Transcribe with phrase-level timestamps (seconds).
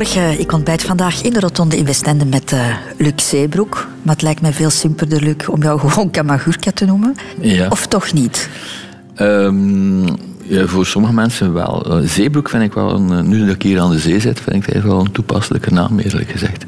[0.00, 0.40] Goedemorgen.
[0.40, 3.88] Ik ontbijt vandaag in de rotonde in Westende met uh, Luc Zeebroek.
[4.02, 7.16] Maar het lijkt mij veel simpeler, Luc, om jou gewoon Kamagurka te noemen.
[7.40, 7.68] Ja.
[7.68, 8.48] Of toch niet?
[9.18, 10.04] Um,
[10.50, 12.00] ja, voor sommige mensen wel.
[12.00, 14.66] Uh, Zeebroek vind ik wel, een, nu dat ik hier aan de zee zit, vind
[14.66, 16.64] ik het wel een toepasselijke naam, eerlijk gezegd.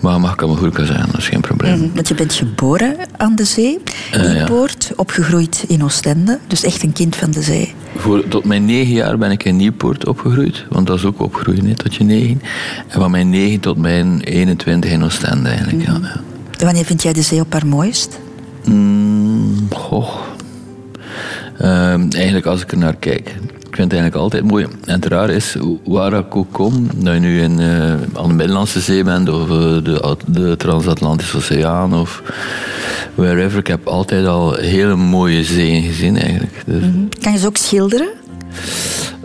[0.00, 1.78] Maar mag Kamagurka zijn, dat is geen probleem.
[1.78, 3.78] Mm, want je bent geboren aan de zee,
[4.12, 6.38] in uh, Poort, opgegroeid in Oostende.
[6.46, 7.74] Dus echt een kind van de zee.
[7.96, 10.64] Voor, tot mijn negen jaar ben ik in Nieuwpoort opgegroeid.
[10.68, 12.42] Want dat is ook opgroeien, hè, tot je negen.
[12.88, 15.94] En van mijn negen tot mijn 21 in Oostende eigenlijk, mm.
[15.94, 16.64] ja, ja.
[16.64, 18.18] Wanneer vind jij de zee op haar mooist?
[18.64, 20.33] Mm, goh.
[21.60, 23.28] Uh, eigenlijk als ik er naar kijk.
[23.74, 24.66] Ik vind het eigenlijk altijd mooi.
[24.84, 28.34] En het raar is, waar ik ook kom, dat je nu in, uh, aan de
[28.34, 29.48] Middellandse Zee bent of uh,
[29.84, 32.22] de, de Transatlantische Oceaan of
[33.14, 33.58] wherever.
[33.58, 36.62] Ik heb altijd al hele mooie zeeën gezien eigenlijk.
[36.66, 36.82] Dus.
[36.82, 37.08] Mm -hmm.
[37.20, 38.08] Kan je ze ook schilderen?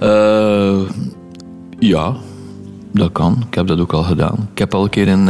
[0.04, 0.80] Uh,
[1.80, 2.16] ja,
[2.94, 3.44] dat kan.
[3.50, 4.50] Ik heb dat ook al gedaan.
[4.52, 5.24] Ik heb al een keer in...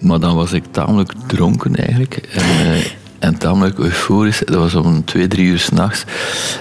[0.00, 2.14] maar dan was ik tamelijk dronken eigenlijk.
[2.32, 2.82] En,
[3.18, 4.42] en tamelijk euforisch.
[4.44, 6.04] Dat was om twee, drie uur s'nachts.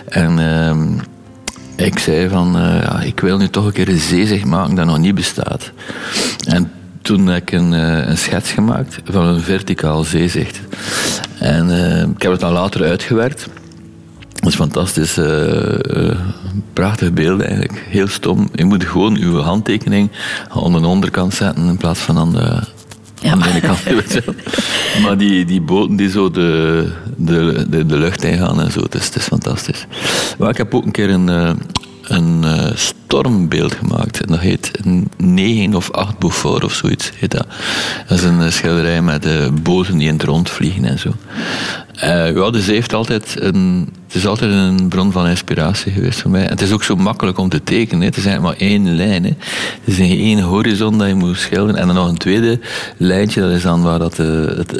[0.07, 4.45] En uh, ik zei van, uh, ja, ik wil nu toch een keer een zeezicht
[4.45, 5.71] maken dat nog niet bestaat.
[6.47, 10.59] En toen heb ik een, uh, een schets gemaakt van een verticaal zeezicht.
[11.39, 13.47] En uh, ik heb het dan later uitgewerkt.
[14.33, 15.19] Dat is fantastisch.
[16.73, 17.85] prachtige beelden eigenlijk.
[17.89, 18.49] Heel stom.
[18.53, 20.11] Je moet gewoon uw handtekening
[20.49, 22.59] aan de onderkant zetten in plaats van aan de
[23.21, 23.31] ja.
[23.31, 24.23] aan de
[25.03, 28.95] maar die, die boten die zo de, de, de, de lucht ingaan en zo, het
[28.95, 29.85] is, is fantastisch.
[30.37, 31.57] Maar ik heb ook een keer een,
[32.03, 32.45] een
[32.75, 34.21] stormbeeld gemaakt.
[34.21, 34.71] En dat heet
[35.17, 37.11] 9 of 8 Beaufort of zoiets.
[37.15, 37.47] Heet dat.
[38.07, 39.27] dat is een schilderij met
[39.63, 41.13] boten die in het rond vliegen en zo.
[41.99, 46.31] Ja, de zee heeft altijd een, het is altijd een bron van inspiratie geweest voor
[46.31, 46.43] mij.
[46.43, 48.05] Het is ook zo makkelijk om te tekenen.
[48.05, 49.23] Het is eigenlijk maar één lijn.
[49.23, 49.31] Hè.
[49.83, 51.81] Het is één horizon dat je moet schilderen.
[51.81, 52.59] En dan nog een tweede
[52.97, 54.71] lijntje, dat is dan waar dat de, het,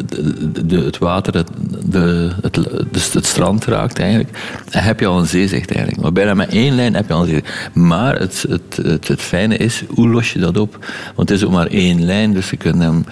[0.69, 1.49] het water het,
[1.85, 2.59] de, het,
[2.91, 4.29] dus het strand raakt eigenlijk.
[4.69, 6.01] Dan heb je al een zeezicht eigenlijk.
[6.01, 7.69] Maar bijna met één lijn heb je al een zeezicht.
[7.73, 10.85] Maar het, het, het, het fijne is, hoe los je dat op?
[11.15, 13.05] Want het is ook maar één lijn, dus je kunt, hem,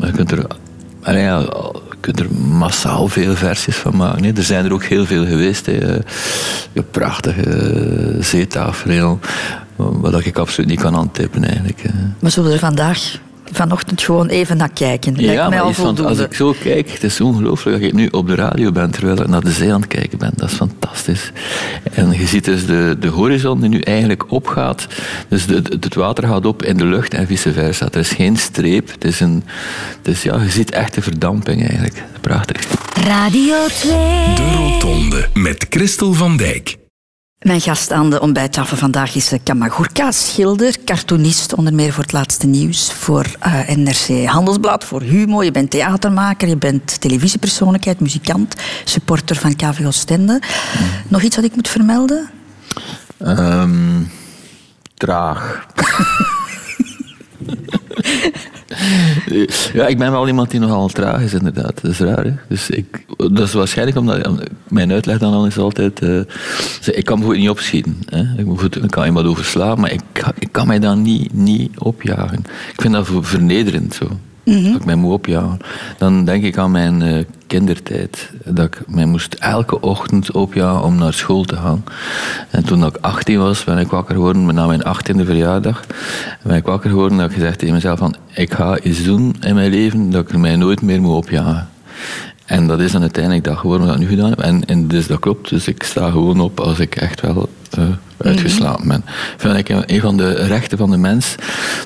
[0.00, 0.46] je kunt er...
[1.04, 1.46] Ja,
[2.02, 4.24] kunt er massaal veel versies van maken.
[4.24, 4.32] Hè.
[4.36, 5.66] Er zijn er ook heel veel geweest.
[5.66, 5.94] Hè.
[6.72, 9.18] Een prachtige zeetafereel,
[9.76, 11.84] wat ik absoluut niet kan aantippen eigenlijk.
[12.18, 13.18] Maar zullen er vandaag
[13.52, 15.12] vanochtend gewoon even naar kijken.
[15.16, 18.06] Lijkt ja, mij al van, als ik zo kijk, het is ongelooflijk dat ik nu
[18.06, 20.32] op de radio ben terwijl ik naar de zee aan het kijken ben.
[20.36, 21.32] Dat is fantastisch.
[21.92, 24.86] En je ziet dus de, de horizon die nu eigenlijk opgaat.
[25.28, 27.88] Dus de, de, het water gaat op in de lucht en vice versa.
[27.92, 28.90] Er is geen streep.
[28.92, 29.42] Het is een,
[30.02, 32.04] dus ja, je ziet echt de verdamping eigenlijk.
[32.20, 32.66] Prachtig.
[33.06, 33.92] Radio 2.
[34.34, 36.80] De Rotonde met Christel van Dijk.
[37.42, 42.46] Mijn gast aan de ontbijttafel vandaag is Kamagurka, schilder, cartoonist, onder meer voor het laatste
[42.46, 45.42] nieuws, voor uh, NRC Handelsblad, voor Humo.
[45.42, 48.54] Je bent theatermaker, je bent televisiepersoonlijkheid, muzikant,
[48.84, 50.32] supporter van KVO Stende.
[50.32, 50.86] Mm.
[51.08, 52.30] Nog iets wat ik moet vermelden?
[53.18, 54.10] Um,
[54.94, 55.66] traag.
[59.72, 61.80] ja, ik ben wel iemand die nogal traag is, inderdaad.
[61.82, 62.24] Dat is raar.
[62.24, 62.32] Hè?
[62.48, 66.02] Dus ik, dat is waarschijnlijk omdat mijn uitleg dan al is altijd.
[66.02, 66.20] Uh,
[66.84, 67.98] ik kan bijvoorbeeld niet opschieten.
[68.06, 68.22] Hè?
[68.82, 70.02] Ik, kan iemand overslaan, maar ik,
[70.38, 72.38] ik kan mij dan niet, niet opjagen.
[72.72, 74.18] Ik vind dat vernederend zo.
[74.44, 75.58] Mm Dat ik mij moet opjagen.
[75.98, 78.30] Dan denk ik aan mijn uh, kindertijd.
[78.44, 81.84] Dat ik mij moest elke ochtend opjagen om naar school te gaan.
[82.50, 85.84] En toen ik 18 was, ben ik wakker geworden, na mijn 18e verjaardag.
[86.42, 88.14] Ben ik wakker geworden en heb gezegd tegen mezelf van...
[88.34, 91.68] Ik ga iets doen in mijn leven dat ik mij nooit meer moet opjagen.
[92.52, 94.40] En dat is dan uiteindelijk dat geworden wat ik nu gedaan heb.
[94.40, 95.48] En, en dus dat klopt.
[95.48, 97.48] Dus ik sta gewoon op als ik echt wel
[97.78, 97.84] uh,
[98.16, 99.04] uitgeslapen ben.
[99.36, 101.34] Vind ik een van de rechten van de mens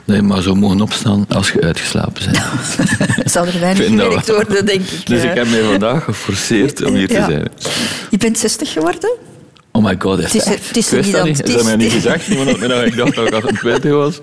[0.04, 2.42] dat je maar zo mogen opstaan als je uitgeslapen bent.
[3.32, 5.06] Zal er weinig gewerkt worden, denk ik.
[5.06, 7.48] Dus ik heb mij vandaag geforceerd om hier te zijn.
[8.10, 9.10] Je bent 60 geworden?
[9.76, 11.42] Oh my god, is het, is, het is wist dat niet.
[11.42, 12.28] Is dat mij niet gezegd?
[12.30, 14.20] ik dacht dat ik 28 was.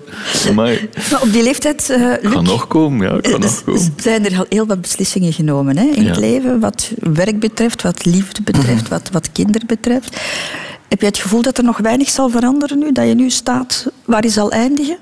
[0.54, 0.78] Maar
[1.20, 1.88] op die leeftijd...
[1.90, 3.20] Uh, Luc, kan nog komen, ja.
[3.20, 3.94] Kan nog komen.
[3.96, 6.08] zijn er al heel wat beslissingen genomen hè, in ja.
[6.08, 6.60] het leven.
[6.60, 10.20] Wat werk betreft, wat liefde betreft, wat, wat kinderen betreft.
[10.88, 12.92] Heb je het gevoel dat er nog weinig zal veranderen nu?
[12.92, 14.96] Dat je nu staat waar je zal eindigen?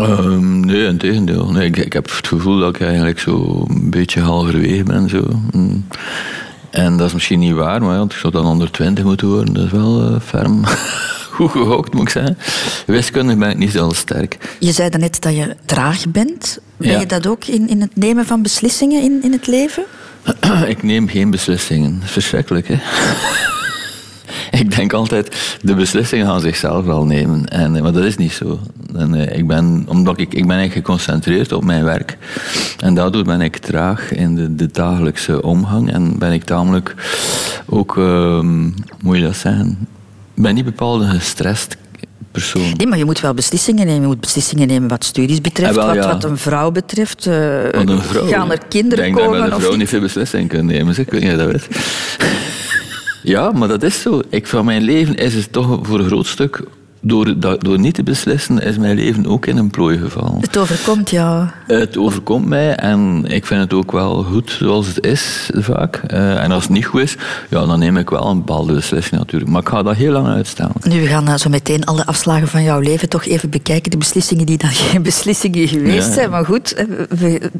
[0.00, 1.50] Um, nee, in tegendeel.
[1.52, 5.08] Nee, ik, ik, heb het gevoel dat ik eigenlijk zo een beetje halverwege ben.
[5.08, 5.24] Zo.
[5.52, 5.84] Mm.
[6.70, 9.54] En dat is misschien niet waar, maar want ik zou dan onder 20 moeten worden.
[9.54, 10.64] Dat is wel uh, ferm.
[11.30, 12.38] Goed gehokt, moet ik zeggen.
[12.86, 14.56] Wiskundig ben ik niet zo sterk.
[14.58, 16.58] Je zei daarnet dat je traag bent.
[16.76, 19.84] Ben je dat ook in, in het nemen van beslissingen in, in het leven?
[20.66, 22.00] ik neem geen beslissingen.
[22.04, 22.76] Verschrikkelijk, hè?
[24.64, 27.48] ik denk altijd, de beslissingen gaan zichzelf wel nemen.
[27.48, 28.60] En, eh, maar dat is niet zo.
[28.94, 32.18] En, eh, ik ben, omdat ik, ik ben eigenlijk geconcentreerd op mijn werk.
[32.78, 35.92] En daardoor ben ik traag in de, de dagelijkse omgang.
[35.92, 36.94] En ben ik tamelijk
[37.66, 38.40] ook, uh,
[39.02, 39.88] moet je dat zeggen,
[40.34, 41.76] ben niet bepaald een gestrest
[42.30, 42.72] persoon.
[42.76, 44.00] Nee, maar je moet wel beslissingen nemen.
[44.00, 46.12] Je moet beslissingen nemen wat studies betreft, Ah, wel, wat, ja.
[46.12, 47.24] wat een vrouw betreft.
[47.72, 49.40] Want een vrouw, gaan er kinderen ik denk komen?
[49.40, 49.78] dat een vrouw niet?
[49.78, 50.94] niet veel beslissingen kunnen nemen.
[50.94, 51.04] zeg.
[51.06, 52.49] Ik weet niet of je dat weet.
[53.22, 54.20] Ja, maar dat is zo.
[54.28, 56.62] Ik, van mijn leven is het toch voor een groot stuk...
[57.02, 60.40] Door, dat- door niet te beslissen is mijn leven ook in een plooi gevallen.
[60.40, 61.46] Het overkomt jou.
[61.66, 65.96] Het overkomt mij en ik vind het ook wel goed zoals het is, vaak.
[65.96, 67.16] Eh, en als het niet goed is,
[67.50, 69.50] ja, dan neem ik wel een bepaalde beslissing natuurlijk.
[69.50, 70.72] Maar ik ga dat heel lang uitstellen.
[70.82, 73.90] Nu, we gaan eh, zo meteen alle afslagen van jouw leven toch even bekijken.
[73.90, 76.12] De beslissingen die dan geen beslissingen geweest Ja.
[76.14, 76.30] zijn.
[76.30, 76.84] Maar goed, eh,
[77.18, 77.50] we,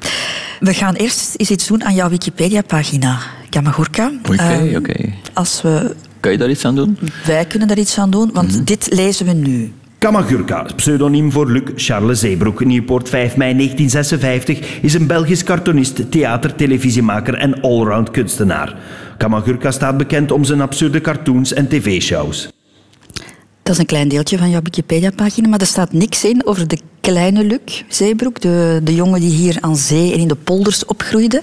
[0.61, 3.19] we gaan eerst eens iets doen aan jouw Wikipedia-pagina.
[3.49, 4.11] Kamagurka.
[4.29, 4.95] Oké, Eh, oké.
[5.33, 5.95] Als we...
[6.21, 6.99] Kan je daar iets aan doen?
[7.27, 8.65] Wij kunnen daar iets aan doen, want Mhm.
[8.65, 9.73] dit lezen we nu.
[9.99, 16.55] Kamagurka, pseudoniem voor Luc Charles Zeebroek, Nieuwpoort 5 mei 1956, is een Belgisch cartoonist, theater,
[16.55, 18.77] televisiemaker en allround kunstenaar.
[19.19, 22.49] Kamagurka staat bekend om zijn absurde cartoons en tv-shows.
[23.63, 26.79] Dat is een klein deeltje van jouw Wikipedia-pagina, maar er staat niks in over de
[27.01, 31.43] kleine Luc Zeebroek, de, de jongen die hier aan zee en in de polders opgroeide.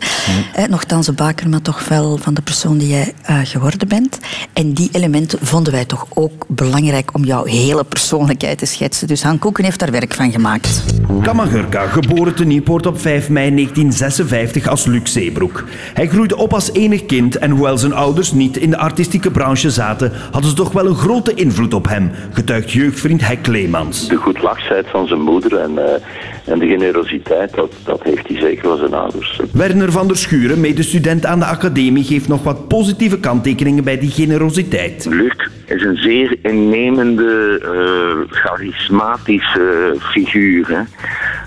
[0.54, 4.19] Eh, nochtans een baker, maar toch wel van de persoon die jij eh, geworden bent.
[4.54, 9.07] En die elementen vonden wij toch ook belangrijk om jouw hele persoonlijkheid te schetsen.
[9.07, 10.83] Dus Han Koeken heeft daar werk van gemaakt.
[11.21, 15.63] Kamagurka, geboren te Nieuwpoort op 5 mei 1956 als Luc Zeebroek.
[15.94, 19.69] Hij groeide op als enig kind en hoewel zijn ouders niet in de artistieke branche
[19.69, 24.07] zaten, hadden ze toch wel een grote invloed op hem, getuigt jeugdvriend Hek Leemans.
[24.07, 26.01] de goedlachsheid van zijn moeder en, eh,
[26.45, 29.39] en de generositeit, dat, dat heeft hij zeker van zijn ouders.
[29.51, 34.11] Werner van der Schuren, medestudent aan de academie, geeft nog wat positieve kanttekeningen bij die
[34.11, 35.05] generositeit.
[35.09, 40.67] Luc is een zeer innemende, eh, charismatische figuur.
[40.67, 40.81] Hè.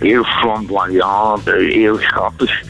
[0.06, 2.62] Heel flamboyant, heel grappig.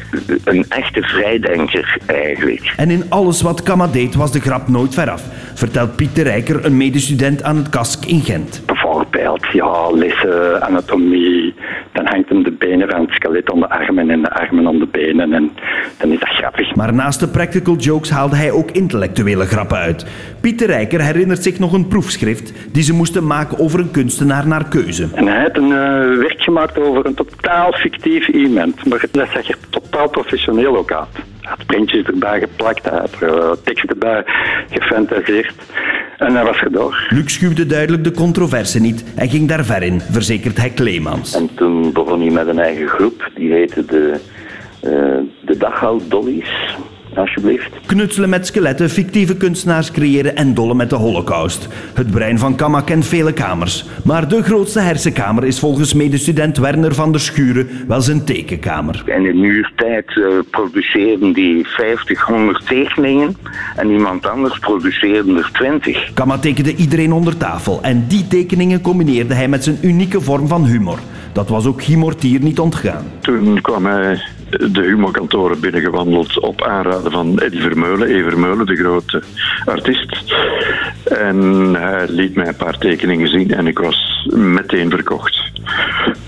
[0.44, 2.73] Een echte vrijdenker eigenlijk.
[2.76, 5.23] En in alles wat Kama deed was de grap nooit veraf,
[5.55, 8.62] vertelt Pieter Rijker, een medestudent aan het KASK in Gent.
[9.11, 11.55] Bijvoorbeeld, ja, lessen anatomie.
[11.93, 14.79] Dan hangt hem de benen van het skelet aan de armen en de armen aan
[14.79, 15.33] de benen.
[15.33, 15.51] En
[15.99, 16.75] dan is dat grappig.
[16.75, 20.07] Maar naast de practical jokes haalde hij ook intellectuele grappen uit.
[20.41, 24.69] Pieter Rijker herinnert zich nog een proefschrift die ze moesten maken over een kunstenaar naar
[24.69, 25.09] keuze.
[25.15, 28.87] En hij heeft een eh, werk gemaakt over een totaal fictief iemand.
[28.87, 31.09] Maar dat zag er totaal professioneel ook uit.
[31.41, 34.25] Hij had printjes erbij geplakt, hij had er tekst erbij
[34.71, 35.55] gefantaseerd.
[36.19, 36.93] En hij was gedaan.
[37.09, 41.35] Luc schuwde duidelijk de controverse niet en ging daar ver in, verzekert hij Kleemans.
[41.35, 44.21] En toen begon hij met een eigen groep, die heette de,
[44.81, 44.91] eh
[45.41, 46.77] de Dachau Dollies,
[47.19, 47.71] alsjeblieft.
[47.87, 51.69] Knutselen met skeletten, fictieve kunstenaars creëren en dollen met de holocaust.
[51.95, 53.85] Het brein van Kama kent vele kamers.
[54.05, 59.03] Maar de grootste hersenkamer is volgens medestudent Werner van der Schuren wel zijn tekenkamer.
[59.07, 63.37] In een uur tijd eh, produceerden die 50, 100 tekeningen
[63.77, 66.11] en iemand anders produceerde er 20.
[66.15, 70.65] Kama tekende iedereen onder tafel en die tekeningen combineerde hij met zijn unieke vorm van
[70.65, 70.99] humor.
[71.33, 73.05] Dat was ook Guy Mortier niet ontgaan.
[73.21, 78.23] Toen kwam hij de humorkantoren binnengewandeld op aanraden van Eddie Vermeulen, E.
[78.23, 79.23] Vermeulen, de grote
[79.64, 80.35] artiest.
[81.04, 81.38] En
[81.75, 85.50] hij liet mij een paar tekeningen zien en ik was meteen verkocht.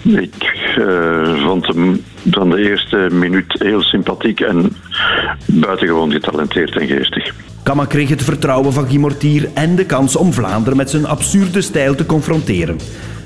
[0.02, 4.76] Ik eh, vond hem van de eerste minuut heel sympathiek en
[5.46, 7.32] buitengewoon getalenteerd en geestig.
[7.62, 11.60] Kama kreeg het vertrouwen van Guy Mortier en de kans om Vlaanderen met zijn absurde
[11.60, 12.78] stijl te confronteren.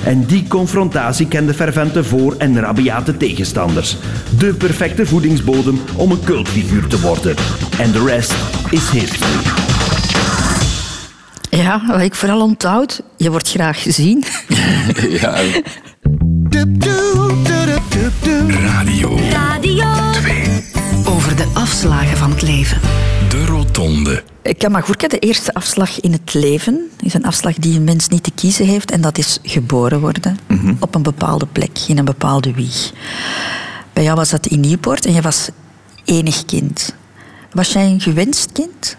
[0.05, 3.97] En die confrontatie kende fervente voor- en rabiate tegenstanders.
[4.39, 7.37] De perfecte voedingsbodem om een cultfiguur te worden.
[7.79, 8.35] En de rest
[8.71, 9.31] is history.
[11.51, 14.25] Ja, wat ik vooral onthoud, je wordt graag gezien.
[15.21, 15.35] ja,
[18.49, 20.76] Radio Radio.
[21.09, 22.81] Over de afslagen van het leven.
[23.29, 24.23] De Rotonde.
[24.59, 28.31] Kamagurka, de eerste afslag in het leven, is een afslag die een mens niet te
[28.35, 28.91] kiezen heeft.
[28.91, 30.39] En dat is geboren worden
[30.81, 32.93] op een bepaalde plek, in een bepaalde wieg.
[33.93, 35.49] Bij jou was dat in Nieuwpoort en je was
[36.05, 36.95] enig kind.
[37.53, 38.97] Was jij een gewenst kind?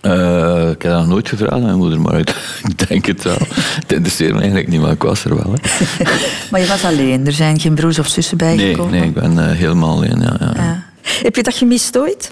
[0.00, 2.28] Eh, ik heb dat nog nooit gevraagd aan mijn moeder, maar ik,
[2.78, 3.36] ik denk het wel.
[3.54, 5.54] Het interesseert me eigenlijk niet, maar ik was er wel.
[5.60, 6.04] Hè.
[6.50, 8.92] Maar je was alleen, er zijn geen broers of zussen Nee, bijgekomen?
[8.92, 10.20] nee, ik ben eh, helemaal alleen.
[10.20, 10.52] Ja, ja.
[10.54, 10.81] Ja.
[11.22, 12.30] Heb je dat gemist ooit?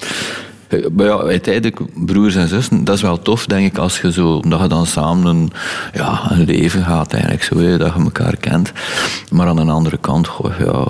[0.70, 4.40] Eh, ja, uiteindelijk, broers en zussen, dat is wel tof, denk ik, als je zo,
[4.40, 5.52] dat je dan samen een,
[5.92, 8.72] ja, een leven gaat, eigenlijk, zo, hè, dat je elkaar kent.
[9.30, 10.86] Maar aan de andere kant, goh, ja,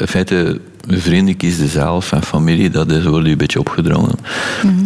[0.00, 4.18] in feite, vrienden kiezen zelf en familie, dat is, wordt je een beetje opgedrongen.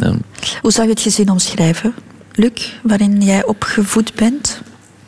[0.00, 0.22] En
[0.60, 1.94] Hoe zou je het gezin omschrijven?
[2.32, 4.60] Luc, waarin jij opgevoed bent?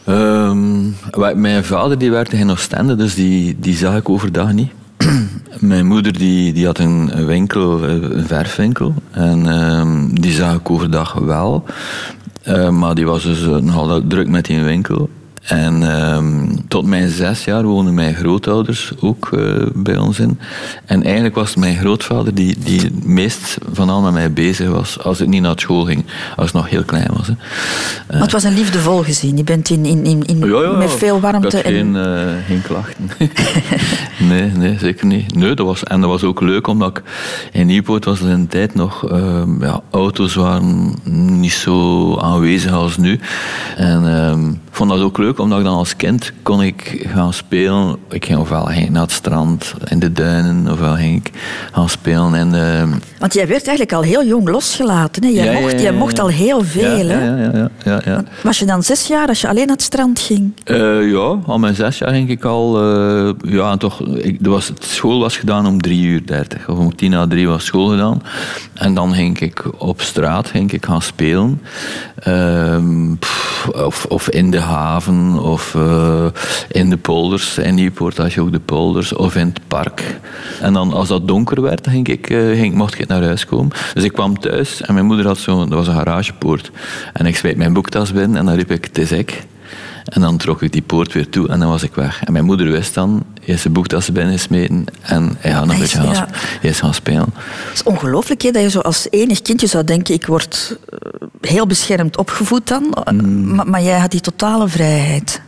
[0.04, 4.70] Ehm, mijn vader die werkte in Oostende, dus die, die zag ik overdag niet.
[5.60, 8.94] mijn moeder die, die had een winkel, een verfwinkel.
[9.10, 11.64] En ehm, die zag ik overdag wel.
[12.42, 15.10] Eh, maar die was dus eh, nogal druk met die winkel.
[15.50, 20.38] En ehm, tot mijn zes jaar woonden mijn grootouders ook eh, bij ons in.
[20.84, 24.68] En eigenlijk was het mijn grootvader die, die het meest van al met mij bezig
[24.68, 26.04] was als ik niet naar school ging.
[26.36, 27.26] Als ik nog heel klein was.
[27.26, 27.34] Hè.
[28.08, 29.36] Want het was een liefdevol gezin.
[29.36, 31.46] Je bent in, in, in, in- Ja, ja, met veel warmte.
[31.46, 33.10] Ik had en- geen, eh, geen klachten.
[34.28, 35.34] nee, nee, zeker niet.
[35.34, 37.02] Nee, dat was, en dat was ook leuk, omdat ik
[37.52, 39.08] in Nieuwpoort was er de tijd nog...
[39.10, 40.94] ehm, ja, auto's waren
[41.40, 43.20] niet zo aanwezig als nu.
[43.76, 47.96] En ehm, vond dat ook leuk, omdat ik dan als kind kon ik gaan spelen.
[48.10, 51.30] Ik ging ofwel ging ik naar het strand, in de duinen, ofwel ging ik
[51.72, 52.88] gaan spelen in de...
[53.18, 55.24] Want jij werd eigenlijk al heel jong losgelaten.
[55.24, 55.28] Hè?
[55.30, 57.04] Jij, Ja, mocht, ja, jij mocht al heel veel.
[57.06, 57.24] ja, hè?
[57.24, 58.24] ja, ja, ja, ja, ja.
[58.42, 60.52] Was je dan zes jaar als je alleen naar het strand ging?
[60.64, 62.82] Eh, ja, al mijn zes jaar ging ik al.
[62.82, 66.68] eh, ja, toch, ik, er was, het school was gedaan om drie uur dertig.
[66.68, 68.22] Of om tien na drie was school gedaan.
[68.74, 71.60] En dan ging ik op straat ging ik gaan spelen.
[72.18, 76.26] Ehm, pff, of, of in de haven, of eh,
[76.68, 77.58] in de polders.
[77.58, 80.18] In Nieuwpoort had je ook de polders, of in het park.
[80.60, 83.72] En dan als dat donker werd, ging ik, eh, ging, mocht ik naar huis komen.
[83.94, 86.70] Dus ik kwam thuis en mijn moeder had zo'n, dat was een garagepoort.
[87.12, 89.44] En ik smeet mijn boektas binnen en dan riep ik, het is ik.
[90.04, 92.22] En dan trok ik die poort weer toe en dan was ik weg.
[92.24, 95.80] En mijn moeder wist dan, hij is zijn boektassen binnengesmeten en hij gaat nog een
[95.80, 96.14] beetje gaan, ja.
[96.14, 97.34] sp- hij is gaan spelen.
[97.34, 100.14] Het is ongelooflijk hè, dat je zo als enig kindje zou denken...
[100.14, 100.98] ik word eh,
[101.40, 102.96] heel beschermd opgevoed dan.
[103.12, 103.54] Mm.
[103.54, 105.42] Maar, maar jij had die totale vrijheid.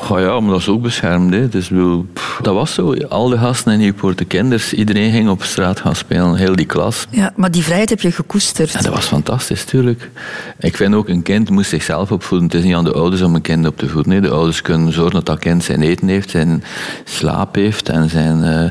[0.00, 1.32] Goh ja, maar dat is ook beschermd.
[1.32, 1.48] Hè.
[1.48, 2.94] Dus, ik bedoel, pff, dat was zo.
[2.94, 6.34] Al de gasten in Nieuwpoort, de kinders, iedereen ging op straat gaan spelen.
[6.34, 7.06] Heel die klas.
[7.10, 8.74] Ja, maar die vrijheid heb je gekoesterd.
[8.74, 10.10] En dat was fantastisch, tuurlijk.
[10.58, 12.48] Ik vind ook, een kind moet zichzelf opvoeden.
[12.48, 14.12] Het is niet aan de ouders om een kind op te voeden.
[14.12, 16.64] Nee, de ouders kunnen zorgen dat dat kind zijn eten heeft, zijn
[17.04, 17.88] slaap heeft.
[17.88, 18.70] En zijn, eh,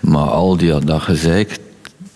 [0.00, 1.58] maar al die, dat gezeik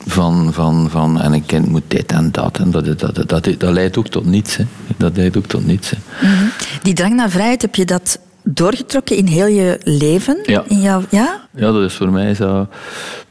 [0.06, 1.20] van, van, van...
[1.20, 2.58] En een kind moet dit en dat.
[2.58, 4.56] En dat, dat, dat, dat, dat leidt ook tot niets.
[4.56, 4.64] Hè.
[4.96, 5.90] Dat leidt ook tot niets.
[5.90, 5.96] Hè.
[6.28, 6.44] Mhm.
[6.82, 10.38] Die drang naar vrijheid, heb je dat doorgetrokken in heel je leven?
[10.42, 10.64] Ja.
[10.68, 11.46] In jouw, ja?
[11.54, 12.68] Ja, dat is voor mij zo...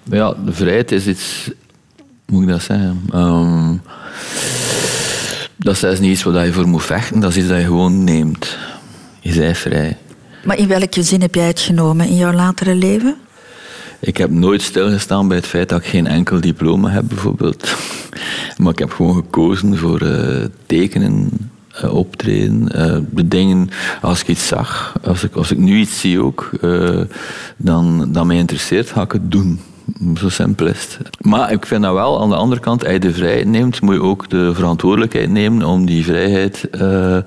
[0.03, 1.49] Ja, de vrijheid is iets...
[2.25, 3.01] Hoe moet ik dat zeggen?
[3.11, 3.75] Ehm,
[5.57, 7.19] dat is niet iets waar je voor moet vechten.
[7.19, 8.57] Dat is iets dat je gewoon neemt.
[9.19, 9.97] Je bent vrij.
[10.43, 13.15] Maar in welke zin heb jij het genomen in jouw latere leven?
[14.05, 17.75] Ik heb nooit stilgestaan bij het feit dat ik geen enkel diploma heb, bijvoorbeeld.
[18.57, 21.29] Maar ik heb gewoon gekozen voor eh, tekenen,
[21.73, 22.71] eh, optreden.
[22.71, 23.69] eh, de dingen,
[24.01, 26.49] als ik iets zag, als ik, als ik nu iets zie ook,
[27.57, 29.59] dan, dat mij interesseert, ga ik het doen.
[30.17, 30.71] Zo simpel.
[31.19, 33.93] Maar ik vind dat wel, aan de andere kant, als je de vrijheid neemt, moet
[33.93, 37.17] je ook de verantwoordelijkheid nemen om die vrijheid eh,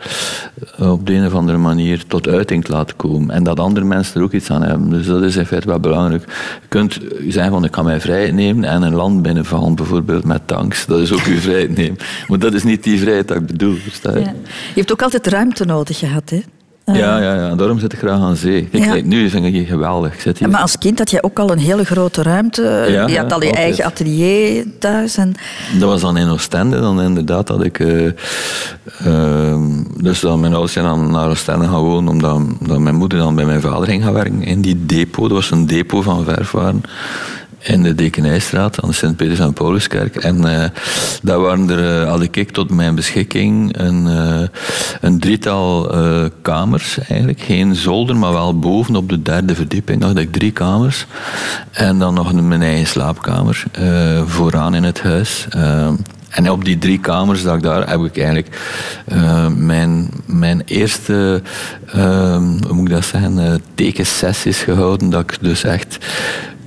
[0.79, 3.35] op de een of andere manier tot uiting te laten komen.
[3.35, 4.91] En dat andere mensen er ook iets aan hebben.
[4.91, 6.23] Dus dat is in feite wel belangrijk.
[6.63, 6.99] Je kunt
[7.29, 10.87] zeggen van, ik kan mijn vrijheid nemen en een land binnenvallen, bijvoorbeeld met tanks.
[10.87, 11.97] Dat is ook je vrijheid nemen.
[12.27, 14.11] Maar dat is niet die vrijheid dat ik bedoel, je?
[14.13, 14.33] Je
[14.75, 16.41] hebt ook altijd ruimte nodig gehad, hè?
[16.87, 17.55] Eh, Ja, ja, ja.
[17.55, 18.69] Daarom zit ik graag aan zee.
[18.71, 18.91] Kijk, Ja.
[18.93, 20.15] kijk, nu vind ik hier geweldig.
[20.15, 20.49] Ik zit hier.
[20.49, 22.63] Maar als kind had je ook al een hele grote ruimte.
[22.89, 23.55] Ja, je had al je altijd.
[23.55, 25.17] eigen atelier thuis.
[25.17, 25.35] En...
[25.79, 26.81] Dat was dan in Oostende.
[26.81, 27.79] Dan inderdaad dat ik...
[27.81, 28.07] eh,
[29.05, 29.63] ehm,
[29.97, 33.35] dus dan mijn ouders zijn dan naar Oostende gaan wonen, omdat, omdat mijn moeder dan
[33.35, 34.43] bij mijn vader ging gaan werken.
[34.43, 36.83] In die depot, dat was een depot van verfwaren.
[37.59, 40.17] In de Dekenijstraat, aan de Sint-Peters en Pauluskerk.
[40.17, 40.69] En eh,
[41.23, 44.49] daar waren er, eh, had ik tot mijn beschikking een, eh,
[45.01, 45.95] een drietal
[46.43, 47.41] kamers eigenlijk.
[47.41, 51.07] Geen zolder, maar wel boven op de derde verdieping had ik drie kamers.
[51.71, 53.65] En dan nog mijn eigen slaapkamer
[54.27, 55.47] vooraan in het huis.
[56.29, 58.61] En op die drie kamers dat ik daar heb ik eigenlijk
[59.57, 61.43] mijn, mijn eerste,
[62.67, 65.11] hoe moet ik dat zeggen, tekensessies gehouden.
[65.11, 65.99] Dat ik dus echt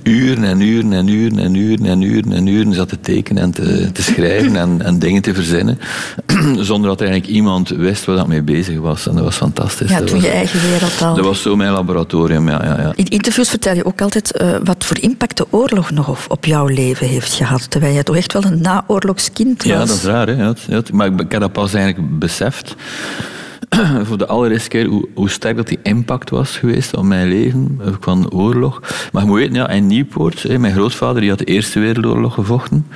[0.02, 3.50] uren en uren en uren en uren en uren en uren zat te tekenen en
[3.50, 5.78] te, te schrijven en, en dingen te verzinnen.
[6.58, 9.06] Zonder dat eigenlijk iemand wist waar ik mee bezig was.
[9.06, 9.90] En dat was fantastisch.
[9.90, 11.14] Ja, dat, was, je eigen wereld al.
[11.14, 12.64] dat was zo mijn laboratorium, ja.
[12.64, 12.92] ja, ja.
[12.94, 16.44] In interviews vertel je ook altijd eh, wat voor impact de oorlog nog op, op
[16.44, 17.70] jouw leven heeft gehad.
[17.70, 19.72] Terwijl je toch echt wel een naoorlogskind was.
[19.72, 20.26] Ja, dat is raar.
[20.26, 20.44] Hè?
[20.68, 22.76] Ja, maar ik, ik heb dat pas eigenlijk beseft
[24.06, 27.80] voor de allereerste keer hoe, hoe sterk dat die impact was geweest op mijn leven
[28.00, 28.80] van oorlog.
[29.12, 32.34] Maar je moet weten, ja, in Nieuwpoort, hè, mijn grootvader die had de Eerste Wereldoorlog
[32.34, 32.86] gevochten.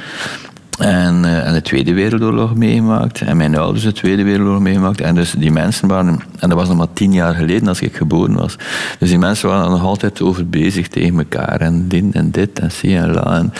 [0.78, 3.20] En, eh, en de Tweede Wereldoorlog meegemaakt.
[3.20, 5.00] En mijn ouders de Tweede Wereldoorlog meegemaakt.
[5.00, 6.20] En dus die mensen waren...
[6.38, 8.56] En dat was nog maar tien jaar geleden als ik geboren was.
[8.98, 11.60] Dus die mensen waren er nog altijd over bezig tegen elkaar.
[11.60, 13.36] En dit en dit en zie en la.
[13.36, 13.52] En,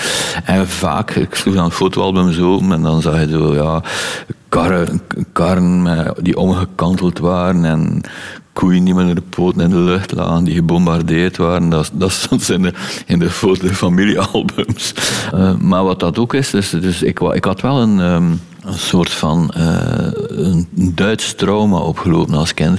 [0.45, 3.83] en vaak, ik sloeg dan fotoalbums open en dan zag je zo, ja...
[4.55, 5.01] karren,
[5.33, 8.01] karren die omgekanteld waren en
[8.53, 11.69] koeien die met hun poten in de lucht lagen, die gebombardeerd waren.
[11.69, 12.73] Dat, dat stond in de,
[13.07, 14.95] in de foto familiealbums.
[15.33, 18.31] Eh, maar wat dat ook is, dus, dus ik, ik had wel een, ehm,
[18.65, 22.79] een soort van eh, een Duits trauma opgelopen als kind.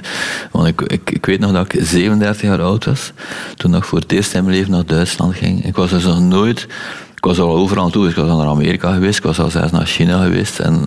[0.51, 3.11] Want ik, ik, weet nog dat ik 37 jaar oud was,
[3.55, 5.65] toen ik voor het eerst in mijn leven naar Duitsland ging.
[5.65, 6.67] Ik was dus nog nooit...
[7.15, 8.09] Ik was al overal toe.
[8.09, 10.83] Ik was al naar Amerika geweest, ik was al zelfs naar China geweest en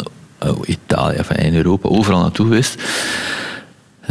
[0.64, 2.83] Italië, enfin, in Europa, overal naartoe geweest.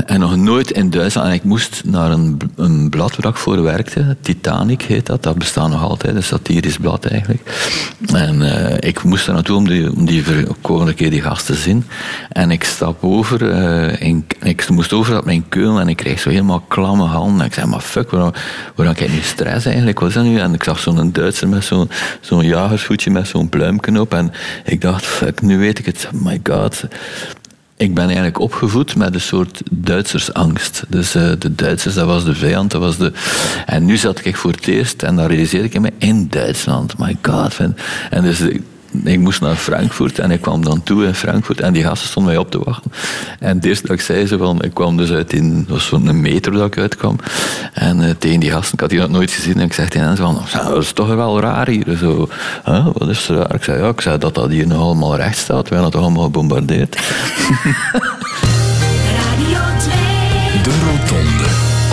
[0.06, 1.28] En nog nooit in Duitsland.
[1.28, 4.18] En ik moest naar een, een blad waar ik voor werkte.
[4.22, 5.24] Titanic heet dat.
[5.24, 6.16] Dat bestaat nog altijd.
[6.16, 7.42] Een satirisch blad eigenlijk.
[8.14, 10.24] En eh, ik moest daar naartoe om die, om die
[10.64, 11.86] een keer die gasten te zien.
[12.30, 13.42] En ik stap over.
[14.02, 15.80] in, ik moest over op mijn keul.
[15.80, 17.40] En ik kreeg zo helemaal klamme handen.
[17.40, 18.34] En ik zei, maar fuck, waarom,
[18.76, 20.00] waarom heb ik nu stress eigenlijk?
[20.00, 20.26] Wat is dat?
[20.26, 21.90] En ik zag zo'n Duitser met zo'n
[22.22, 24.14] zo'n jagersvoetje met zo'n pluimken op.
[24.14, 24.32] En
[24.66, 26.10] ik dacht, fuck, nu weet ik het.
[26.14, 26.84] My god.
[27.78, 30.84] Ik ben eigenlijk opgevoed met een soort Duitsersangst.
[30.88, 32.72] Dus eh, de Duitsers, dat was de vijand.
[32.72, 33.12] Dat was de...
[33.66, 36.98] En nu zat ik voor het eerst, en dan realiseerde ik me, in Duitsland.
[36.98, 37.54] My god.
[37.54, 37.76] van-
[38.10, 38.40] En dus
[39.04, 42.32] ik, moest naar Frankfurt en ik kwam dan toe in Frankfurt en die gasten stonden
[42.32, 42.92] mij op te wachten.
[43.40, 45.86] En het eerste dat ik zei, ze van, ik kwam dus uit in, dat was
[45.88, 47.16] zo'n metro dat ik uitkwam.
[47.74, 50.08] En eh, tegen die gasten, ik had die nog nooit gezien, en ik zeg tegen
[50.08, 51.98] hen van, "Ja, dat is toch wel raar hier.
[51.98, 52.30] Zo,
[52.66, 53.56] "Huh, wat is er raar?
[53.56, 55.64] Ik zei, ja, ik zei dat dat hier nog allemaal recht staat.
[55.70, 56.96] Hebben het toch allemaal gebombardeerd.
[59.18, 59.94] Radio 2.
[60.64, 61.46] De Rotonde.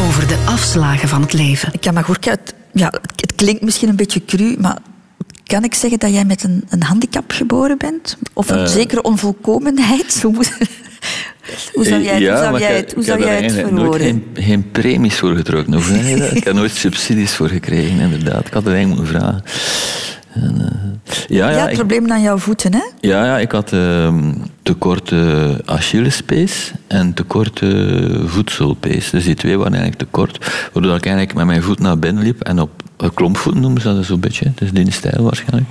[0.08, 1.72] Over de afslagen van het leven.
[1.80, 4.78] Kamagurka, het, ja, het, het klinkt misschien een beetje cru, maar
[5.46, 8.16] kan ik zeggen dat jij met een, een handicap geboren bent?
[8.32, 8.66] Of een Eh.
[8.66, 10.18] zekere onvolkomenheid?
[10.22, 10.56] Hoe, moet-
[11.72, 13.70] hoe zou jij, hoe zou jij ik- het, hoe ik zou heb jij het eigenlijk
[13.76, 14.24] nooit verwoorden?
[14.34, 15.72] geen, geen premies voor getrokken.
[15.72, 15.82] Dat?
[16.36, 18.46] Ik heb nooit subsidies voor gekregen, inderdaad.
[18.46, 19.42] Ik had het eigenlijk moeten vragen.
[20.34, 22.82] En, eh, ja, Ja, probleem aan jouw voeten, hè?
[23.00, 29.10] ja, ja, ik had ehm, te korte Achillespees en te korte voedselpees.
[29.10, 30.38] Dus die twee waren eigenlijk te kort.
[30.72, 33.94] Waardoor ik eigenlijk met mijn voet naar binnen liep en op eh, klompvoeten noemen ze
[33.94, 34.52] dat zo'n beetje.
[34.54, 35.66] Dus die stijl waarschijnlijk.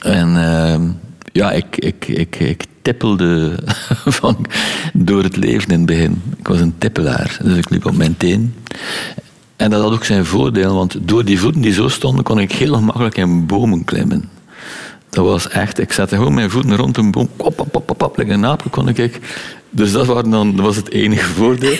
[0.00, 0.82] En ehm,
[1.32, 3.58] ja, ik, ik, ik, ik tippelde
[4.20, 4.46] van,
[4.92, 6.22] door het leven in het begin.
[6.38, 8.54] Ik was een tippelaar, dus ik liep op mijn teen.
[9.60, 12.52] En dat had ook zijn voordeel, want door die voeten die zo stonden, kon ik
[12.52, 14.28] heel gemakkelijk in bomen klimmen.
[15.10, 17.98] Dat was echt, ik zette gewoon mijn voeten rond een boom, kop, pop, pop, pop,
[17.98, 19.20] pop, like een aapje kon ik.
[19.70, 21.76] Dus dat, waren dan, dat was het enige voordeel.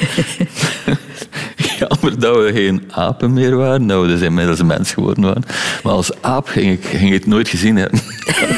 [1.79, 5.43] Jammer dat we geen apen meer waren, dat we dus inmiddels mens geworden.
[5.83, 8.01] Maar als aap ging ik, ging het nooit gezien hebben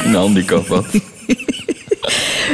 [0.03, 0.85] een handicap had.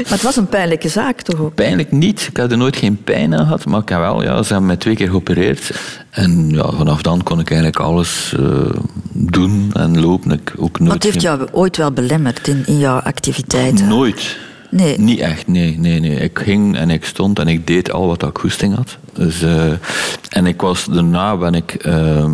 [0.04, 1.56] Maar het was een pijnlijke zaak, toch ook?
[1.56, 2.28] Pijnlijk niet.
[2.32, 4.68] Ik had er nooit geen pijn aan gehad, maar ik heb wel, ja, ze hebben
[4.68, 5.72] mij twee keer geopereerd.
[6.10, 8.70] En ja, vanaf dan kon ik eigenlijk alles eh,
[9.14, 10.32] doen en lopen.
[10.32, 13.88] Ik ook nooit Wat heeft geen- jou ooit wel belemmerd in, in jouw activiteiten?
[13.88, 14.38] Nooit.
[14.72, 15.00] Nee.
[15.00, 16.16] Niet echt, nee, nee, nee.
[16.16, 18.98] Ik ging en ik stond en ik deed al wat ik goesting had.
[19.14, 19.72] Dus, eh,
[20.30, 22.32] en ik was, daarna ben ik, ehm,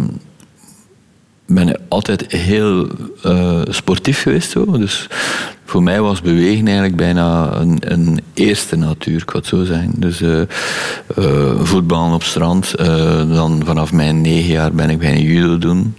[1.46, 2.88] ben altijd heel
[3.24, 4.54] eh, sportief geweest.
[4.54, 5.08] Dus
[5.66, 9.92] voor mij was bewegen eigenlijk bijna een, een eerste natuur, ik zo zeggen.
[9.96, 10.48] Dus eh eh,
[11.62, 12.78] voetballen op strand.
[13.28, 15.96] dan vanaf mijn negen jaar ben ik bij een judo doen.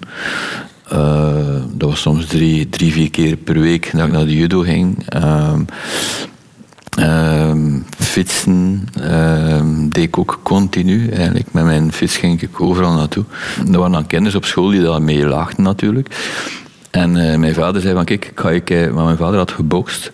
[1.73, 5.07] Dat was soms drie, drie, vier keer per week dat ik naar de judo ging.
[6.97, 11.09] Ehm, fietsen ehm, deed ik ook continu.
[11.09, 11.53] Eigenlijk.
[11.53, 13.25] Met mijn fiets ging ik overal naartoe.
[13.73, 16.09] Er waren dan kinderen op school die daar mee lachten natuurlijk.
[16.97, 20.13] En eh, mijn vader zei van, kijk, ga je mijn vader had gebokst.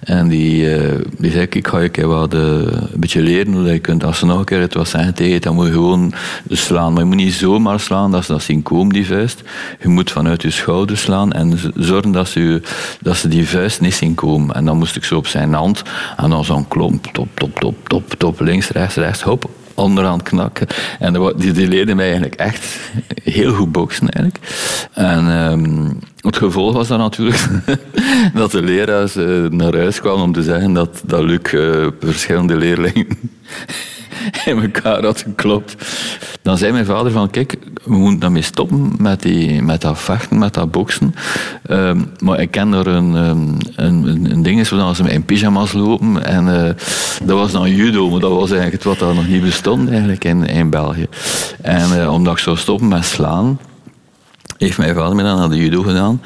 [0.00, 3.78] En die, eh, die zei, ik ga je wat, eh, een beetje leren hoe je
[3.78, 4.04] kunt.
[4.04, 6.12] Als ze nog een keer het wat zeggen tegen dan moet je gewoon
[6.48, 6.92] slaan.
[6.92, 9.42] Maar je moet niet zomaar slaan, dat ze dat zien komen, die vuist.
[9.80, 12.62] Je moet vanuit je schouder slaan en zorgen dat ze,
[13.00, 14.54] dat ze die vuist niet zien komen.
[14.54, 15.82] En dan moest ik zo op zijn hand
[16.16, 20.66] en dan zo'n klomp, top, top, top, top, top, links, rechts, rechts, hop, onderaan knakken.
[20.98, 22.80] En die, die leerden mij eigenlijk echt
[23.22, 24.44] heel goed boksen eigenlijk.
[24.92, 27.46] En ehm, het gevolg was dan natuurlijk
[28.34, 32.56] dat de leraars eh, naar huis kwamen om te zeggen dat, dat Luc eh, verschillende
[32.56, 33.06] leerlingen
[34.44, 35.74] in elkaar had geklopt.
[36.42, 40.38] Dan zei mijn vader van, kijk, we moeten daarmee stoppen met, die, met dat vechten,
[40.38, 41.14] met dat boksen.
[41.66, 45.72] Ehm, maar ik ken er een, ehm, een, een, een ding, zodat ze in pyjama's
[45.72, 46.24] lopen.
[46.24, 46.74] En eh,
[47.24, 50.46] dat was dan judo, maar dat was eigenlijk wat dat nog niet bestond eigenlijk in,
[50.46, 51.06] in België.
[51.60, 53.58] En eh, omdat ik zou stoppen met slaan,
[54.58, 56.20] heeft mijn vader me dan naar de judo gedaan.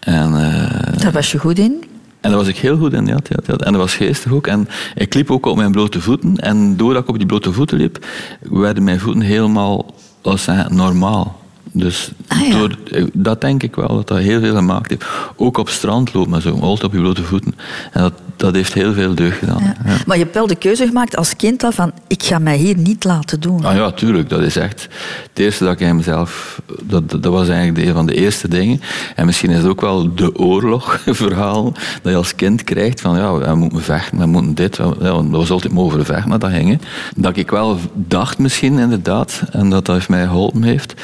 [0.00, 1.89] En, eh, Daar was je goed in.
[2.20, 3.54] En daar was ik heel goed in, ja, ja, ja.
[3.54, 4.46] En dat was geestig ook.
[4.46, 6.36] En ik liep ook op mijn blote voeten.
[6.36, 8.06] En doordat ik op die blote voeten liep,
[8.40, 11.38] werden mijn voeten helemaal, zeggen, normaal.
[11.72, 12.58] Dus Ah, ja.
[12.58, 12.76] door,
[13.12, 15.04] dat denk ik wel, dat dat heel veel gemaakt heeft.
[15.36, 17.54] Ook op strand lopen, zo, altijd op je blote voeten.
[17.92, 19.62] En dat, dat heeft heel veel deugd gedaan.
[19.62, 19.74] Ja.
[19.84, 19.96] Ja.
[20.06, 22.76] Maar je hebt wel de keuze gemaakt als kind al van ik ga mij hier
[22.76, 23.64] niet laten doen.
[23.64, 24.28] Ah ja, tuurlijk.
[24.28, 24.88] Dat is echt
[25.28, 26.60] het eerste dat ik aan mezelf...
[26.82, 28.80] Dat, dat was eigenlijk een van de eerste dingen.
[29.14, 31.72] En misschien is het ook wel de oorlogverhaal
[32.02, 33.00] dat je als kind krijgt.
[33.00, 34.76] Van ja, we moeten vechten, we moeten dit.
[34.76, 36.80] Ja, dat was altijd mogen vechten, maar dat ging.
[37.16, 40.94] Dat ik wel dacht misschien, inderdaad, en dat dat mij geholpen heeft.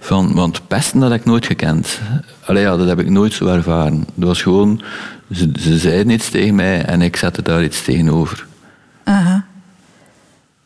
[0.00, 2.00] Van, want pesten, dat heb ik nooit gekend.
[2.44, 4.06] Allee, ja, dat heb ik nooit zo ervaren.
[4.14, 4.82] Dat was gewoon...
[5.32, 8.46] Ze, ze zeiden iets tegen mij en ik zette daar iets tegenover.
[9.04, 9.46] Aha.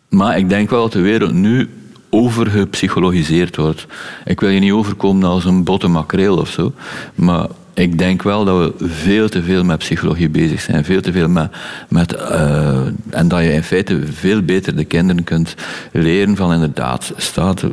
[0.08, 1.70] Maar ik denk wel dat de wereld nu
[2.10, 3.86] overgepsychologiseerd wordt.
[4.24, 6.72] Ik wil je niet overkomen als een botte makreel of zo.
[7.14, 10.84] Maar ik denk wel dat we veel te veel met psychologie bezig zijn.
[10.84, 11.50] Veel te veel met...
[11.88, 12.80] met eh,
[13.10, 15.54] en dat je in feite veel beter de kinderen kunt
[15.92, 17.12] leren van inderdaad...
[17.16, 17.72] Staat, je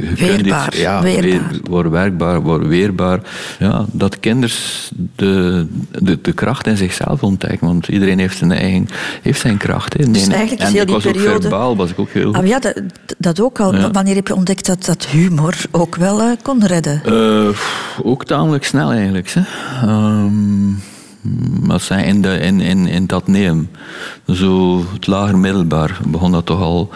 [0.00, 1.22] kunt Weerbaar, iets- ja, weerbaar.
[1.22, 3.20] weer- word werkbaar, word weerbaar.
[3.58, 5.66] Ja, dat kinders de,
[5.98, 7.66] de, de kracht in zichzelf ontdekken.
[7.66, 8.88] Want iedereen heeft zijn eigen
[9.22, 9.92] heeft zijn kracht.
[9.98, 10.10] Hè.
[10.10, 12.34] Dus eigenlijk is en heel ik die was ook periode- verbaal, was ik ook heel
[12.34, 12.80] Ah, ja, dat,
[13.18, 13.74] dat ook al.
[13.74, 13.90] Ja.
[13.90, 17.02] Wanneer heb je ontdekt dat, dat humor ook wel eh, kon redden?
[18.02, 19.10] Ook tamelijk snel eigenlijk.
[19.14, 19.42] Hè.
[19.82, 20.72] Ehm,
[21.60, 23.70] wat zijn in, in, in, dat neem.
[24.26, 26.90] Zo het lager middelbaar begon dat toch al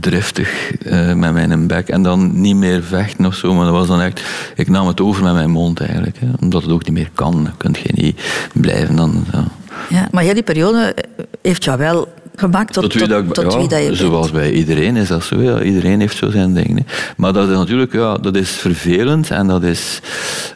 [0.00, 1.88] driftig eh, met mijn bek.
[1.88, 4.22] En dan niet meer vechten of zo, maar dat was dan echt...
[4.56, 6.18] Ik nam het over met mijn mond eigenlijk.
[6.18, 7.44] Hè, omdat het ook niet meer kan.
[7.44, 9.24] Dan kun je niet blijven dan...
[9.32, 9.44] Ja.
[9.88, 10.94] Ja, maar heel die periode
[11.42, 12.08] heeft jou wel
[12.40, 13.96] gemaakt tot, tot, wie dat, tot ja, wie dat je bent.
[13.96, 15.42] Zoals bij iedereen is dat zo.
[15.42, 15.62] Ja.
[15.62, 16.76] Iedereen heeft zo zijn dingen.
[16.76, 16.82] hè.
[17.16, 19.30] Maar dat is natuurlijk ja, dat is vervelend.
[19.30, 20.00] En dat is,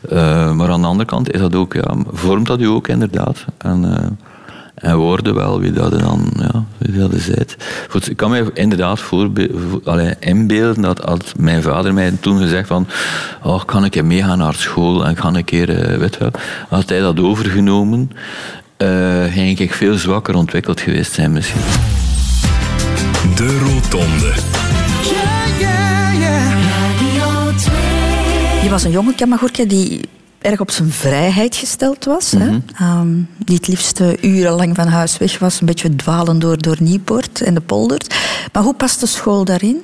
[0.08, 3.44] eh, maar aan de andere kant is dat ook, ja, vormt dat u ook inderdaad.
[3.58, 4.06] En, eh,
[4.74, 7.28] en worden wel wie dat dan ja, wie dat is.
[7.88, 9.02] Goed, ik kan me inderdaad
[9.84, 12.86] allee, inbeelden dat had mijn vader mij toen gezegd van
[13.42, 16.30] oh, kan ik meegaan naar school en ga een keer, eh, weet je wel.
[16.68, 18.10] Had hij dat overgenomen,
[19.32, 21.60] ging ik veel zwakker ontwikkeld geweest zijn misschien.
[23.36, 24.32] De Rotonde.
[27.56, 28.62] 2.
[28.62, 30.00] Je was een jonge Kamagurka die
[30.38, 32.30] erg op zijn vrijheid gesteld was.
[32.30, 32.46] hè?
[32.50, 32.60] Mhm.
[32.78, 35.60] Ehm, die het liefst eh, urenlang van huis weg was.
[35.60, 38.14] Een beetje dwalen door, door Nieuwpoort en de poldert.
[38.52, 39.82] Maar hoe past de school daarin?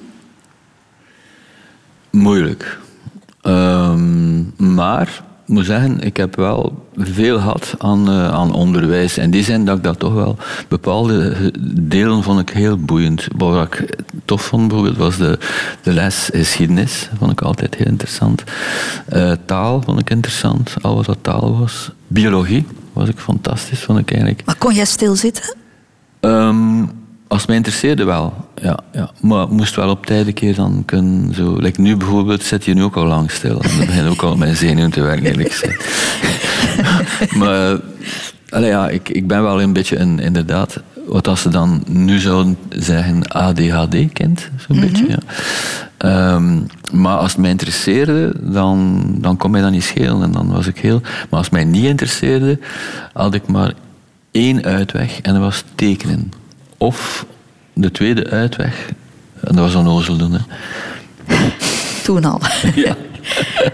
[2.10, 2.78] Moeilijk.
[3.40, 4.42] Ehm,
[4.74, 9.18] maar moet zeggen, ik heb wel veel gehad aan, eh, aan onderwijs.
[9.18, 10.36] In die zin dat ik dat toch wel...
[10.68, 13.26] Bepaalde delen vond ik heel boeiend.
[13.36, 15.38] Wat ik tof vond bijvoorbeeld was de,
[15.82, 17.08] de les geschiedenis.
[17.18, 18.44] vond ik altijd heel interessant.
[19.06, 21.90] Eh, taal vond ik interessant, al wat dat taal was.
[22.06, 24.44] Biologie was ik fantastisch, vond ik eigenlijk.
[24.44, 25.54] Maar kon jij stilzitten?
[26.20, 26.84] Ehm,
[27.30, 29.10] als het mij interesseerde wel, ja, ja.
[29.20, 31.56] Maar moest wel op tijd een keer dan kunnen zo...
[31.56, 33.60] Like nu bijvoorbeeld zit je nu ook al lang stil.
[33.60, 35.88] En dan begin ook al mijn zenuwen te werken, eerlijk gezegd.
[37.40, 37.80] maar
[38.48, 40.80] allee, ja, ik, ik ben wel een beetje een, inderdaad...
[41.06, 45.18] Wat als ze dan nu zouden zeggen ADHD-kind, zo'n beetje, ja.
[45.96, 46.58] Ehm,
[46.92, 50.22] maar als het mij interesseerde, dan, dan kon mij dat niet schelen.
[50.22, 51.00] En dan was ik heel...
[51.00, 52.58] Maar als het mij niet interesseerde,
[53.12, 53.72] had ik maar
[54.30, 56.39] één uitweg en dat was tekenen.
[56.80, 57.26] Of
[57.72, 58.88] de tweede uitweg,
[59.40, 60.32] en dat was onnozel doen.
[60.32, 60.40] Hè.
[62.02, 62.40] Toen al.
[62.74, 62.96] Ja.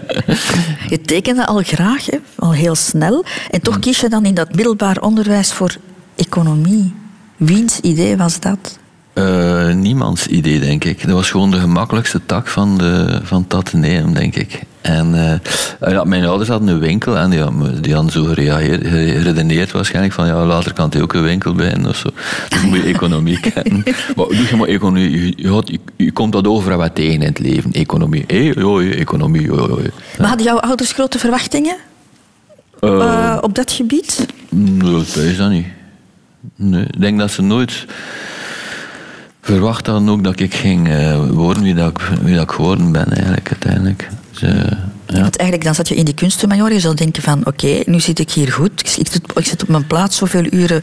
[0.89, 2.17] Je tekende al graag, hè?
[2.35, 3.25] al heel snel.
[3.51, 5.75] En toch kies je dan in dat middelbaar onderwijs voor
[6.15, 6.93] economie.
[7.37, 8.79] Wiens idee was dat?
[9.17, 11.01] Eh, niemands idee, denk ik.
[11.01, 13.47] Dat was gewoon de gemakkelijkste tak van, de, van
[14.13, 14.61] denk ik.
[14.81, 15.39] En
[15.81, 19.71] eh, ja, mijn ouders hadden een winkel en die hadden, die hadden zo gereageerd- geredeneerd
[19.71, 22.09] waarschijnlijk van ja, later kan hij ook een winkel beginnen of zo.
[22.49, 23.83] Dus moet je economie kennen.
[24.15, 27.21] Maar doe je maar economie, je, je, je- je komt dat over wat tegen in
[27.21, 27.71] het leven.
[27.71, 29.79] Economie, hé, hey, economie, joh, joh.
[30.19, 31.75] Maar hadden jouw ouders grote verwachtingen
[32.79, 34.25] eh, op dat gebied?
[34.49, 35.67] Nee, dat is dat niet.
[36.55, 37.85] Nee, ik denk dat ze nooit
[39.53, 42.91] verwacht hadden ook dat ik ging eh, worden wie, dat ik, wie dat ik geworden
[42.91, 44.07] ben eigenlijk uiteindelijk.
[44.31, 44.55] Dus, eh,
[45.07, 45.21] ja.
[45.21, 46.73] Want eigenlijk dan zat je in die kunstenmajor.
[46.73, 48.71] Je zou denken van, oké, nu zit ik hier goed.
[48.79, 50.81] Ik, zit- ik zit op mijn plaats, zoveel uren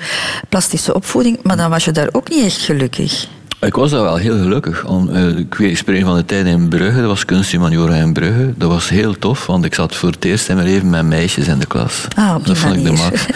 [0.49, 1.39] plastische opvoeding.
[1.43, 3.27] Maar dan was je daar ook niet echt gelukkig.
[3.61, 4.85] Ik was daar wel heel gelukkig.
[4.85, 8.13] Om, eh, ik weet, ik spreek van de tijd in Brugge, dat was kunsthumaniora in
[8.13, 8.53] Brugge.
[8.57, 11.47] Dat was heel tof, want ik zat voor het eerst in mijn leven met meisjes
[11.47, 12.07] in de klas.
[12.17, 13.27] Ah, dat vond ik de max.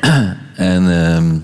[0.54, 1.34] en ehm,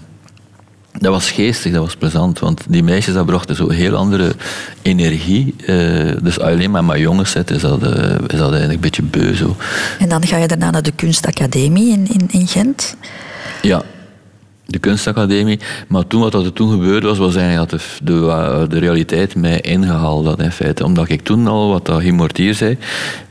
[0.99, 4.35] dat was geestig, dat was plezant, want die meisjes dat brachten zo heel andere
[4.83, 5.55] energie.
[5.67, 9.03] eh, dus alleen maar met jongens zit, is dat, eh, is dat eigenlijk een beetje
[9.03, 9.57] beu zo.
[9.99, 12.97] En dan ga je daarna naar de kunstacademie in, in, in Gent.
[13.63, 13.83] Ja,
[14.67, 15.59] de kunstacademie.
[15.89, 20.27] Maar toen, wat er toen gebeurde was, was eigenlijk dat de, de, realiteit mij ingehaald
[20.27, 20.85] had in feite.
[20.85, 22.79] Omdat ik toen al, wat dat Mortier zei,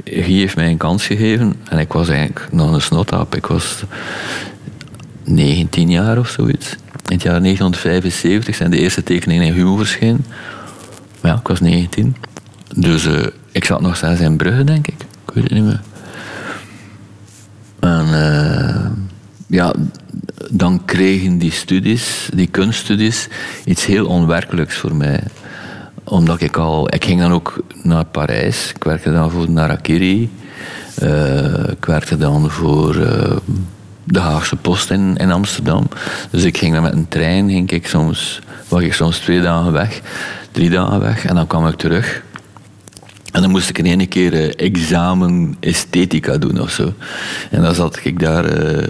[0.03, 1.55] Guy heeft mij een kans gegeven.
[1.69, 3.35] En ik was eigenlijk nog een snotaap.
[3.35, 3.83] Ik was...
[5.25, 6.75] 19 jaar of zoiets.
[7.07, 10.25] In het jaar 1975 zijn de eerste tekeningen in Humo verschenen.
[11.21, 12.15] Ja, ik was 19.
[12.75, 15.01] Dus eh, ik zat nog steeds in Brugge, denk ik.
[15.27, 15.81] Ik weet het niet meer.
[17.79, 18.85] En eh,
[19.47, 19.73] ja,
[20.51, 23.27] dan kregen die studies, die kunststudies,
[23.65, 25.23] iets heel onwerkelijks voor mij.
[26.03, 26.93] Omdat ik al...
[26.93, 28.71] Ik ging dan ook naar Parijs.
[28.75, 30.29] Ik werkte dan voor Narakiri.
[30.95, 32.95] Eh, ik werkte dan voor
[34.05, 35.87] de Haagse Post in, in Amsterdam.
[36.29, 39.71] Dus ik ging dan met een trein, ging ik soms, was ik soms twee dagen
[39.71, 40.01] weg,
[40.51, 41.25] drie dagen weg.
[41.25, 42.23] En dan kwam ik terug.
[43.35, 46.93] En dan moest ik in één keer eh, examen esthetica doen of zo.
[47.51, 48.87] En dan zat ik daar eh,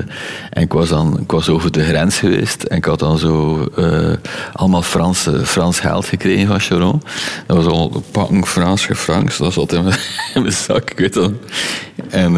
[0.49, 3.63] en ik was, dan, ik was over de grens geweest en ik had dan zo
[3.75, 4.13] eh,
[4.53, 7.01] allemaal Frans, Frans geld gekregen van Charon.
[7.45, 9.84] Dat was al pakken Franse francs, dat zat in
[10.34, 11.31] mijn, zak, ik weet dat.
[12.10, 12.38] En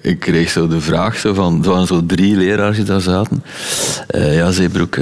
[0.00, 3.44] ik kreeg zo de vraag zo van, er waren zo drie leraars die daar zaten.
[4.12, 4.96] Ja, Zeebroek...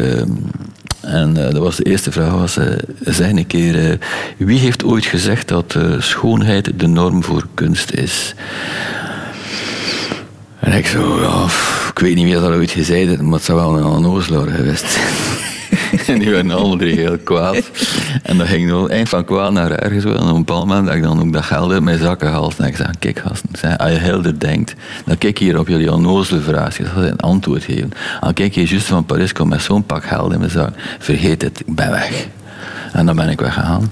[1.07, 2.67] en eh, dat was de eerste vraag, was, eh,
[3.01, 3.99] zeg een keer, eh,
[4.37, 8.35] wie heeft ooit gezegd dat schoonheid de norm voor kunst is?
[10.61, 11.45] En ik zo, ja,
[11.91, 14.91] ik weet niet wie dat ooit gezegd heeft, maar het zou wel een onnozelaar geweest
[14.91, 15.15] zijn.
[16.07, 17.71] en die werden allemaal drie heel kwaad.
[18.23, 20.05] En dat ging nog eind van kwaad naar ergens.
[20.05, 20.15] wel.
[20.15, 22.59] En op een bepaald moment heb ik dan ook dat geld uit mijn zakken gehaald.
[22.59, 25.93] En ik zei, kijk gasten, zei, als je helder denkt, dan kijk hier op jullie
[25.93, 26.79] onnozele vraag.
[26.79, 27.91] Ik zal een antwoord geven.
[28.21, 30.75] En kijk je juist van Parijs komt met zo'n pak geld in mijn zak.
[30.99, 32.27] Vergeet het, ik ben weg.
[32.93, 33.91] En dan ben ik weggegaan.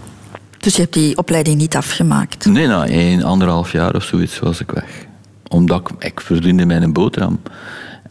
[0.59, 2.45] Dus je hebt die opleiding niet afgemaakt.
[2.45, 5.07] Nee, na één, anderhalf jaar of zoiets was ik weg.
[5.49, 7.41] Omdat ik, ik verdiende mijn boterham.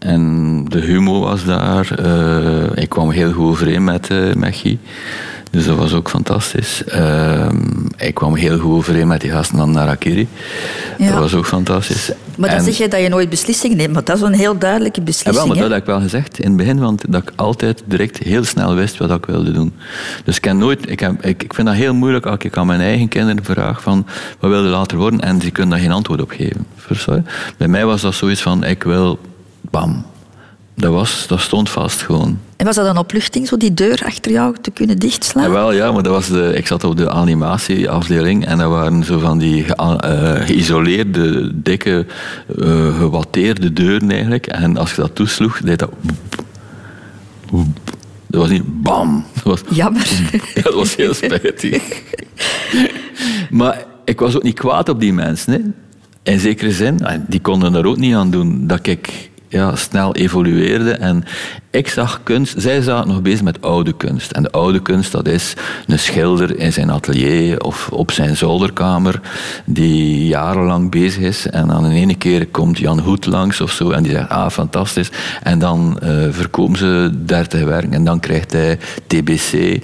[0.04, 1.92] En de humo was daar.
[2.00, 4.78] eh, ik kwam heel goed overeen met, eh met Guy.
[5.52, 6.84] Dus dat was ook fantastisch.
[6.84, 7.58] Ehm,
[7.98, 10.28] ik kwam heel goed overeen met die gasten van Narakiri.
[10.98, 11.10] Ja.
[11.10, 12.12] Dat was ook fantastisch.
[12.38, 13.94] Maar dan En- zeg je dat je nooit beslissingen neemt.
[13.94, 15.36] Maar dat is een heel duidelijke ja, beslissing.
[15.36, 15.62] wel, maar hè?
[15.62, 18.76] dat heb ik wel gezegd in het begin, want dat ik altijd direct heel snel
[18.76, 19.74] wist wat ik wilde doen.
[20.24, 22.82] Dus ik, nooit, ik, heb, ik, ik vind dat heel moeilijk als ik aan mijn
[22.82, 24.06] eigen kinderen vraag van
[24.40, 26.66] wat wil je later worden en die kunnen daar geen antwoord op geven.
[27.58, 29.20] Bij mij was dat zoiets van ik wil,
[29.74, 30.06] bam.
[30.76, 32.40] Dat, was, dat stond vast gewoon.
[32.58, 35.44] En was dat een opluchting, zo die deur achter jou te kunnen dichtslaan?
[35.44, 39.04] Ja, wel, ja, maar dat was de, ik zat op de animatieafdeling en dat waren
[39.04, 42.06] zo van die ge- eh, geïsoleerde, dikke,
[42.60, 44.48] eh, gewatteerde deuren eigenlijk.
[44.48, 45.90] En als je dat toesloeg, deed dat...
[48.28, 49.26] Dat was niet bam.
[49.34, 50.08] Dat was, Jammer.
[50.56, 51.84] ja, dat was heel spijtig.
[53.50, 55.54] maar ik was ook niet kwaad op die mensen.
[55.54, 55.60] Hè.
[56.32, 60.92] In zekere zin, die konden er ook niet aan doen dat ik ja, snel evolueerde.
[60.92, 61.24] En
[61.70, 64.32] ik zag kunst, zij zaten nog bezig met oude kunst.
[64.32, 65.54] En de oude kunst, dat is
[65.88, 69.22] een schilder in zijn atelier of op zijn zolderkamer,
[69.66, 71.48] die jarenlang bezig is.
[71.48, 74.50] En dan in ene keer komt Jan Hoed langs of zo en die zegt, ah,
[74.50, 75.12] fantastisch.
[75.44, 79.82] En dan eh, verkopen ze 30 werken en dan krijgt hij TBC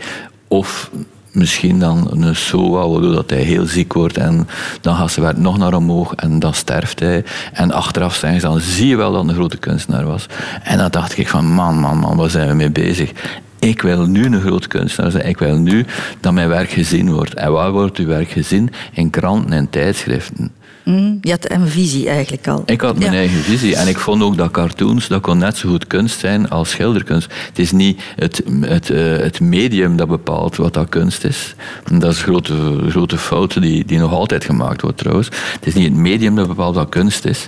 [0.47, 0.89] of
[1.31, 4.47] misschien dan een SOA, waardoor dat hij heel ziek wordt en
[4.81, 7.23] dan gaat zijn werk nog naar omhoog en dan sterft hij.
[7.53, 10.25] En achteraf zeggen ze, dan zie je wel dat een grote kunstenaar was.
[10.63, 13.11] En dan dacht ik van, man, man, man, waar zijn we mee bezig?
[13.59, 15.27] Ik wil nu een groot kunstenaar zijn.
[15.27, 15.85] Ik wil nu
[16.19, 17.33] dat mijn werk gezien wordt.
[17.33, 18.71] En waar wordt uw werk gezien?
[18.91, 20.51] In kranten en tijdschriften.
[20.89, 22.63] Hm, je had een visie eigenlijk al.
[22.65, 23.17] Ik had mijn Ja.
[23.17, 26.49] eigen visie en ik vond ook dat cartoons, dat kon net zo goed kunst zijn
[26.49, 27.31] als schilderkunst.
[27.47, 31.55] Het is niet het, het, eh, het medium dat bepaalt wat dat kunst is.
[31.91, 35.27] Dat is een grote, grote fout die, die nog altijd gemaakt wordt trouwens.
[35.53, 37.47] Het is niet het medium dat bepaalt wat kunst is.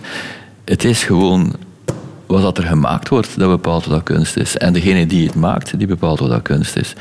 [0.65, 1.53] Het is gewoon
[2.31, 4.57] wat dat er gemaakt wordt, dat bepaalt wat dat kunst is.
[4.57, 6.93] En degene die het maakt, die bepaalt wat dat kunst is.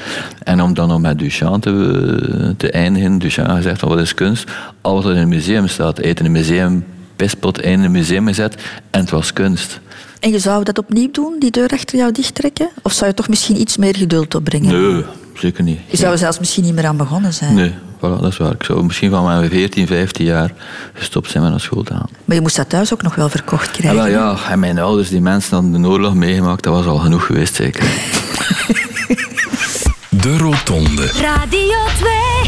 [0.43, 4.51] En om dan nog met Duchamp te, te eindigen, Duchamp gezegd van wat is kunst?
[4.81, 6.85] Al wat er in een museum staat, heeft in een museum
[7.17, 8.55] pispot in een museum gezet
[8.91, 9.81] en het was kunst.
[10.21, 12.69] En je zou dat opnieuw doen, die deur achter jou dichttrekken?
[12.83, 14.83] Of zou je toch misschien iets meer geduld opbrengen?
[14.83, 15.05] Nee,
[15.41, 15.81] zeker niet.
[15.87, 17.55] Je zou er zelfs misschien niet meer aan begonnen zijn.
[17.55, 18.53] Nee, voilà, dat is waar.
[18.53, 20.53] Ik zou misschien van mijn 14, 15 jaar
[20.95, 22.09] gestopt zijn met naar school te gaan.
[22.25, 23.97] Maar je moest dat thuis ook nog wel verkocht Ja, krijgen.
[24.03, 27.27] wel, ja, en mijn ouders, die mensen hadden de oorlog meegemaakt, dat was al genoeg
[27.27, 27.85] geweest, zeker.
[30.09, 31.07] De Rotonde.
[31.07, 32.40] Radio 2.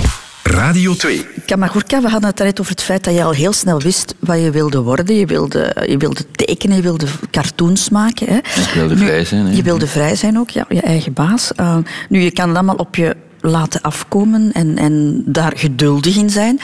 [0.52, 1.26] Radio 2.
[1.46, 4.40] Kamagurka, we hadden het net over het feit dat je al heel snel wist wat
[4.40, 5.14] je wilde worden.
[5.16, 8.26] Je wilde, je wilde tekenen, je wilde cartoons maken.
[8.26, 8.36] Hè.
[8.36, 9.52] Ik wilde vrij zijn, hè.
[9.56, 11.50] Je wilde vrij zijn ook, ja, je eigen baas.
[11.60, 11.76] Uh,
[12.08, 16.60] nu, je kan het allemaal op je laten afkomen en, en daar geduldig in zijn.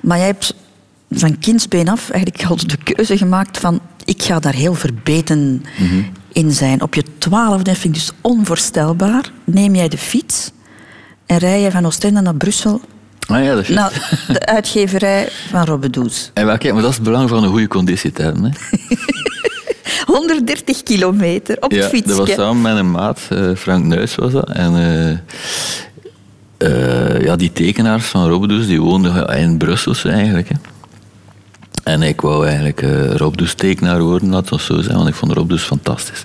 [0.00, 0.54] Maar jij hebt
[1.10, 3.80] van kindsbeen af eigenlijk al de keuze gemaakt van...
[4.04, 6.02] ik ga daar heel verbeten Mhm.
[6.32, 6.82] in zijn.
[6.82, 10.50] Op je twaalfde, vind ik dus onvoorstelbaar, neem jij de fiets...
[11.26, 12.80] en rij je van Oostende naar Brussel
[13.28, 14.00] Ah ja, dat is juist.
[14.26, 16.30] naar de uitgeverij van Robbedoes.
[16.34, 18.44] En wel, kijk, maar dat is het belang van een goede conditie te hebben.
[18.44, 18.50] Hè.
[20.12, 22.16] 130 kilometer op het fietsje.
[22.16, 24.50] dat was samen met een maat, eh, Frank Nuis was dat.
[24.50, 25.10] En eh,
[26.56, 30.48] eh, ja, die tekenaars van Robbedoes, die woonden in Brussel eigenlijk.
[30.48, 30.54] Hè.
[31.88, 35.62] En ik wou eigenlijk uh, tekenaar worden, laat het zo zijn, want ik vond Robdoes
[35.62, 36.22] fantastisch.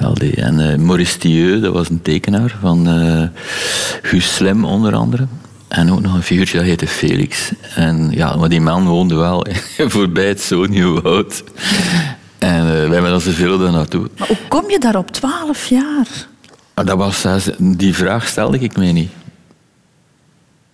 [0.00, 0.34] Al die.
[0.34, 3.42] En eh, Maurice Thieu, dat was een tekenaar van eh
[4.02, 5.26] Guus Slim onder andere.
[5.68, 7.52] En ook nog een figuurtje dat heette Felix.
[7.74, 9.46] En ja, maar die man woonde wel
[9.94, 11.44] voorbij het Zoniewoud.
[12.38, 14.10] En eh, wij met onze veel daar naartoe.
[14.18, 16.26] Maar hoe kom je daar op 12 jaar?
[16.74, 19.10] Maar dat was, die vraag stelde ik mij niet.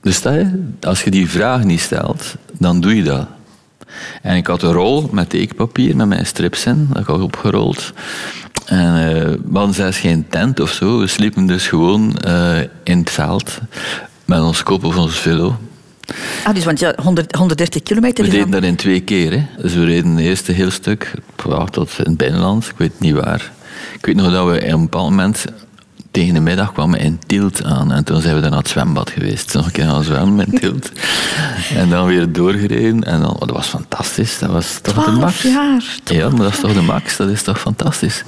[0.01, 0.47] Dus dat,
[0.81, 3.27] als je die vraag niet stelt, dan doe je dat.
[4.23, 7.93] En ik had een rol met tekenpapier, met mijn strips in, dat ik had opgerold.
[8.67, 10.99] En eh, we hadden zelfs geen tent of zo.
[10.99, 13.59] We sliepen dus gewoon eh, in het veld
[14.25, 15.57] met ons kop of ons velo.
[16.45, 18.25] Ah, dus want ja, 100, 130 kilometer.
[18.25, 19.33] We deden dat in twee keer.
[19.33, 19.47] Hè.
[19.63, 21.15] Dus we reden het eerste heel stuk
[21.49, 23.53] ja, tot in het binnenland, ik weet niet waar.
[23.95, 25.45] Ik weet nog dat we op een bepaald moment
[26.15, 27.93] tegen de middag kwamen in Tielt aan.
[27.93, 29.55] En toen zijn we dan naar het zwembad geweest.
[29.55, 30.91] Nog een keer gaan zwemmen in Tielt.
[31.81, 33.05] en dan weer doorgereden.
[33.05, 34.39] En dan, oh, dat was fantastisch.
[34.39, 35.43] Dat was toch de 12 max.
[35.43, 35.85] jaar.
[36.05, 37.17] Ja, maar dat is toch de max.
[37.17, 38.25] Dat is toch fantastisch.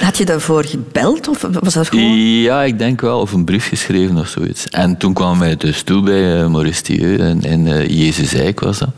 [0.00, 2.16] Had je daarvoor gebeld of was dat gewoon...
[2.18, 3.20] Ja, ik denk wel.
[3.20, 4.66] Of een brief geschreven of zoiets.
[4.66, 7.16] En toen kwamen wij dus toe bij eh, Maurice Thieu.
[7.16, 8.90] In, in eh, Jezusijk was dat.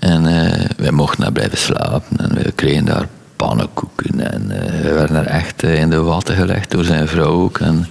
[0.00, 2.16] En eh, wij mochten daar blijven slapen.
[2.16, 4.32] En we kregen daar pannenkoeken.
[4.32, 7.58] En eh, we werden daar echt eh, in de watten gelegd door zijn vrouw ook.
[7.58, 7.86] En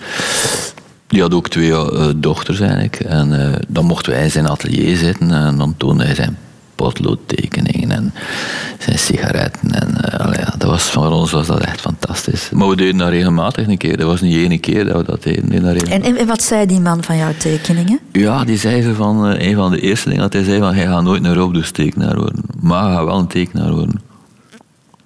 [1.07, 2.99] die had ook twee eh, dochters eigenlijk.
[2.99, 5.31] En dan mochten wij in zijn atelier zitten.
[5.31, 6.37] En dan toonde hij zijn
[6.75, 8.13] potloodtekeningen en
[8.79, 9.71] zijn sigaretten.
[9.71, 9.95] En,
[10.37, 12.49] ja, dat was, voor ons was dat echt fantastisch.
[12.53, 13.97] Maar we deden dat regelmatig een keer.
[13.97, 15.63] Dat was niet één keer dat we dat deden.
[15.63, 15.83] Dat.
[15.83, 17.99] En, en wat zei die man van jouw tekeningen?
[18.11, 20.85] Ja, die zei ze van, een van de eerste dingen dat hij zei van, hij
[20.85, 22.43] gaat nooit een Robdoes tekenaar worden.
[22.59, 24.01] Maar hij gaat wel een tekenaar worden.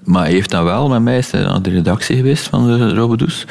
[0.09, 2.93] Maar hij heeft dan wel met mij is hij aan de redactie geweest van de
[2.93, 3.45] Robodoes.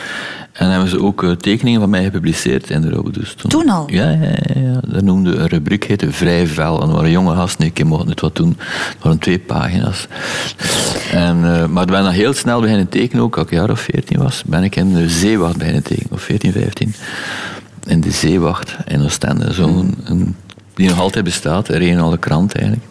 [0.53, 3.35] En hebben ze ook eh, tekeningen van mij gepubliceerd in de Robodoes.
[3.35, 3.85] Toen al?
[3.91, 4.81] Ja, ja, ja.
[4.87, 6.83] Dat noemde een rubriek, heette Vrij Vel.
[6.83, 8.57] En er waren jonge gasten, ik mocht het wat doen.
[8.59, 10.07] Het waren twee pagina's.
[11.13, 13.81] En, eh, maar ik ben dan heel snel beginnen tekenen, ook als ik jaar of
[13.81, 16.95] 14 was, ben ik in de zeewacht beginnen tekenen, of 14, 15.
[17.87, 20.37] In de zeewacht in Oostende, zo'n een-
[20.75, 22.85] die nog altijd bestaat, een regionale krant eigenlijk.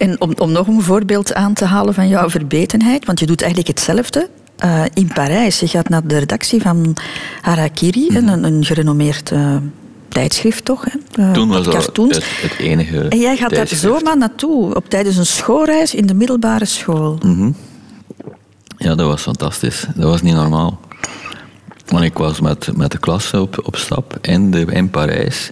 [0.00, 3.42] En om, om nog een voorbeeld aan te halen van jouw verbetenheid, want je doet
[3.42, 4.28] eigenlijk hetzelfde.
[4.56, 6.96] eh, in Parijs, je gaat naar de redactie van
[7.40, 8.28] Harakiri, Mhm.
[8.28, 9.56] een, een gerenommeerd eh,
[10.08, 10.84] tijdschrift toch?
[10.84, 11.22] Hè?
[11.22, 15.16] Eh, Toen was dat het, het enige En jij gaat daar zomaar naartoe, op tijdens
[15.16, 17.18] een schoolreis in de middelbare school.
[17.24, 17.50] Mhm.
[18.76, 19.86] Ja, dat was fantastisch.
[19.94, 20.80] Dat was niet normaal.
[21.86, 25.50] Want ik was met, met de klas op, op stap in, de, in Parijs.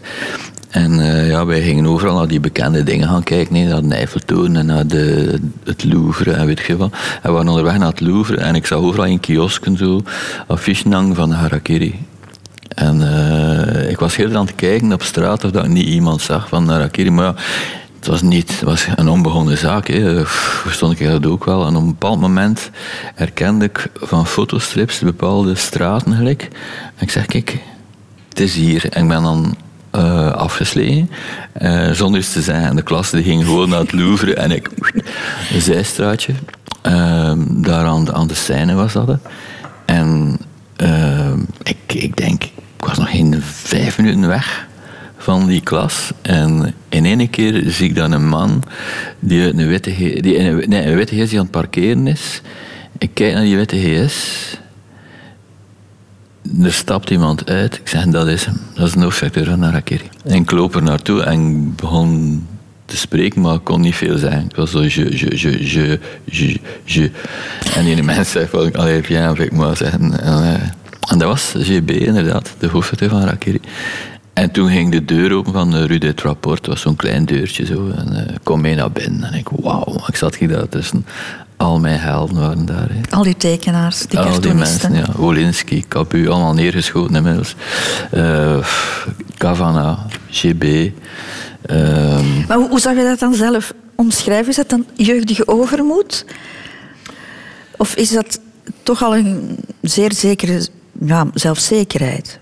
[0.68, 3.52] En eh, ja, wij gingen overal naar die bekende dingen gaan kijken.
[3.52, 6.92] Nee, naar de Eiffeltoren en naar de, het Louvre en weet je wat.
[6.92, 10.02] En we waren onderweg naar het Louvre en ik zag overal in kiosken zo
[10.46, 11.98] affiches hangen van Harakiri.
[12.68, 16.20] En eh, ik was heel aan het kijken op straat of dat ik niet iemand
[16.20, 17.10] zag van Harakiri.
[17.10, 17.34] Maar
[17.98, 19.86] het was niet, was een onbegonnen zaak.
[20.24, 21.66] Verstond ik dat ook wel.
[21.66, 22.70] En op een bepaald moment
[23.14, 26.42] herkende ik van fotostrips bepaalde straten gelijk.
[26.96, 27.58] En ik zeg, kijk,
[28.28, 28.88] het is hier.
[28.90, 29.56] En ik ben dan
[29.90, 31.10] eh, afgeslegen,
[31.52, 32.68] eh, zonder iets te zeggen.
[32.68, 34.68] En de klas die ging gewoon naar het Louvre en ik,
[35.52, 36.32] een zijstraatje.
[36.82, 39.18] Ehm, daar aan de, aan de scène was dat.
[39.84, 40.38] En
[40.76, 44.66] ehm, ik, ik denk, ik was nog geen vijf minuten weg
[45.16, 46.10] van die klas.
[46.22, 48.62] En in één keer zie ik dan een man
[49.20, 52.40] die uit een witte, die een, nee, een witte GS die aan het parkeren is.
[52.98, 54.56] Ik kijk naar die witte GS.
[56.62, 57.74] Er stapt iemand uit.
[57.74, 58.60] Ik zeg, dat is hem.
[58.74, 60.08] Dat is een hoofdredacteur van Harakiri.
[60.24, 62.46] En ik loop er naartoe en begon
[62.84, 64.44] te spreken, maar ik kon niet veel zeggen.
[64.44, 67.10] Ik was zo je, je, je, je, je, je.
[67.74, 70.20] En die mens zei van, allee, ik maar zeggen.
[70.20, 70.72] En,
[71.08, 73.60] en dat was GB inderdaad, de hoofdredacteur van Harakiri.
[74.32, 76.66] En toen ging de deur open van de Rue Rapport.
[76.66, 77.90] Was zo'n klein deurtje zo.
[77.90, 79.32] En ik kom mee naar binnen.
[79.32, 81.06] En ik, wauw, ik zat hier daar tussen.
[81.58, 82.88] Al mijn helden waren daar.
[82.90, 83.00] hè.
[83.16, 85.06] Al die tekenaars, die Al die mensen, ja.
[85.16, 87.54] Wolinski, Capu, allemaal neergeschoten inmiddels.
[88.10, 88.58] Eh
[89.36, 90.62] Cavana, GB.
[91.62, 94.48] ehm, Maar hoe, hoe zou je dat dan zelf omschrijven?
[94.48, 96.24] Is dat dan jeugdige overmoed?
[97.76, 98.40] Of is dat
[98.82, 100.66] toch al een zeer zekere
[101.00, 102.38] ja, zelfzekerheid?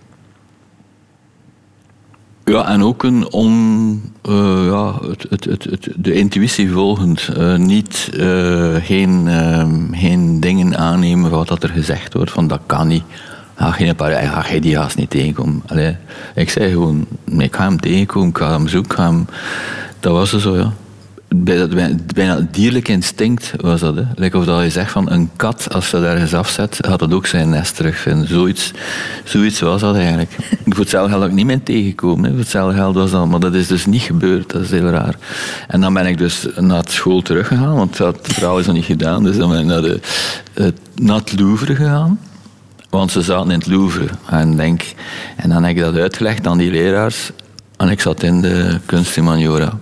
[2.51, 7.29] Ja, en ook een on, eh, ja, het, het, het, het- de intuïtie volgend.
[7.37, 12.61] Eh, niet, eh, geen, ehm, geen dingen aannemen van wat er gezegd wordt, van dat
[12.67, 13.03] kan niet.
[13.55, 15.63] Ga geen paar, ga jij die haast niet tegenkomen.
[15.67, 15.97] Allee,
[16.35, 17.07] ik zei gewoon,
[17.39, 18.97] ik ga hem tegenkomen, ik ga hem zoeken.
[18.97, 19.27] ga hem-
[20.01, 20.73] Dat was er zo, ja.
[21.29, 23.95] Bijna, het dierlijk instinct was dat.
[23.97, 24.27] Hè.
[24.37, 27.27] Of dat je zegt van een kat, als ze daar ergens afzet, gaat het ook
[27.27, 28.29] zijn nest terugvinden.
[28.29, 28.73] Zoiets,
[29.25, 30.31] zoiets was dat eigenlijk.
[30.67, 32.31] Voor hetzelfde geld ook niet meer tegengekomen.
[32.31, 34.51] Voor hetzelfde geld was dat, maar dat is dus niet gebeurd.
[34.53, 35.15] Dat is heel raar.
[35.69, 39.25] En dan ben ik dus naar school teruggegaan, want dat verhaal is nog niet gedaan.
[39.25, 40.01] Dus dan ben ik naar, de,
[40.95, 42.19] naar het Louvre gegaan.
[42.91, 44.09] Want ze zaten in het Louvre.
[44.31, 44.83] En, denk,
[45.37, 47.31] en dan heb ik dat uitgelegd aan die leraars.
[47.77, 49.79] En ik zat in de kunst humaniora.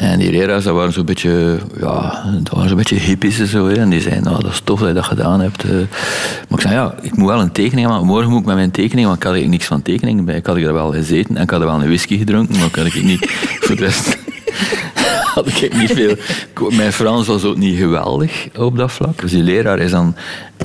[0.00, 3.66] En die leraars, dat waren zo'n beetje, ja, dat waren zo'n beetje hippies en zo.
[3.66, 5.64] En die zeiden, nou, dat is tof dat je dat gedaan hebt.
[5.64, 5.70] eh.
[6.48, 8.06] Maar ik zei, ja, ik moet wel een tekening maken.
[8.06, 10.36] Morgen moet ik met mijn tekening, want ik had er niks van tekeningen bij.
[10.36, 12.74] Ik had er wel gezeten en ik had er wel een whisky gedronken, maar ik
[12.74, 13.30] had ik niet
[13.64, 14.18] voor de rest
[15.44, 16.16] had ik niet veel.
[16.70, 19.20] Mijn Frans was ook niet geweldig op dat vlak.
[19.20, 20.14] Dus die leraar is dan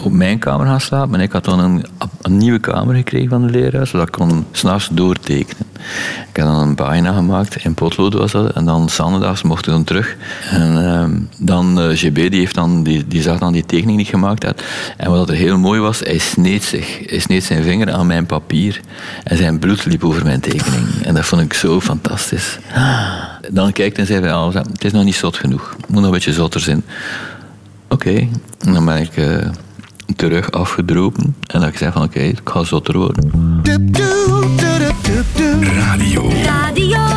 [0.02, 1.16] op mijn kamer gaan slapen.
[1.16, 1.86] En ik had dan een,
[2.22, 5.66] een nieuwe kamer gekregen van de leraar, zodat ik kon s'nachts doortekenen.
[6.30, 8.54] Ik heb dan een pagina gemaakt, in potlood was dat.
[8.54, 10.16] En dan zondags mocht ik dan terug.
[10.50, 14.44] En ehm, dan eh, GB, die, heeft dan, die, zag dan die tekening die gemaakt
[14.44, 14.64] had.
[14.98, 17.00] En wat er heel mooi was, hij sneed zich.
[17.10, 18.80] Hij sneed zijn vinger aan mijn papier.
[19.24, 20.86] En zijn bloed liep over mijn tekening.
[21.04, 22.60] En dat vond ik zo fantastisch.
[23.52, 25.76] Dan kijkt en zei hij, ah, het is nog niet zot genoeg.
[25.78, 26.84] Het moet nog een beetje zotter zijn.
[27.88, 28.28] Oké,
[28.60, 29.50] en dan ben ik eh,
[30.16, 31.36] terug afgedropen.
[31.48, 33.32] En dan ik zei van, oké, ik ga zotter worden.
[35.62, 37.14] Radio Radio 2.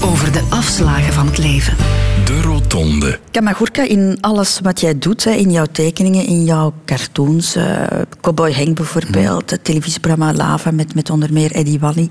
[0.00, 1.76] Over de afslagen van het leven.
[2.24, 3.18] De Rotonde.
[3.30, 7.82] Kamagurka, in alles wat jij doet, hè, in jouw tekeningen, in jouw cartoons, eh,
[8.20, 12.08] Cowboy Henk bijvoorbeeld, het televisieprogramma Lava met, met onder meer Eddie Wally,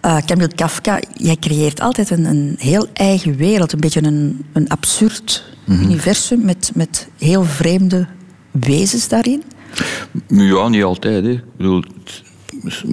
[0.00, 4.68] eh Camille Kafka, jij creëert altijd een, een heel eigen wereld, een beetje een, een
[4.68, 8.06] absurd universum met, met heel vreemde
[8.50, 9.42] wezens daarin.
[10.28, 11.24] Ja, niet altijd.
[11.24, 11.30] Hè.
[11.30, 11.84] Ik bedoel,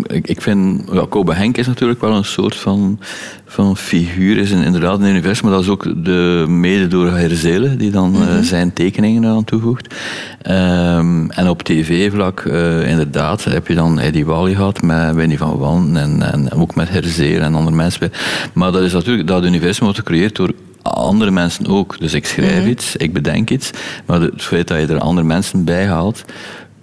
[0.07, 2.99] ik, ik vind, ja, Kobe Henk is natuurlijk wel een soort van,
[3.45, 7.77] van figuur, is een, inderdaad een universum, maar dat is ook de, mede door Herzelen,
[7.77, 9.95] die dan eh, zijn tekeningen eraan toevoegt.
[10.41, 15.57] Ehm, en op tv-vlak, eh, inderdaad, heb je dan Eddie Wally gehad met Winnie van
[15.57, 18.11] Wan en, en ook met Herzelen en andere mensen.
[18.53, 20.51] Maar dat is natuurlijk, dat universum wordt gecreëerd door
[20.81, 21.99] andere mensen ook.
[21.99, 23.71] Dus ik schrijf iets, ik bedenk iets,
[24.05, 26.23] maar het feit dat je er andere mensen bij haalt,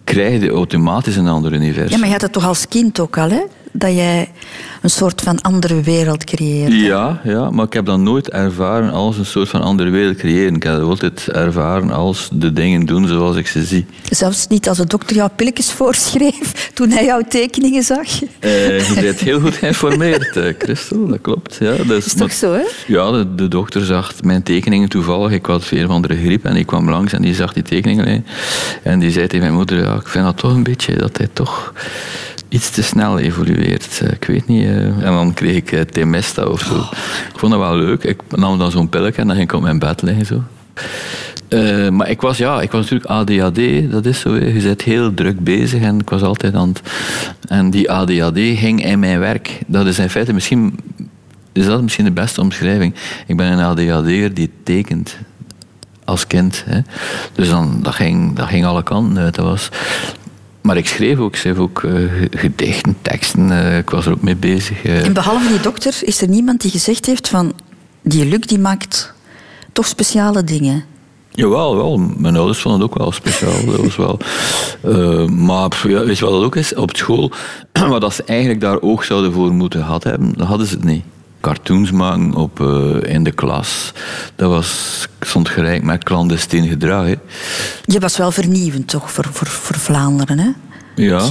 [0.09, 1.91] krijg je automatisch een ander universum.
[1.91, 3.43] Ja, maar je had het toch als kind ook al, hè?
[3.73, 4.29] Dat jij
[4.83, 6.73] een soort van andere wereld creëert.
[6.73, 10.55] Ja, ja, maar ik heb dat nooit ervaren als een soort van andere wereld creëren.
[10.55, 13.87] Ik heb dat altijd ervaren als de dingen doen zoals ik ze zie.
[14.11, 18.07] Zelfs niet als de dokter jouw pilletjes voorschreef toen hij jouw tekeningen zag.
[18.39, 21.57] Eh, je bent heel goed geïnformeerd, eh, Christel, dat klopt.
[21.61, 22.65] Ja, dus, Is toch zo, hè?
[22.87, 25.33] Ja, de, de dokter zag mijn tekeningen toevallig.
[25.33, 28.27] Ik had veel van de griep en ik kwam langs en die zag die tekeningen.
[28.83, 31.29] En die zei tegen mijn moeder, ja, ik vind dat toch een beetje dat hij
[31.33, 31.73] toch
[32.49, 34.01] iets te snel evolueert.
[34.03, 34.65] Eh, Ik weet niet.
[34.65, 34.85] eh.
[34.87, 36.77] En dan kreeg ik uh, Temesta of zo.
[37.33, 38.05] Ik vond dat wel leuk.
[38.05, 40.43] Ik nam dan zo'n pilletje en dan ging ik op mijn bed liggen zo.
[41.49, 44.35] Uh, maar ik was, ja, ik was natuurlijk ADHD, dat is zo.
[44.37, 46.83] Je bent heel druk bezig en ik was altijd aan het...
[47.49, 49.59] En die ADHD ging in mijn werk.
[49.67, 50.79] Dat is in feite misschien...
[51.53, 52.95] Is dat misschien de beste omschrijving?
[53.27, 55.17] Ik ben een ADHD'er die tekent.
[56.05, 56.65] Als kind.
[56.67, 56.81] Hè.
[57.35, 59.35] Dus dan, dat, ging, dat ging alle kanten uit.
[59.35, 59.69] Dat was...
[60.63, 63.49] Maar ik schreef ook, ik schreef ook uh, gedichten, teksten.
[63.51, 64.85] Uh, ik was er ook mee bezig.
[64.85, 65.05] Uh.
[65.05, 67.53] En behalve die dokter, is er niemand die gezegd heeft van...
[68.03, 69.13] Die Luc die maakt
[69.73, 70.85] toch speciale dingen?
[71.31, 71.99] Jawel, wel.
[71.99, 73.65] Mijn ouders vonden het ook wel speciaal.
[73.65, 74.19] Dat was wel,
[74.85, 76.75] uh, maar ja, weet je wat dat ook is?
[76.75, 77.31] Op school,
[77.89, 81.05] wat ze eigenlijk daar oog zouden voor moeten gehad hebben, dat hadden ze het niet.
[81.41, 83.93] Cartoons maken op, uh, in de klas,
[84.37, 87.07] dat was, stond gelijk met clandestien gedrag.
[87.07, 87.15] Hè.
[87.85, 90.51] Je was wel vernieuwend toch voor, voor, voor Vlaanderen, hè?
[90.95, 91.29] Ja,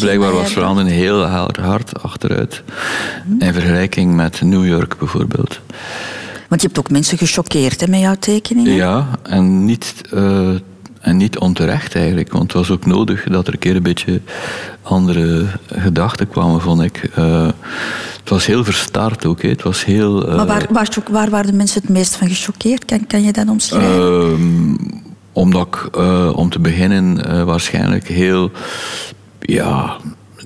[0.00, 2.62] blijkbaar was Vlaanderen heel hard achteruit.
[3.24, 3.42] Hm.
[3.42, 5.60] In vergelijking met New York bijvoorbeeld.
[6.48, 8.72] Want je hebt ook mensen gechoqueerd met jouw tekeningen.
[8.72, 10.50] Ja, en niet, uh,
[11.00, 12.32] en niet onterecht eigenlijk.
[12.32, 14.20] Want het was ook nodig dat er een keer een beetje
[14.82, 17.10] andere gedachten kwamen, vond ik.
[17.18, 17.48] Uh,
[18.20, 19.42] het was heel verstard ook.
[19.42, 19.48] Hè.
[19.48, 22.84] Het was heel, uh, maar waar, waar, waar, waren de mensen het meest van gechoqueerd?
[22.84, 24.76] Kan, kan je dat omschrijven?
[25.32, 25.96] omdat ik,
[26.36, 28.50] om te beginnen, waarschijnlijk heel...
[29.40, 29.96] Ja,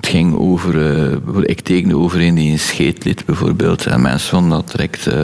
[0.03, 3.86] het ging over, uh, ik tekende over een die een scheet liet bijvoorbeeld.
[3.86, 5.22] En mensen vonden dat direct, uh,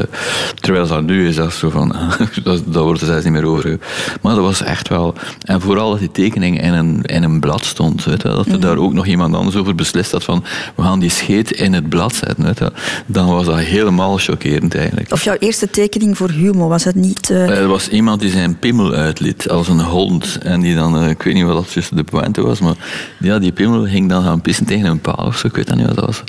[0.55, 1.89] terwijl dat nu is, dat zo van,
[2.45, 3.79] dat, dat wordt er zelfs niet meer over.
[4.23, 5.15] Maar dat was echt wel,
[5.45, 8.55] en vooral dat die tekening in een, in een blad stond, weet je, dat er
[8.55, 8.61] mm.
[8.61, 11.89] daar ook nog iemand anders over beslist had van, we gaan die scheet in het
[11.89, 12.73] blad zetten, weet je,
[13.07, 15.13] dan was dat helemaal chockerend eigenlijk.
[15.13, 17.31] Of jouw eerste tekening voor humor, was het niet...
[17.31, 17.59] Uh...
[17.59, 21.35] er was iemand die zijn pimmel uitliet, als een hond, en die dan, ik weet
[21.35, 22.77] niet wat dat tussen de pointe was, maar
[23.19, 25.77] ja, die pimmel ging dan gaan pissen tegen een paal of zo, ik weet dat
[25.77, 26.23] niet wat dat was.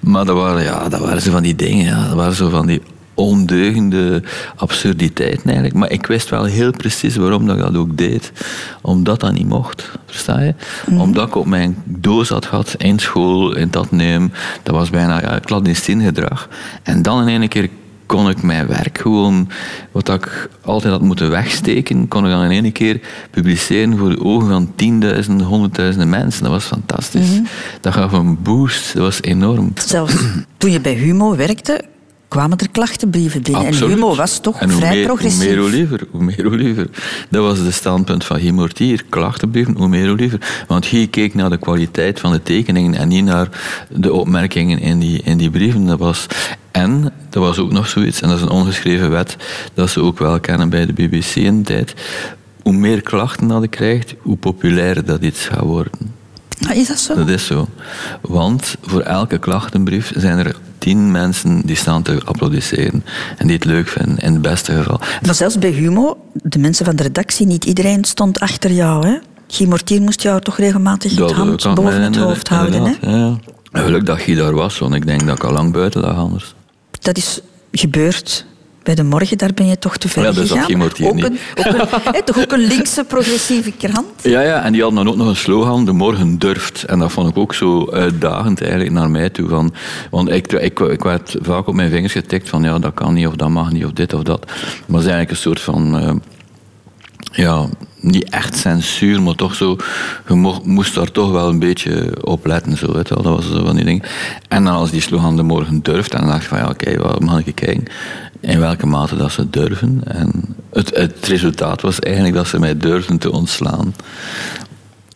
[0.00, 2.66] Maar dat waren, ja, dat waren zo van die dingen, ja, dat waren zo van
[2.66, 2.82] die
[3.14, 4.22] ondeugende
[4.56, 5.74] absurditeiten eigenlijk.
[5.74, 8.32] Maar ik wist wel heel precies waarom dat ik dat ook deed.
[8.80, 10.54] Omdat dat niet mocht, versta je?
[10.86, 14.32] Omdat ik op mijn doos had gehad in school, in dat neem.
[14.62, 16.48] Dat was bijna ja, clandestien gedrag.
[16.82, 17.68] En dan in één keer
[18.10, 19.48] kon ik mijn werk gewoon,
[19.92, 23.00] wat ik altijd had moeten wegsteken, kon ik dan in één keer
[23.30, 26.42] publiceren voor de ogen van tienduizenden, honderdduizenden mensen.
[26.42, 27.40] Dat was fantastisch.
[27.80, 29.72] Dat gaf een boost, dat was enorm.
[29.74, 30.14] Zelfs
[30.56, 31.84] toen je bij Humo werkte,
[32.30, 33.62] kwamen er klachtenbrieven binnen.
[33.62, 33.94] En Absoluut.
[33.94, 35.38] Humo was toch En vrij meer, progressief.
[35.38, 36.00] Hoe meer, hoe liever.
[36.10, 36.86] Hoe meer, hoe liever.
[37.28, 39.04] Dat was het standpunt van Guy Mortier.
[39.08, 40.64] Klachtenbrieven, hoe meer, hoe liever.
[40.66, 43.48] Want Guy keek naar de kwaliteit van de tekeningen en niet naar
[43.88, 45.86] de opmerkingen in die, in die brieven.
[45.86, 46.26] Dat was...
[46.70, 49.36] En, dat was ook nog zoiets, en dat is een ongeschreven wet,
[49.74, 51.94] dat ze ook wel kennen bij de BBC in de tijd.
[52.62, 56.19] Hoe meer klachten dat je krijgt, hoe populairder dat iets gaat worden.
[56.68, 57.14] Ah, Is dat zo?
[57.14, 57.68] Dat is zo.
[58.20, 63.04] Want voor elke klachtenbrief zijn er tien mensen die staan te applaudisseren
[63.36, 65.00] en die het leuk vinden, in het beste geval.
[65.26, 69.06] Maar zelfs bij Humo, de mensen van de redactie, niet iedereen stond achter jou.
[69.06, 69.18] Hè?
[69.48, 72.82] Guy Mortier moest jou toch regelmatig het hand boven het hoofd houden.
[72.82, 73.10] Hè?
[73.10, 73.38] Ja.
[73.72, 76.54] Geluk dat je daar was, want ik denk dat ik al lang buiten lag anders.
[77.00, 77.40] Dat is
[77.72, 78.46] gebeurd.
[78.82, 80.82] Bij de morgen, daar ben je toch te ver Ja, dus dat gegaan.
[80.82, 81.24] Ook niet.
[81.24, 84.06] een, ook een, toch ook een linkse progressieve krant?
[84.22, 86.84] Ja, ja, en die hadden dan ook nog een slogan, de morgen durft.
[86.84, 89.48] En dat vond ik ook zo uitdagend eigenlijk naar mij toe.
[89.48, 89.74] Van,
[90.10, 93.26] want ik, ik, ik werd vaak op mijn vingers getikt van ja, dat kan niet,
[93.26, 94.46] of dat mag niet, of dit of dat.
[94.46, 96.20] Maar het is eigenlijk een soort van...
[97.30, 97.66] ja,
[98.00, 99.76] niet echt censuur, maar toch zo...
[100.28, 103.08] Je mo- moest daar toch wel een beetje op letten, zo, weet.
[103.08, 104.02] Dat was zo van die dingen.
[104.48, 107.20] En dan als die slogan de morgen durft, dan dacht ik van ja, oké, wat
[107.20, 107.84] mag ik kijken?
[108.40, 110.00] In welke mate dat ze durven.
[110.04, 113.94] En het, het resultaat was eigenlijk dat ze mij durfden te ontslaan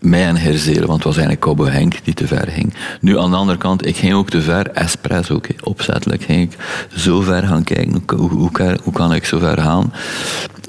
[0.05, 2.75] mij en Herzelen, want het was eigenlijk Cowboy Henk die te ver ging.
[3.01, 6.59] Nu, aan de andere kant, ik ging ook te ver, expres ook, opzettelijk ging ik
[6.97, 8.51] zo ver gaan kijken, hoe, hoe,
[8.83, 9.93] hoe kan ik zo ver gaan?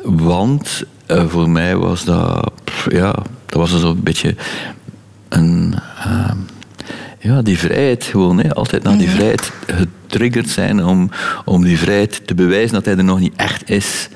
[0.04, 4.36] Want eh, voor mij was dat, pff, ja, dat was zo'n beetje
[5.30, 5.76] een...
[6.04, 6.38] ehm,
[7.20, 8.54] ja, die vrijheid gewoon, hè.
[8.54, 11.10] altijd naar die vrijheid getriggerd zijn om,
[11.46, 14.10] om die vrijheid te bewijzen dat hij er nog niet echt is.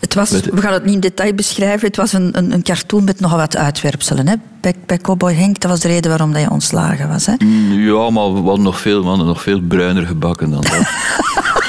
[0.00, 1.86] Het was, we gaan het niet in detail beschrijven.
[1.86, 4.28] Het was een, een, een cartoon met nogal wat uitwerpselen.
[4.28, 4.34] Hè?
[4.60, 7.26] Bij, bij Cowboy Henk, dat was de reden waarom je ontslagen was.
[7.26, 7.32] Hè?
[7.70, 10.88] Ja, maar we hadden nog veel, we hadden nog veel bruiner gebakken dan dat.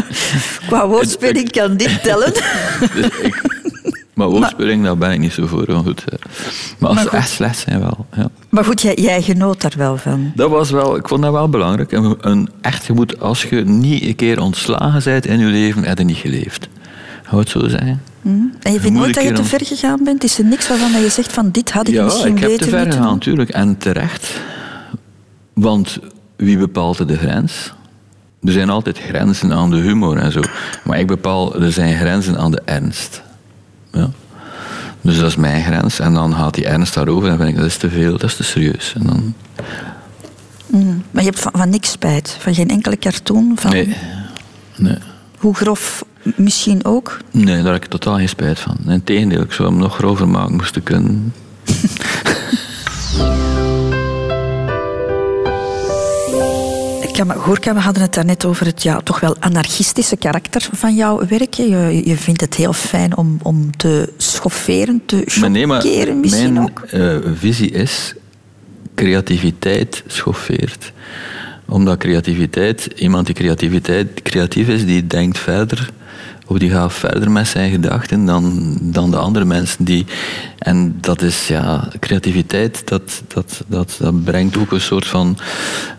[0.68, 2.32] Qua woordspeling kan dit tellen.
[2.94, 3.42] Dus ik,
[4.14, 5.64] maar woordspeling, daar ben ik niet zo voor.
[5.66, 6.04] Maar goed,
[6.78, 7.18] maar als Maar ze goed.
[7.18, 8.06] echt slecht zijn, wel.
[8.16, 8.28] Ja.
[8.48, 10.32] Maar goed, jij, jij genoot daar wel van.
[10.34, 11.92] Dat was wel, ik vond dat wel belangrijk.
[11.92, 15.84] En Een, echt, je moet, als je niet een keer ontslagen bent in je leven,
[15.84, 16.68] heb je niet geleefd.
[17.22, 18.02] Gaan we het zo zeggen?
[18.62, 20.24] En je vindt nooit een dat je te ver gegaan bent?
[20.24, 22.56] Is er niks waarvan dat je zegt van dit had ik Ja, misschien ik heb
[22.58, 23.50] te ver gegaan, natuurlijk.
[23.50, 24.40] En terecht.
[25.52, 25.98] Want
[26.36, 27.72] wie bepaalt de grens?
[28.44, 30.40] Er zijn altijd grenzen aan de humor en zo.
[30.84, 33.22] Maar ik bepaal, er zijn grenzen aan de ernst.
[33.92, 34.10] Ja.
[35.00, 35.98] Dus dat is mijn grens.
[35.98, 38.22] En dan gaat die ernst daarover en dan vind ik, dat is te veel, dat
[38.22, 38.94] is te serieus.
[38.98, 39.34] En dan,
[41.10, 42.36] Maar je hebt van, van niks spijt?
[42.40, 43.52] Van geen enkele cartoon?
[43.54, 43.96] Van nee,
[44.76, 44.98] nee.
[45.38, 47.18] Hoe grof misschien ook?
[47.30, 48.76] Nee, daar heb ik totaal geen spijt van.
[48.86, 51.32] Integendeel, ik zou hem nog grover maken moesten kunnen.
[57.20, 61.54] Goerka, we hadden het daarnet over het ja, toch wel anarchistische karakter van jouw werk.
[61.54, 66.20] Je, je vindt het heel fijn om, om te schofferen, te Maar nee, maar chockeren
[66.20, 66.80] misschien mijn ook.
[66.80, 68.14] eh, visie is,
[68.94, 70.92] creativiteit schoffeert.
[71.66, 75.90] Omdat creativiteit, iemand die creativiteit, creatief is, die denkt verder,
[76.46, 79.84] of die gaat verder met zijn gedachten dan, dan de andere mensen.
[79.84, 80.06] Die,
[80.58, 85.38] en dat is, ja, creativiteit, dat, dat, dat, dat brengt ook een soort van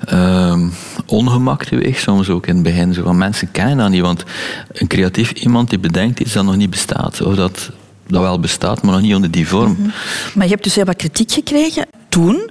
[0.06, 0.68] ehm,
[1.06, 2.94] ongemak teweeg, soms ook in het begin.
[2.94, 4.24] Van, mensen kennen dat niet, want
[4.72, 7.72] een creatief iemand die bedenkt iets dat nog niet bestaat, of dat,
[8.08, 9.78] dat wel bestaat, maar nog niet onder die vorm.
[10.34, 12.50] Maar je hebt dus heel wat kritiek gekregen toen.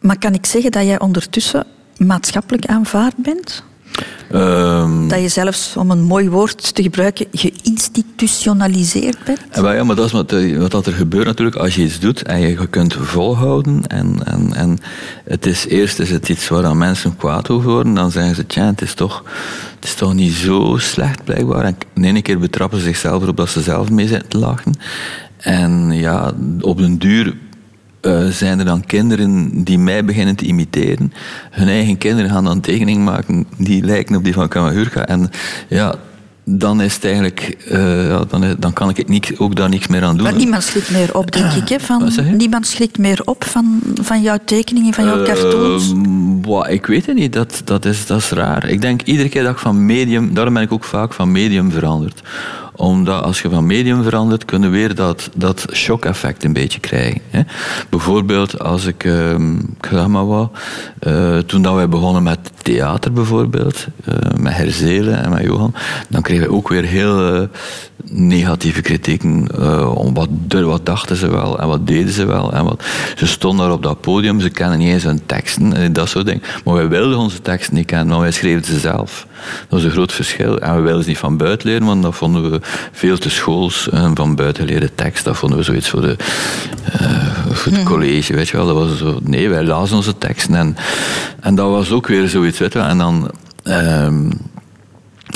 [0.00, 1.66] Maar kan ik zeggen dat jij ondertussen
[1.96, 3.64] maatschappelijk aanvaard bent?
[4.30, 9.40] Ehm, Dat je zelfs, om een mooi woord te gebruiken, geïnstitutionaliseerd bent?
[9.50, 11.82] En wel, ja, maar dat is wat, eh, wat dat er gebeurt natuurlijk als je
[11.82, 13.86] iets doet en je kunt volhouden.
[13.86, 14.78] En, en, en
[15.24, 17.94] het is eerst is het iets waar mensen kwaad over worden.
[17.94, 19.24] Dan zeggen ze, tja, het is toch,
[19.74, 21.64] het is toch niet zo slecht blijkbaar.
[21.64, 24.74] En in ene keer betrappen ze zichzelf erop dat ze zelf mee zitten te lachen.
[25.36, 27.34] En ja, op den duur
[28.00, 31.12] eh, zijn er dan kinderen die mij beginnen te imiteren.
[31.50, 35.06] Hun eigen kinderen gaan dan tekeningen maken die lijken op die van Kamagurka.
[35.06, 35.30] En
[35.68, 35.94] ja,
[36.44, 40.14] dan is het eigenlijk, eh, ja, dan, dan kan ik ook daar niks meer aan
[40.14, 40.22] doen.
[40.22, 41.68] Maar niemand schrikt meer op, denk ik.
[41.68, 45.90] Hè, van, niemand schrikt meer op van, van jouw tekeningen, van jouw cartoons.
[45.90, 48.68] Ehm, wauw, ik weet het niet, dat, dat, is, dat is raar.
[48.68, 51.70] Ik denk iedere keer dat ik van medium, daarom ben ik ook vaak van medium
[51.70, 52.22] veranderd.
[52.80, 57.20] Omdat als je van medium verandert, kunnen we weer dat, dat shock-effect een beetje krijgen.
[57.30, 57.40] Hè.
[57.88, 60.50] Bijvoorbeeld als ik, ehm, ik zeg maar wat,
[60.98, 65.74] eh, toen dat wij begonnen met theater bijvoorbeeld, eh, met Herzelen en met Johan,
[66.08, 67.42] dan kregen we ook weer heel eh,
[68.10, 69.48] negatieve kritieken.
[69.96, 72.52] om wat, wat dachten ze wel en wat deden ze wel.
[72.52, 72.84] En wat,
[73.16, 76.26] ze stonden daar op dat podium, ze kennen niet eens hun teksten en dat soort
[76.26, 76.42] dingen.
[76.64, 79.26] Maar wij wilden onze teksten niet kennen, maar wij schreven ze zelf.
[79.60, 80.58] Dat was een groot verschil.
[80.58, 82.60] En we wilden ze niet van buiten leren, want dat vonden we
[82.92, 83.88] veel te schools.
[83.88, 86.16] En van buiten leren tekst, dat vonden we zoiets voor, de,
[86.92, 88.66] eh, voor het college, weet je wel.
[88.66, 90.54] Dat was zo, nee, wij lazen onze teksten.
[90.54, 90.76] En,
[91.40, 92.88] en dat was ook weer zoiets, weet je wel.
[92.88, 93.30] En dan...
[93.62, 94.30] ehm,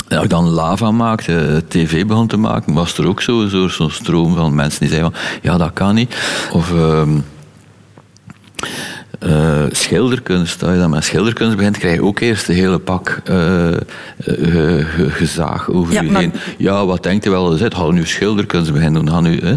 [0.07, 3.89] ja, ik dan lava maakte, tv begon te maken, was er ook zo, zo, zo'n
[3.89, 6.15] stroom van mensen die zeiden van, ja, dat kan niet.
[6.51, 7.19] Of ehm,
[9.19, 13.21] eh, schilderkunst, als je dan met schilderkunst begint, krijg je ook eerst een hele pak
[14.17, 16.33] ge- gezaag over Ja, je maar- heen.
[16.57, 17.75] Ja, wat denkt je wel eens uit?
[17.75, 19.39] Ga nu schilderkunst beginnen doen, ga nu...
[19.43, 19.53] Hè?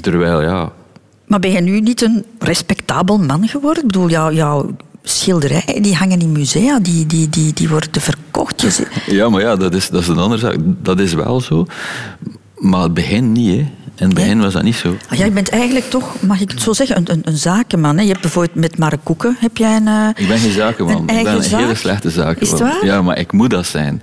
[0.00, 0.72] Terwijl, ja,
[1.26, 3.82] Maar ben je nu niet een respectabel man geworden?
[3.82, 8.60] Ik bedoel, jouw, jouw schilderijen die hangen in musea, die, die, die, die worden verkocht.
[8.60, 10.56] Je Ja, maar ja, dat is, dat is een andere zaak.
[10.82, 11.66] Dat is wel zo.
[12.56, 13.68] Maar het begin niet, hè.
[14.00, 14.96] In het begin was dat niet zo.
[15.08, 17.96] Ah, jij bent eigenlijk toch, mag ik het zo zeggen, een, een, een zakenman.
[17.96, 18.02] Hè?
[18.02, 19.88] Je hebt bijvoorbeeld met Mark Koeken, heb jij een...
[19.88, 21.00] eh, Ik ben geen zakenman.
[21.08, 22.42] Ik ben een hele slechte zakenman.
[22.42, 22.84] Is het waar?
[22.84, 24.02] Ja, maar ik moet dat zijn.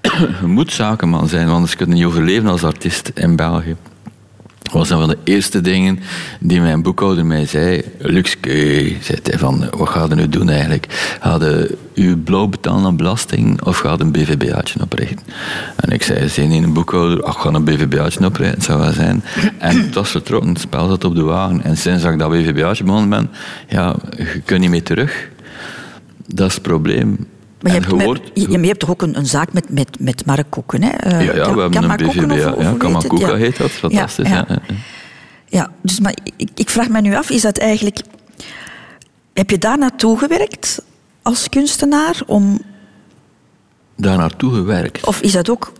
[0.40, 3.76] je moet zakenman zijn, want anders kun je niet overleven als artiest in België.
[4.72, 5.98] Was een van de eerste dingen
[6.40, 7.82] die mijn boekhouder mij zei.
[7.98, 11.16] Luxke, zei hij van, wat ga je nu doen eigenlijk?
[11.22, 15.26] Je uw blauw betalen aan belasting of ga je een BVBA'tje oprichten?
[15.76, 19.24] En ik zei, zijn niet een boekhouder, ach, ga een BVBA'tje oprichten, zou zijn.
[19.58, 21.62] En het was vertrokken, het spel zat op de wagen.
[21.62, 23.30] En sinds dat ik dat BVBA'tje begonnen ben,
[23.68, 25.28] ja, je kunt niet meer terug.
[26.26, 27.26] Dat is het probleem.
[27.72, 29.70] Maar je hebt, je met- wordt- je, je hebt toch ook een, een zaak met,
[29.70, 30.88] met, met Mark Koeken, hè?
[30.90, 32.52] Eh, ja, ja, we hebben een BVBA.
[32.52, 33.62] of- of ja, heet Ja.
[33.62, 34.28] dat, fantastisch.
[34.28, 34.58] Ja, Ja, ja.
[34.68, 34.74] ja.
[35.48, 37.98] Ja, dus maar ik, ik vraag me nu af, is dat eigenlijk...
[39.34, 40.82] Heb je daar naartoe gewerkt
[41.22, 42.20] als kunstenaar?
[42.26, 42.60] Om,
[43.96, 45.06] Daar naartoe gewerkt.
[45.06, 45.72] of is dat ook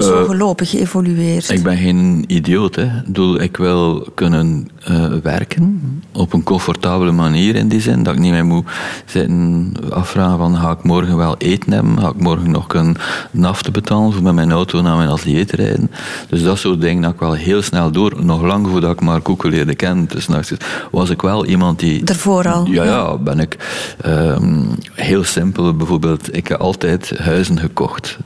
[0.00, 1.50] zo gelopen, geëvolueerd?
[1.50, 2.74] Ik ben geen idioot.
[2.74, 2.82] Hè.
[2.82, 8.02] Ik, bedoel, ik wil kunnen eh, werken op een comfortabele manier in die zin.
[8.02, 8.66] Dat ik niet meer moet
[9.06, 11.98] zitten afvragen van ga ik morgen wel eten hebben?
[11.98, 12.96] Ga ik morgen nog een
[13.30, 15.90] nafte betalen voor met mijn auto naar mijn atelier te rijden?
[16.28, 18.24] Dus dat soort dingen dat ik wel heel snel door.
[18.24, 20.52] Nog lang voordat ik maar Koeken leerde kennen, dus nachts,
[20.90, 22.04] was ik wel iemand die...
[22.04, 22.90] Daarvoor al, Ja, ja.
[22.90, 23.56] ja ben ik
[24.00, 24.62] ehm,
[24.94, 25.76] heel simpel.
[25.76, 28.18] Bijvoorbeeld, ik heb altijd huizen gekocht.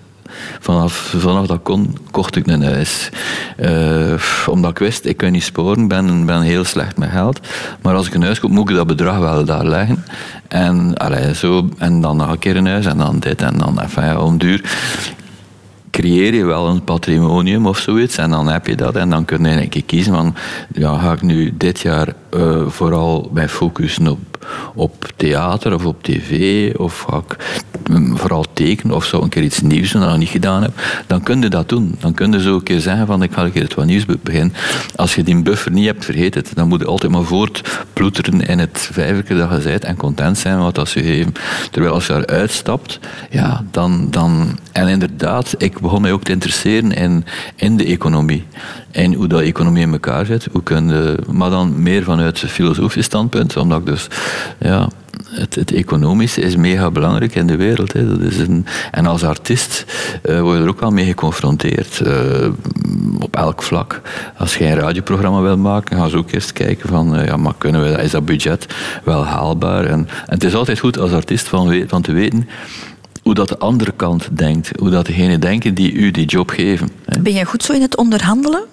[0.60, 3.10] Vanaf, vanaf dat kon, kocht ik een huis.
[3.56, 4.14] Eh,
[4.46, 7.40] omdat ik wist, ik kan niet sporen, ben, ben heel slecht met geld.
[7.82, 10.04] Maar als ik een huis koop, moet ik dat bedrag wel daar leggen.
[10.48, 13.80] En, allee, zo, en dan nog een keer een huis en dan dit en dan
[13.80, 14.60] enfin, ja, om duur
[15.96, 19.44] creëer je wel een patrimonium of zoiets en dan heb je dat en dan kun
[19.44, 20.34] je keer kiezen van
[20.72, 24.35] ja, ga ik nu dit jaar eh, vooral mij focussen op,
[24.74, 27.36] op theater of op tv of ga ik
[27.90, 30.62] mm, vooral tekenen of zo een keer iets nieuws doen dat ik nog niet gedaan
[30.62, 30.72] heb,
[31.06, 31.96] dan kun je dat doen.
[32.00, 34.04] Dan kun je zo een keer zeggen van ik ga een keer het wat nieuws
[34.04, 34.52] be- beginnen.
[34.96, 36.50] Als je die buffer niet hebt, vergeet het.
[36.54, 40.58] Dan moet je altijd maar voortploeteren in het vijverke dat je bent en content zijn
[40.58, 41.34] wat dat ze geven.
[41.70, 42.98] Terwijl als je eruit stapt,
[43.30, 44.58] ja, dan, dan...
[44.72, 47.24] En inderdaad, ik begon mij ook te interesseren in,
[47.56, 48.44] in de economie.
[48.96, 50.48] En hoe dat economie in elkaar zit.
[51.30, 53.56] Maar dan meer vanuit filosofisch standpunt.
[53.56, 54.06] Omdat ik dus...
[54.58, 54.88] Ja,
[55.30, 57.92] het, het economische is mega belangrijk in de wereld.
[57.92, 58.08] Hè.
[58.08, 59.84] Dat is een, en als artiest
[60.22, 62.00] eh, word je er ook wel mee geconfronteerd.
[62.00, 62.48] eh,
[63.18, 64.00] op elk vlak.
[64.36, 67.16] Als je een radioprogramma wil maken, gaan ze ook eerst kijken van...
[67.16, 68.66] eh, ja, maar kunnen we, is dat budget
[69.04, 69.84] wel haalbaar?
[69.84, 72.48] En, het is altijd goed als artiest van, van te weten
[73.22, 74.70] hoe dat de andere kant denkt.
[74.78, 76.88] Hoe dat degene denken die u die job geven.
[77.20, 78.64] Ben jij goed zo in het onderhandelen?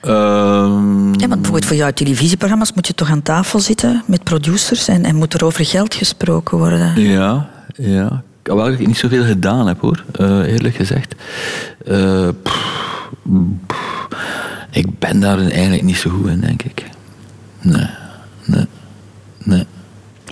[0.00, 4.88] Ehm, Ja, want bijvoorbeeld voor jouw televisieprogramma's moet je toch aan tafel zitten met producers
[4.88, 7.00] en, en moet er over geld gesproken worden.
[7.00, 8.22] Ja, ja.
[8.42, 11.14] Wel, ik niet zoveel gedaan heb hoor, eh, eerlijk gezegd.
[11.86, 13.10] Eh, pff,
[13.66, 14.08] pff,
[14.70, 16.84] ik ben daar eigenlijk niet zo goed in, denk ik.
[17.60, 17.86] Nee,
[18.44, 18.66] nee,
[19.44, 19.66] nee.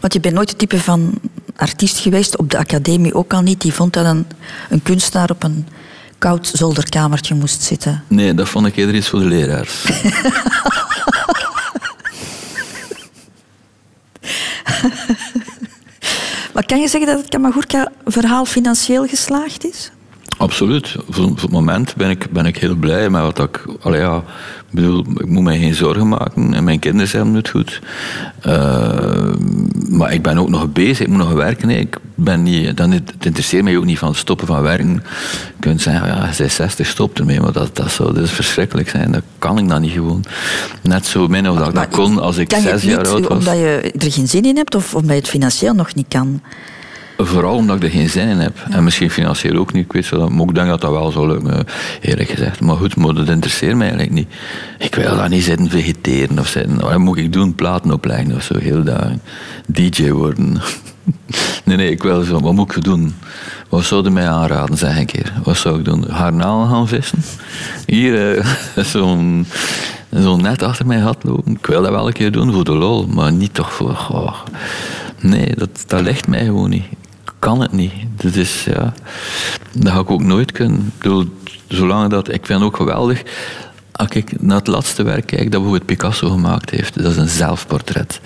[0.00, 1.14] Want je bent nooit het type van
[1.57, 4.26] artiest geweest, op de academie ook al niet, die vond dat een,
[4.70, 5.66] een kunstenaar op een
[6.18, 8.04] koud zolderkamertje moest zitten.
[8.08, 9.84] Nee, dat vond ik eerder iets voor de leraars.
[16.54, 19.90] Maar kan je zeggen dat het Kamagurka-verhaal financieel geslaagd is?
[20.38, 20.96] Absoluut.
[21.08, 23.64] Voor, voor het moment ben ik, ben ik heel blij met wat ik.
[23.80, 27.48] Allee, ja, ik bedoel, ik moet mij geen zorgen maken en mijn kinderen hebben het
[27.48, 27.80] goed.
[28.46, 29.34] Uh,
[29.88, 31.70] maar ik ben ook nog bezig, ik moet nog werken.
[31.70, 34.92] Ik ben niet, dan, het interesseert mij ook niet van het stoppen van werken.
[34.92, 39.12] Je kunt zeggen, ja, is 60, stopt ermee, maar dat, dat zou dus verschrikkelijk zijn.
[39.12, 40.24] Dat kan ik dan niet gewoon.
[40.82, 43.38] Net zo min of dat ik dat kon als ik zes jaar oud was.
[43.38, 46.40] omdat je er geen zin in hebt of omdat je het financieel nog niet kan?
[47.18, 48.58] Vooral omdat ik er geen zin in heb.
[48.70, 49.84] En misschien financieel ook niet.
[49.84, 51.66] Ik weet wel, maar ik denk dat dat wel zou lukken,
[52.00, 52.60] eerlijk gezegd.
[52.60, 54.28] Maar goed, maar dat interesseert mij eigenlijk niet.
[54.78, 56.80] Ik wil daar niet zitten vegeteren of zitten.
[56.80, 57.54] Wat moet ik doen?
[57.54, 59.22] Platen opleggen of zo, heel dagen.
[59.66, 60.60] DJ worden.
[61.64, 62.40] nee, nee, ik wil zo.
[62.40, 63.14] Wat moet ik doen?
[63.68, 65.32] Wat zouden mij aanraden, zeg een keer?
[65.44, 66.04] Wat zou ik doen?
[66.08, 67.18] Garnalen gaan vissen?
[67.86, 68.44] Hier, eh,
[68.84, 69.46] zo'n
[70.12, 71.52] zo net achter mijn gat lopen.
[71.52, 73.94] Ik wil dat wel een keer doen voor de lol, maar niet toch voor.
[73.94, 74.34] goh.
[75.20, 76.84] Nee, dat, dat ligt mij gewoon niet.
[77.39, 77.93] Kan het niet.
[78.16, 78.95] Dat is, ja,
[79.72, 80.93] dat ga ik ook nooit kunnen.
[81.01, 81.26] Ik
[81.68, 83.22] zolang dat, ik vind het ook geweldig.
[83.93, 87.28] Als ik naar het laatste werk kijk dat bijvoorbeeld Picasso gemaakt heeft, dat is een
[87.28, 88.20] zelfportret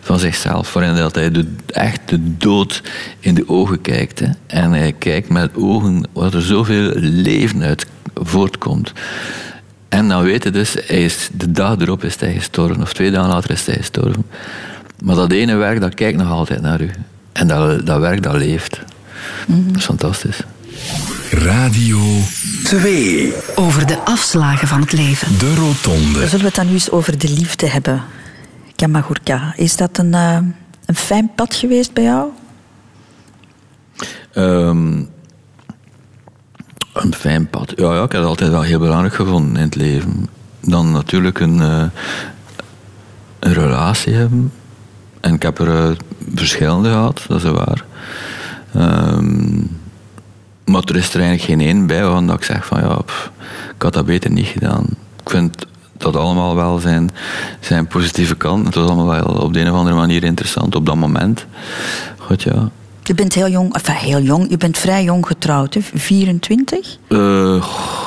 [0.00, 2.82] van zichzelf, waarin dat hij de, echt de dood
[3.18, 4.18] in de ogen kijkt.
[4.18, 4.26] Hè.
[4.46, 8.92] En hij kijkt met ogen waar er zoveel leven uit voortkomt.
[9.88, 13.10] En dan weet je dus, hij is, de dag erop is hij gestorven, of twee
[13.10, 14.24] dagen later is hij gestorven.
[15.02, 16.90] Maar dat ene werk, dat kijkt nog altijd naar u.
[17.32, 18.80] En dat, dat werk, dat leeft.
[19.46, 20.40] Dat is fantastisch.
[21.30, 21.98] Radio
[22.64, 23.32] 2.
[23.54, 25.38] Over de afslagen van het leven.
[25.38, 26.18] De Rotonde.
[26.18, 28.02] Zullen we het dan nu eens over de liefde hebben?
[28.76, 30.38] Kamagurka, is dat een, eh,
[30.86, 32.28] een fijn pad geweest bij jou?
[34.32, 35.02] Ehm,
[36.92, 37.72] een fijn pad.
[37.76, 40.28] Ja, ja, ik heb het altijd wel heel belangrijk gevonden in het leven.
[40.60, 41.84] Dan natuurlijk een, eh,
[43.38, 44.52] een relatie hebben.
[45.20, 45.96] En ik heb er eh,
[46.34, 47.84] verschillende gehad, dat is waar.
[48.74, 49.58] Ehm,
[50.64, 53.30] maar er is er eigenlijk geen één bij waarvan ik zeg van ja, pff,
[53.76, 54.86] ik had dat beter niet gedaan.
[55.22, 55.66] Ik vind
[55.96, 57.10] dat allemaal wel zijn,
[57.60, 58.66] zijn positieve kanten.
[58.66, 61.46] Het was allemaal wel op de een of andere manier interessant op dat moment.
[62.18, 62.70] Goed, ja.
[63.02, 65.80] Je bent heel jong, enfin heel jong, je bent vrij jong getrouwd, hè?
[65.82, 66.98] 24?
[67.08, 67.64] Eh,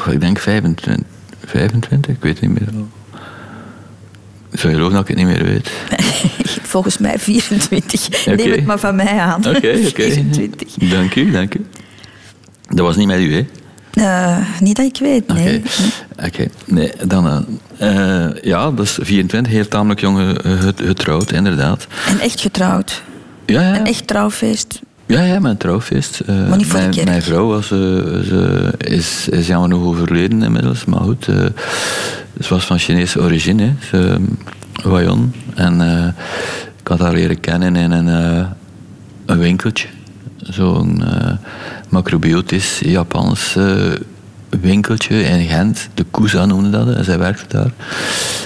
[0.09, 1.05] ik denk 25,
[1.45, 2.83] 25, ik weet het niet meer.
[4.53, 5.71] Zou je geloven dat ik het niet meer weet?
[6.73, 8.07] Volgens mij 24.
[8.27, 8.35] Oké.
[8.35, 9.39] Neem het maar van mij aan.
[9.47, 9.71] Oké, oké.
[10.03, 10.73] 24.
[10.89, 11.65] Dank u, dank u.
[12.67, 13.45] Dat was niet met u, hè?
[13.93, 15.61] Eh, niet dat ik weet, nee.
[16.25, 16.47] Oké.
[16.65, 17.45] nee, dan...
[17.77, 21.87] eh, ja, dat is 24, heel tamelijk jong get- getrouwd, inderdaad.
[22.07, 23.03] En echt getrouwd.
[23.45, 23.75] Ja, ja.
[23.79, 24.81] Een echt trouwfeest.
[25.05, 26.19] Ja, ja, mijn trouwfeest.
[26.19, 30.41] Eh, Maar niet voor de mijn, vrouw was, eh, ze is, is jammer genoeg overleden
[30.43, 31.27] inmiddels, maar goed.
[31.27, 31.35] eh,
[32.41, 33.73] ze was van Chinese origine.
[33.89, 34.17] Ze,
[34.83, 35.33] Wayon.
[35.55, 36.05] En eh,
[36.81, 38.07] ik had haar leren kennen in een,
[39.25, 39.87] een winkeltje.
[40.37, 41.03] Zo'n
[41.89, 43.55] macrobiotisch Japans
[44.61, 45.89] winkeltje in Gent.
[45.93, 47.03] De Kusa noemde dat, hè.
[47.03, 47.71] zij werkte daar.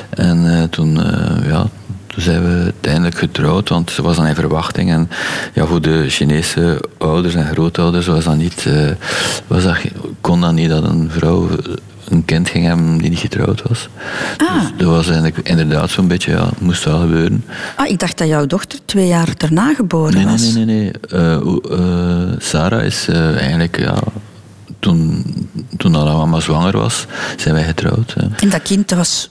[0.10, 1.00] En toen,
[1.48, 1.66] ja,
[2.18, 4.90] toen zijn we uiteindelijk getrouwd, want ze was dan in verwachting.
[4.90, 5.10] En
[5.54, 8.90] ja, voor de Chinese ouders en grootouders was dat niet, eh,
[9.48, 9.78] was dat,
[10.22, 11.74] kon dat niet dat een vrouw eh,
[12.10, 13.90] een kind ging hebben die niet getrouwd was.
[14.38, 14.62] Ah.
[14.62, 17.44] Dus dat was eigenlijk inderdaad zo'n beetje, ja, het moest wel gebeuren.
[17.76, 20.54] Ah, ik dacht dat jouw dochter twee jaar daarna geboren Nee, nee, was.
[20.54, 20.92] nee, nee.
[21.10, 21.62] nee.
[21.70, 23.96] Eh, Sarah is eigenlijk, ja,
[24.80, 25.26] toen,
[25.78, 27.06] toen al mama zwanger was,
[27.36, 28.16] zijn wij getrouwd.
[28.40, 29.30] En dat kind was...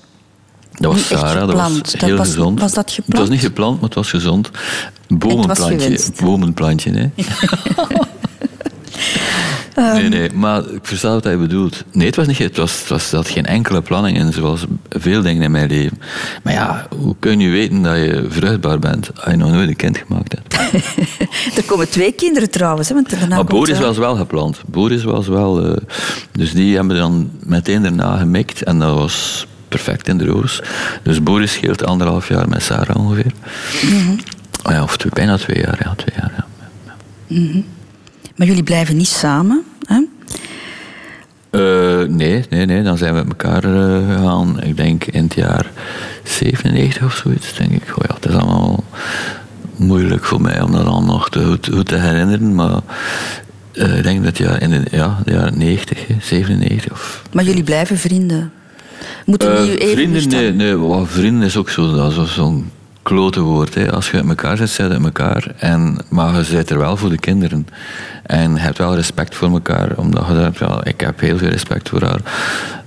[0.79, 1.83] Dat was Sarah, dat was.
[1.83, 2.61] Dat heel was- gezond.
[2.61, 4.51] was dat Het was niet gepland, maar het was gezond.
[5.09, 5.79] Bomenplantje.
[5.81, 6.21] gewenst.
[6.23, 7.11] Bomenplantje, hè.
[9.93, 11.85] nee, nee, maar ik versta wat hij bedoelt.
[11.93, 15.23] Nee, het was niet, het was, het was, zat geen enkele planning in, zoals veel
[15.23, 15.99] dingen in mijn leven.
[16.43, 19.77] Maar ja, hoe kun je weten dat je vruchtbaar bent als je nog nooit een
[19.77, 20.55] kind gemaakt hebt?
[21.57, 22.89] Er komen twee kinderen trouwens.
[22.89, 24.61] Hè, want daarna Maar Boris eh, was wel gepland.
[24.67, 25.65] Boris was wel...
[25.67, 25.77] eh,
[26.33, 30.63] dus die hebben dan meteen daarna gemikt en dat was perfect in de roos.
[31.03, 33.33] Dus Boris scheelt anderhalf jaar met Sarah ongeveer.
[33.83, 34.11] Mhm.
[34.65, 36.45] Oh ja, of twee, bijna twee jaar, ja, twee jaar, ja.
[38.37, 39.65] Maar jullie blijven niet samen.
[39.85, 40.03] Hè?
[41.51, 44.63] Eh, nee, nee, nee, dan zijn we met elkaar eh, gegaan.
[44.63, 45.71] Ik denk in het jaar
[46.25, 47.83] 97 of zoiets, denk ik.
[47.89, 48.85] Oh ja, het is allemaal
[49.77, 52.55] moeilijk voor mij om dat allemaal nog te, goed, goed te herinneren.
[52.55, 52.81] Maar
[53.73, 57.45] eh, ik denk dat ja, in de, ja, de jaren 90, hè, 97 of Maar
[57.45, 58.53] jullie blijven vrienden.
[59.27, 62.71] Moeten Eh, even vrienden, nee, nee wat vrienden is ook zo, zo'n
[63.03, 63.75] klote woord.
[63.75, 63.93] Hè.
[63.93, 65.55] Als je uit elkaar zit, zit uit elkaar.
[65.59, 67.67] En, maar je zit er wel voor de kinderen.
[68.23, 71.49] En je hebt wel respect voor elkaar, omdat je daar, ja, ik heb heel veel
[71.49, 72.21] respect voor haar.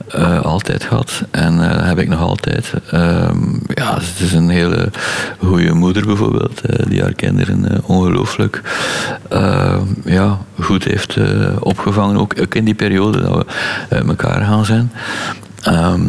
[0.09, 1.23] Eh, altijd gehad.
[1.31, 2.73] En eh, dat heb ik nog altijd.
[2.91, 3.37] Ehm,
[3.67, 4.91] ja, het is een hele
[5.37, 8.61] goede moeder bijvoorbeeld, eh, die haar kinderen ongelooflijk
[9.29, 11.17] ehm, ja, goed heeft
[11.59, 12.17] opgevangen.
[12.17, 13.45] Ook, ook in die periode dat we
[13.89, 14.91] uit elkaar gaan zijn.
[15.61, 16.01] Ehm,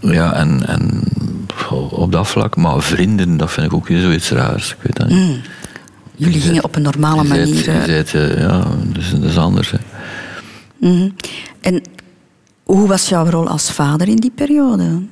[0.00, 1.02] ja, en, en
[1.90, 4.70] op dat vlak, maar vrienden, dat vind ik ook zoiets raars.
[4.70, 5.40] Ik weet dat niet.
[6.16, 7.64] Jullie gingen op een normale manier.
[8.40, 9.70] ja, dus dat is anders.
[9.70, 9.78] Hè.
[10.78, 11.08] mhm.
[11.60, 11.82] En
[12.70, 15.02] hoe was jouw rol als vader in die periode?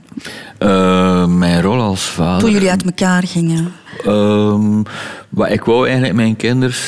[0.59, 2.41] Eh, mijn rol als vader.
[2.41, 3.73] Toen jullie uit elkaar gingen?
[4.05, 4.83] Ehm,
[5.29, 6.81] wat ik wou eigenlijk mijn kinders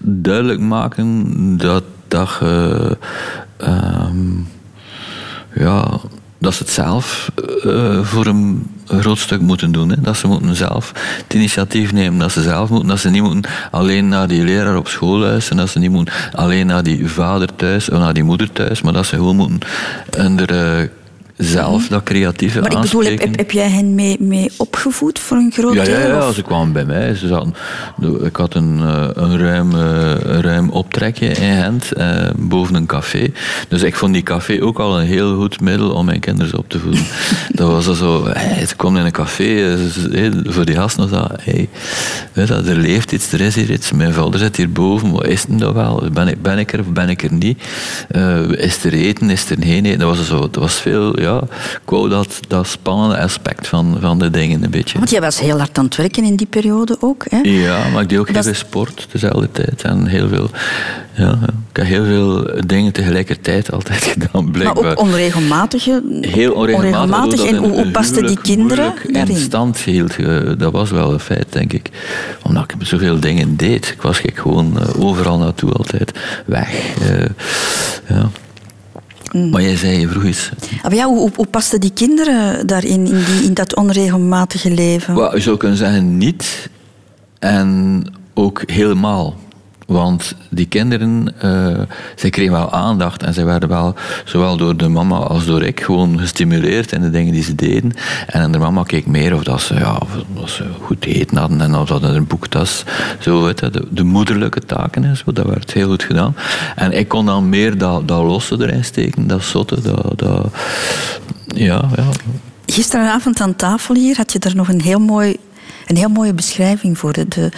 [0.00, 2.98] duidelijk maken dat, dat je,
[3.56, 4.36] ehm,
[5.54, 6.00] ja,
[6.38, 7.30] dat ze het zelf
[7.64, 8.26] eh, voor
[8.90, 9.88] een groot stuk moeten doen.
[9.88, 10.00] Hè.
[10.00, 12.18] Dat ze moeten zelf het initiatief nemen.
[12.18, 12.88] Dat ze zelf moeten.
[12.88, 15.58] Dat ze niet moeten alleen naar die leraar op school luisteren.
[15.58, 18.82] Dat ze niet moeten alleen naar die vader thuis of naar die moeder thuis.
[18.82, 19.68] Maar dat ze gewoon moeten
[20.48, 20.88] eh,
[21.40, 25.74] zelf dat creatieve Maar ik bedoel, heb, jij hen mee, mee opgevoed voor een groot
[25.74, 26.08] Ja, ja, deel?
[26.08, 27.14] ja, of- ze kwamen bij mij.
[27.14, 27.54] Ze zaten,
[28.24, 29.80] ik had een, eh, een, ruim, eh,
[30.22, 33.32] een ruim optrekje in Gent, eh, boven een café.
[33.68, 36.68] Dus ik vond die café ook al een heel goed middel om mijn kinderen op
[36.68, 37.04] te voeden.
[37.54, 39.78] dat was al zo, hey, ze komen in een café, eh,
[40.12, 41.68] hey, voor die gasten was dat, hey,
[42.32, 43.92] dat, er leeft iets, er is hier iets.
[43.92, 46.02] Mijn vader zit hier boven, wat is het nou wel?
[46.12, 47.62] Ben ik, ben ik er of ben ik er niet?
[48.50, 49.98] Is er eten, is er geen eten?
[49.98, 54.18] Dat was, zo, dat was veel, ja, ik wou dat, dat spannende aspect van, van
[54.18, 54.98] de dingen een beetje.
[54.98, 57.24] Want jij was heel hard aan het werken in die periode ook.
[57.28, 57.38] Hè?
[57.42, 59.82] Ja, maar ik deed ook heel Was- veel sport dezelfde tijd.
[59.82, 60.50] En heel veel,
[61.14, 61.38] ja, ja.
[61.70, 64.90] ik heb heel veel dingen tegelijkertijd altijd gedaan, maar blijkbaar.
[64.90, 66.02] ook onregelmatige.
[66.20, 66.94] Heel onregelmatig.
[67.14, 67.44] onregelmatig.
[67.44, 69.36] En hoe, dat pasten die kinderen moeilijk in daarin?
[69.36, 70.16] stand hield.
[70.16, 71.88] Eh, Dat was wel een feit, denk ik.
[72.42, 73.88] Omdat ik zoveel dingen deed.
[73.88, 76.12] Ik was gewoon eh, overal naartoe altijd
[76.46, 76.68] weg.
[77.00, 77.24] Eh,
[78.08, 78.30] ja.
[79.32, 79.50] Mm.
[79.50, 80.50] Maar jij zei, je vroeg iets.
[80.76, 85.14] Ah, maar ja, hoe, hoe, pasten die kinderen daarin, in, die, in dat onregelmatige leven?
[85.14, 86.68] Wel, je zou kunnen zeggen niet
[87.38, 88.04] en
[88.34, 89.36] ook helemaal.
[89.90, 91.34] Want die kinderen,
[92.16, 95.80] zij kregen wel aandacht en zij werden wel, zowel door de mama als door ik,
[95.80, 97.92] gewoon gestimuleerd in de dingen die ze deden.
[98.26, 99.98] En de mama keek meer of dat ze, ja,
[100.34, 102.84] of ze goed eten hadden en of dat er een boektas,
[103.20, 106.34] zo, weet je, de, de moederlijke taken en zo, dat werd heel goed gedaan.
[106.76, 110.46] En ik kon dan meer dat, dat losse erin steken, dat zotte, dat, dat
[111.46, 112.04] ja, ja,
[112.66, 115.36] Gisteravond aan tafel hier had je er nog een heel, mooi,
[115.86, 117.12] een heel mooie beschrijving voor.
[117.12, 117.50] De, de-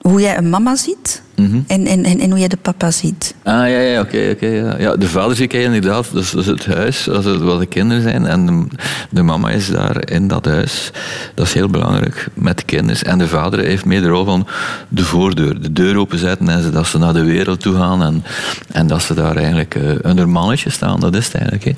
[0.00, 1.60] hoe jij een mama ziet Mhm.
[1.66, 3.34] en, en, en, en hoe jij de papa ziet.
[3.42, 4.46] Ah, ja, ja, oké, oké.
[4.46, 4.74] ja.
[4.78, 8.02] ja, de vader zie ik inderdaad, dus, dus het huis, als het, wat de kinderen
[8.02, 8.26] zijn.
[8.26, 8.66] En de,
[9.10, 10.90] de mama is daar in dat huis.
[11.34, 13.02] Dat is heel belangrijk, met de kinderen.
[13.06, 14.46] En de vader heeft meer de rol van
[14.88, 15.60] de voordeur.
[15.62, 18.02] De deur openzetten en ze, dat ze naar de wereld toe gaan.
[18.02, 18.24] En,
[18.68, 21.00] en dat ze daar eigenlijk eh, onder mannetje staan.
[21.00, 21.64] Dat is het eigenlijk.
[21.64, 21.74] Hè.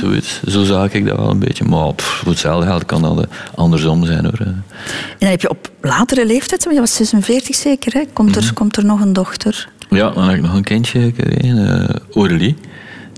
[0.00, 0.40] Zoiets.
[0.46, 1.64] Zo zag ik dat wel een beetje.
[1.64, 3.24] Maar pff, voor hetzelfde geld kan dat eh,
[3.54, 4.38] andersom zijn hoor.
[4.40, 4.64] En
[5.18, 8.02] dan heb je op latere leeftijd, want je was 46 zeker, hè?
[8.12, 8.38] Komt, Mhm.
[8.46, 9.68] er, komt er nog een dochter?
[9.90, 12.56] Ja, dan heb ik nog een kindje gekregen, Aurélie.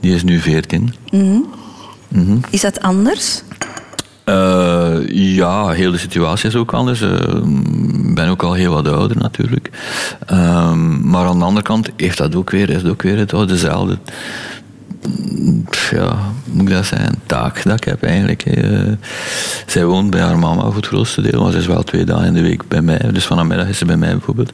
[0.01, 0.95] Die is nu 14.
[1.11, 2.37] Mhm.
[2.51, 3.43] Is dat anders?
[4.25, 7.01] Eh, ja, heel de situatie is ook anders.
[7.01, 7.37] Eh,
[8.09, 9.71] Ik ben ook al heel wat ouder natuurlijk.
[10.27, 13.49] Ehm, maar aan de andere kant heeft dat ook weer, is het ook weer het,
[13.49, 13.99] dezelfde
[15.71, 18.45] pff, ja, moet ik dat zeggen, taak dat ik heb eigenlijk.
[19.67, 22.27] zij woont bij haar mama voor het grootste deel, maar ze is wel twee dagen
[22.27, 22.99] in de week bij mij.
[23.13, 24.53] Dus vanmiddag is ze bij mij bijvoorbeeld.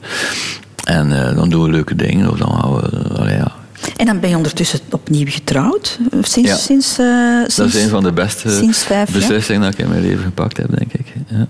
[0.85, 3.51] En eh, dan doen we leuke dingen, of dan gaan we, allee, ja.
[3.97, 5.99] En dan ben je ondertussen opnieuw getrouwd?
[6.11, 6.55] eh, Sinds, Ja.
[6.55, 8.71] sinds, eh, Dat sinds is een van de beste
[9.11, 11.13] beslissingen dat ik in mijn leven gepakt heb, denk ik.
[11.27, 11.47] Ja.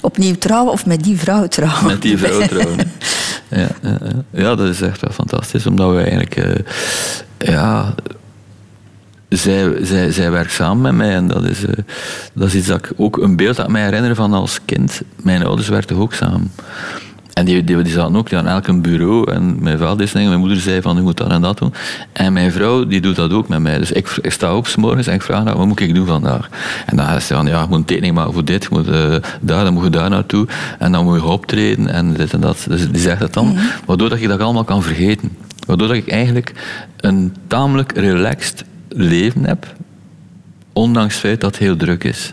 [0.00, 1.86] opnieuw trouwen of met die vrouw trouwen?
[1.86, 2.78] Met die vrouw trouwen.
[3.48, 3.68] Ja,
[4.30, 6.36] ja, dat is echt wel fantastisch, omdat we eigenlijk...
[6.36, 6.54] eh,
[7.38, 7.94] ja,
[9.28, 11.72] zij, zij, zij werkt samen met mij en dat is, eh,
[12.34, 15.00] dat is iets dat ik ook een beeld dat ik mij herinner van als kind.
[15.22, 16.52] Mijn ouders werkten ook samen.
[17.36, 19.30] En die, die, die zaten ook aan elk een bureau.
[19.30, 21.74] En mijn vader is dingen, mijn moeder zei van, je moet dat en dat doen.
[22.12, 23.78] En mijn vrouw, die doet dat ook met mij.
[23.78, 26.06] Dus ik, ik sta op 's morgens en ik vraag haar, wat moet ik doen
[26.06, 26.48] vandaag?
[26.86, 29.16] En dan zegt ze van, ja, je moet een tekening maken voor dit, moet eh,
[29.40, 30.46] daar, dan moet je daar naartoe.
[30.78, 32.66] En dan moet je optreden en dit en dat.
[32.68, 35.36] Dus die zegt dat dan, waardoor dat je dat allemaal kan vergeten.
[35.66, 36.52] Waardoor dat ik eigenlijk
[36.96, 39.74] een tamelijk relaxed leven heb,
[40.72, 42.32] ondanks het feit dat het heel druk is.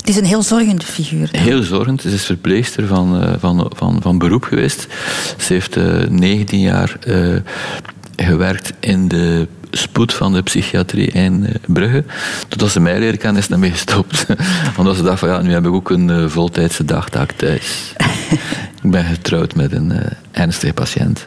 [0.00, 1.28] Het is een heel zorgende figuur.
[1.32, 2.02] Heel zorgend.
[2.02, 4.86] Ze is verpleegster van, eh, van, van, van beroep geweest.
[5.38, 7.36] Ze heeft eh 19 jaar eh,
[8.16, 12.04] gewerkt in de spoed van de psychiatrie in eh, Brugge.
[12.48, 14.26] Totdat ze mij leren kennen, is ze daarmee gestopt.
[14.78, 17.92] Omdat ze dacht van ja, nu heb ik ook een eh, voltijdse dagtaak thuis.
[18.82, 21.26] Ik ben getrouwd met een eh, ernstige patiënt.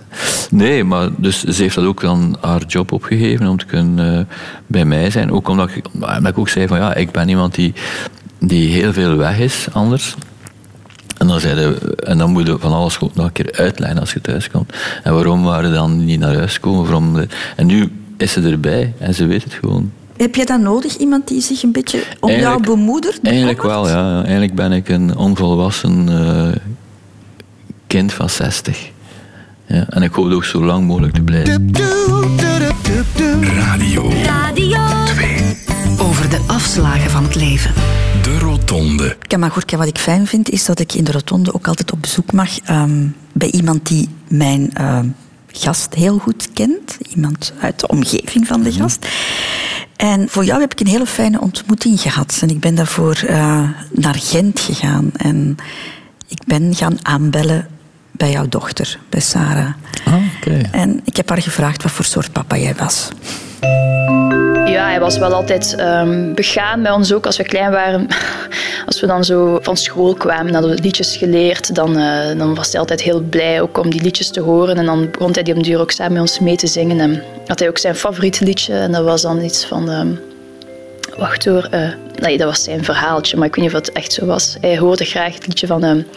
[0.50, 4.36] Nee, maar dus ze heeft dat ook dan haar job opgegeven om te kunnen eh,
[4.68, 5.32] bij mij zijn.
[5.32, 7.74] Ook omdat ik, omdat ik ook zei van ja, ik ben iemand die,
[8.48, 10.16] die heel veel weg is anders.
[11.18, 14.22] En dan, zeiden, en dan moet je van alles nog een keer uitleggen als je
[14.22, 14.74] thuis komt.
[15.04, 16.84] En waarom waren ze dan niet naar huis gekomen?
[16.84, 17.26] Waarom,
[17.56, 19.92] en nu is ze erbij en ze weet het gewoon.
[20.18, 23.20] Heb je dat nodig, iemand die zich een beetje om jou bemoedert?
[23.24, 24.22] Eigenlijk wel, ja.
[24.22, 26.48] Eigenlijk ben ik een onvolwassen uh,
[27.88, 28.90] kind van 60.
[29.68, 31.72] Ja, en ik hoop ook zo lang mogelijk te blijven.
[33.58, 34.12] Radio.
[34.24, 34.93] Radio 2.
[36.14, 37.74] Over de afslagen van het leven.
[38.22, 39.18] De Rotonde.
[39.28, 42.32] Kamagurka, wat ik fijn vind, is dat ik in de Rotonde ook altijd op bezoek
[42.32, 45.00] mag um, bij iemand die mijn uh,
[45.48, 46.98] gast heel goed kent.
[47.16, 48.80] Iemand uit de omgeving van de Mhm.
[48.80, 49.08] gast.
[49.96, 52.38] En voor jou heb ik een hele fijne ontmoeting gehad.
[52.42, 55.12] En ik ben daarvoor uh, naar Gent gegaan.
[55.18, 55.56] En
[56.28, 57.68] ik ben gaan aanbellen
[58.12, 59.74] bij jouw dochter, bij Sarah.
[60.06, 60.14] Ah,
[60.48, 60.70] okay.
[60.72, 63.10] En ik heb haar gevraagd wat voor soort papa jij was.
[64.66, 68.08] Ja, hij was wel altijd um, begaan bij ons ook als we klein waren.
[68.86, 72.72] Als we dan zo van school kwamen, hadden we liedjes geleerd, dan, uh, dan was
[72.72, 74.78] hij altijd heel blij ook om die liedjes te horen.
[74.78, 77.00] En dan begon hij die om duur ook samen met ons mee te zingen.
[77.00, 79.90] En had hij ook zijn favoriet liedje en dat was dan iets van...
[79.90, 80.20] Um,
[81.18, 84.14] wacht hoor, uh, nee, dat was zijn verhaaltje, maar ik weet niet of het echt
[84.14, 84.58] zo was.
[84.62, 86.08] Hij hoorde graag het liedje van um,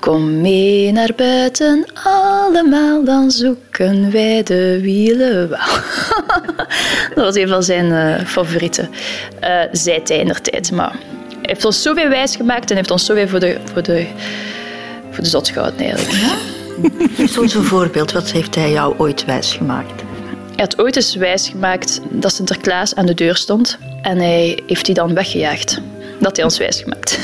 [0.00, 5.58] Kom mee naar buiten allemaal, dan zoeken wij de wielen wel.
[7.14, 8.90] dat was een van zijn uh, favorieten.
[9.42, 13.40] Uh, zij tijd, maar hij heeft ons zoveel wijs gemaakt en heeft ons zoveel voor
[13.40, 14.06] de, voor de,
[15.10, 16.12] voor de zot gehouden eigenlijk.
[16.12, 16.34] Ja?
[17.16, 20.02] Geef zo'n voorbeeld, wat heeft hij jou ooit wijs gemaakt?
[20.54, 24.84] Hij had ooit eens wijs gemaakt dat Sinterklaas aan de deur stond en hij heeft
[24.84, 25.80] die dan weggejaagd.
[26.18, 27.18] Dat hij ons wijs gemaakt.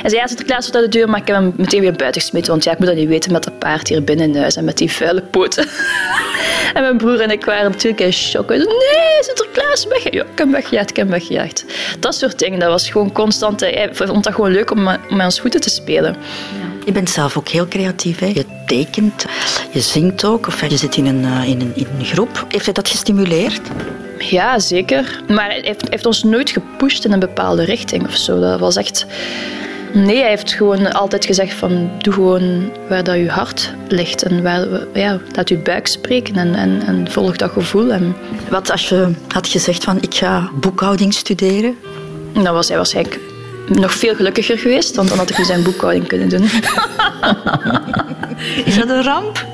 [0.00, 2.20] Hij zei, ja, Sinterklaas staat aan de deur, maar ik heb hem meteen weer buiten
[2.20, 2.50] gesmeten.
[2.50, 4.64] Want ja, ik moet dat niet weten met dat paard hier binnen in huis en
[4.64, 5.66] met die vuile poten.
[6.74, 8.48] en mijn broer en ik waren natuurlijk in shock.
[8.48, 8.66] Nee,
[9.20, 10.02] Sinterklaas, weg.
[10.02, 11.64] Ja, ik heb hem weggejaagd, ik heb hem weggejaagd.
[11.98, 13.60] Dat soort dingen, dat was gewoon constant.
[13.60, 16.16] Hij vond dat gewoon leuk om met ons voeten te spelen.
[16.60, 16.69] Ja.
[16.84, 18.18] Je bent zelf ook heel creatief.
[18.18, 18.26] Hè?
[18.26, 19.26] Je tekent,
[19.72, 22.46] je zingt ook, of je zit in een, in een, in een groep.
[22.48, 23.60] Heeft hij dat gestimuleerd?
[24.18, 25.22] Ja, zeker.
[25.28, 28.40] Maar hij heeft, heeft, ons nooit gepusht in een bepaalde richting of zo.
[28.40, 29.06] Dat was echt...
[29.94, 31.90] Nee, hij heeft gewoon altijd gezegd van...
[31.98, 34.22] Doe gewoon waar dat je hart ligt.
[34.22, 37.92] En waar, ja, laat je buik spreken en, en, en volg dat gevoel.
[37.92, 38.16] En...
[38.50, 39.98] Wat als je had gezegd van...
[40.00, 41.76] Ik ga boekhouding studeren?
[42.32, 43.29] Dan was hij waarschijnlijk
[43.78, 46.44] nog veel gelukkiger geweest, want dan had ik nu zijn boekhouding kunnen doen.
[48.64, 49.44] Is dat een ramp?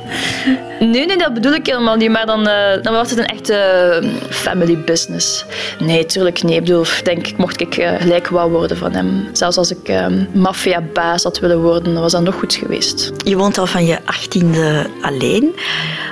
[0.81, 2.11] Nee, nee, dat bedoel ik helemaal niet.
[2.11, 3.55] Maar dan, uh, dan wordt het een echte
[4.03, 5.45] uh, family business.
[5.79, 6.55] Nee, tuurlijk niet.
[6.55, 9.29] Ik bedoel, denk ik, mocht ik uh, gelijk wou worden van hem.
[9.33, 9.93] Zelfs als ik
[10.33, 13.13] maffiabaas had willen worden, dan was dat nog goed geweest.
[13.25, 15.55] Je woont al van je achttiende alleen.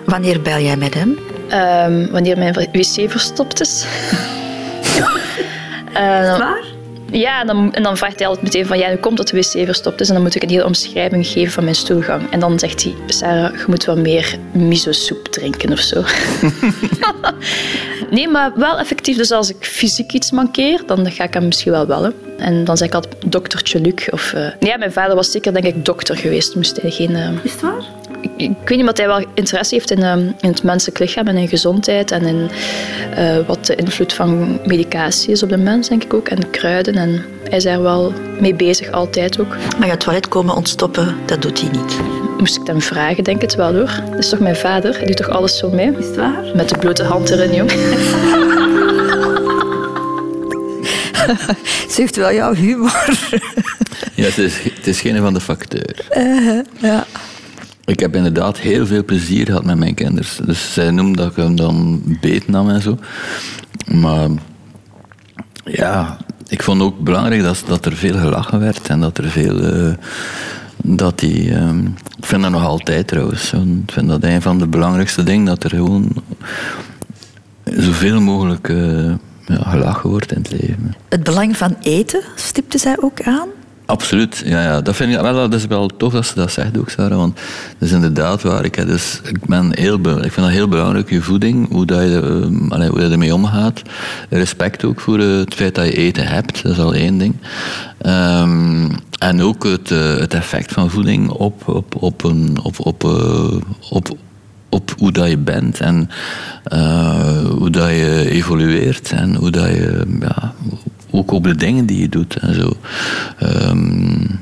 [0.04, 1.18] Wanneer bel jij met hem?
[1.52, 3.84] Um, wanneer mijn wc verstopt is.
[5.94, 6.73] Uh, waar?
[7.18, 9.36] Ja, en dan, en dan vraagt hij altijd meteen van, ja, nu komt dat de
[9.36, 10.08] wc verstopt is.
[10.08, 12.30] En dan moet ik een hele omschrijving geven van mijn stoelgang.
[12.30, 16.04] En dan zegt hij, Sarah, je moet wat meer miso-soep drinken of zo.
[18.16, 19.16] nee, maar wel effectief.
[19.16, 22.14] Dus als ik fysiek iets mankeer, dan ga ik hem misschien wel bellen.
[22.38, 24.08] En dan zeg ik altijd doktertje Luc.
[24.10, 24.46] Of, uh...
[24.60, 26.54] Ja, mijn vader was zeker, denk ik, dokter geweest.
[26.54, 27.10] Moest hij geen...
[27.10, 27.28] Uh...
[27.42, 27.84] Is het waar?
[28.24, 31.26] Ik, ik, weet niet, maar hij wel interesse heeft in, uh, in het menselijk lichaam
[31.26, 32.10] en in gezondheid.
[32.10, 32.50] En in
[33.18, 36.28] uh, wat de invloed van medicatie is op de mens, denk ik ook.
[36.28, 36.94] En kruiden.
[36.94, 39.56] En hij is daar wel mee bezig, altijd ook.
[39.78, 41.96] Maar het toilet komen ontstoppen, dat doet hij niet.
[42.38, 44.00] Moest ik hem vragen, denk het wel hoor.
[44.10, 44.96] Dat is toch mijn vader?
[44.96, 45.90] Hij doet toch alles zo mee?
[45.98, 46.44] Is het waar?
[46.54, 47.70] Met de blote hand erin, jong.
[51.90, 53.18] Ze heeft wel jouw humor.
[54.14, 56.06] ja, het is, het is geen van de facteur.
[56.16, 57.06] Uh, ja.
[57.86, 60.46] Ik heb inderdaad heel veel plezier gehad met mijn kinderen.
[60.46, 62.98] Dus zij noemde dat ik hem dan beet nam en zo.
[63.92, 64.28] Maar
[65.64, 66.16] ja,
[66.48, 69.76] ik vond ook belangrijk dat, dat er veel gelachen werd en dat er veel.
[69.76, 69.94] Uh,
[70.76, 73.52] dat die, um, ik vind dat nog altijd trouwens.
[73.52, 76.12] Ik vind dat een van de belangrijkste dingen, dat er gewoon
[77.64, 78.68] zoveel mogelijk
[79.46, 80.94] ja, gelachen wordt in het leven.
[81.08, 83.48] Het belang van eten stipte zij ook aan?
[83.86, 84.80] Absoluut, ja, ja.
[84.80, 87.18] Dat, vind ik, wel, dat is wel tof dat ze dat zegt ook, Sarah.
[87.18, 87.36] Want
[87.78, 88.64] dat is inderdaad waar.
[88.64, 92.14] Ik, dus, ik, ben heel, ik vind dat heel belangrijk, je voeding, hoe, dat je,
[92.14, 93.82] um, allee, hoe je ermee omgaat.
[94.30, 97.34] Respect ook voor uh, het feit dat je eten hebt, dat is al één ding.
[98.06, 103.04] Um, en ook het, uh, het effect van voeding op, op, op, een, op, op,
[103.04, 103.56] uh,
[103.90, 104.16] op,
[104.68, 106.08] op hoe dat je bent en
[107.58, 110.54] hoe dat je evolueert en hoe dat je, ja,
[111.14, 112.72] ook op de dingen die je doet en zo.
[113.42, 114.40] Um,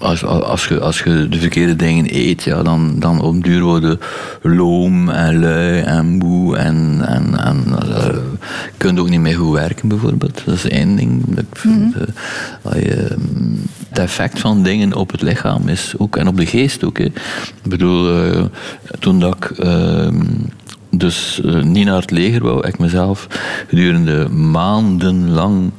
[0.00, 4.00] als, als, je, als je de verkeerde dingen eet, ja, dan, dan op duur worden
[4.42, 9.52] loom en lui en moe en, en, en uh, je kunt ook niet meer goed
[9.52, 10.42] werken bijvoorbeeld.
[10.44, 11.24] Dat is één ding.
[11.62, 11.94] Mm
[13.88, 16.98] het effect van dingen op het lichaam is ook, en op de geest ook.
[16.98, 17.04] Hè.
[17.04, 17.14] Ik
[17.62, 18.44] bedoel, uh,
[18.98, 19.58] toen dat ik
[20.90, 23.26] dus niet naar het leger wou, ik mezelf
[23.68, 25.70] gedurende maandenlang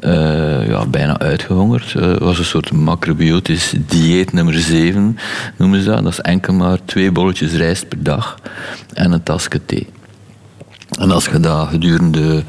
[0.00, 1.94] uh, ja, bijna uitgehongerd.
[1.96, 5.18] Uh, was een soort macrobiotisch dieet nummer 7,
[5.56, 6.02] noemen ze dat.
[6.02, 8.38] Dat is enkel maar twee bolletjes rijst per dag
[8.94, 9.86] en een tasje thee.
[10.98, 12.42] En als je dat gedurende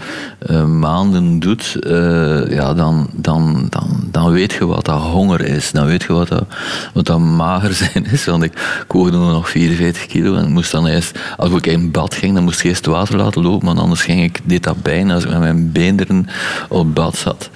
[0.50, 5.72] uh, maanden doet, uh, ja, dan, dan, dan, dan weet je wat dat honger is.
[5.72, 6.46] Dan weet je wat dat,
[6.93, 8.26] wat dat mager zijn is.
[8.26, 12.34] Want ik, woogde nog 44 kilo en moest dan eerst, als ik in bad ging,
[12.34, 15.24] dan moest ik eerst water laten lopen, want anders ging ik, deed dat bijna als
[15.24, 16.28] ik met mijn beenderen
[16.70, 17.50] op bad zat.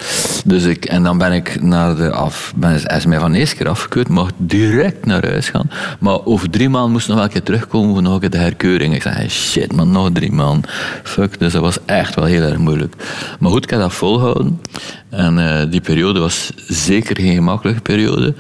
[0.46, 3.54] Dus ik, en dan ben ik naar de af, ben, hij is mij van de
[3.58, 5.70] keer afgekeurd, mocht direct naar huis gaan.
[6.00, 8.96] Maar over drie maanden moest nog een keer terugkomen voor nog een keer de herkeuring.
[8.96, 10.70] Ik zei, shit man, nog drie maanden
[11.04, 11.40] fuck.
[11.40, 12.96] Dus dat was echt wel heel erg moeilijk.
[13.40, 14.62] Maar goed, ik heb dat volhouden.
[15.10, 18.34] En uh, die periode was zeker geen gemakkelijke periode.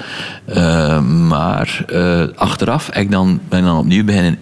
[0.50, 4.38] Uh, maar uh, achteraf ik dan, ben ik dan opnieuw beginnen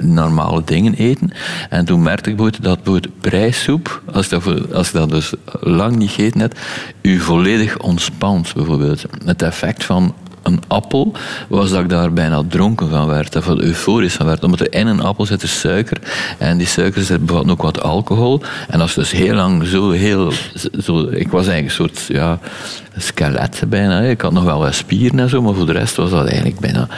[0.00, 1.30] normale dingen eten.
[1.70, 6.10] En toen merkte ik dat bijvoorbeeld prijssoep, als, dat, als je dat dus lang niet
[6.10, 6.58] gegeten hebt,
[7.02, 9.04] u volledig ontspant bijvoorbeeld.
[9.24, 10.14] Het effect van
[10.46, 11.12] een appel,
[11.48, 14.44] was dat ik daar bijna dronken van werd, of euforisch van werd.
[14.44, 15.98] Omdat er in een appel zit er suiker
[16.38, 18.40] en die suiker bevat ook wat alcohol.
[18.68, 20.32] En is dus heel lang zo heel...
[20.82, 22.38] Zo, ik was eigenlijk een soort ja,
[22.96, 24.00] skelet bijna.
[24.00, 26.58] Ik had nog wel wat spieren en zo, maar voor de rest was dat eigenlijk
[26.58, 26.88] bijna...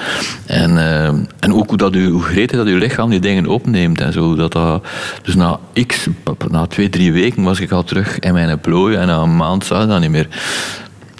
[0.46, 1.06] En, uh,
[1.38, 4.34] en ook hoe, dat u, hoe gretig dat uw lichaam die dingen opneemt en zo.
[4.34, 4.86] Dat dat,
[5.22, 6.06] dus na x,
[6.48, 9.64] na twee, drie weken was ik al terug in mijn plooi en na een maand
[9.64, 10.28] zag dat niet meer.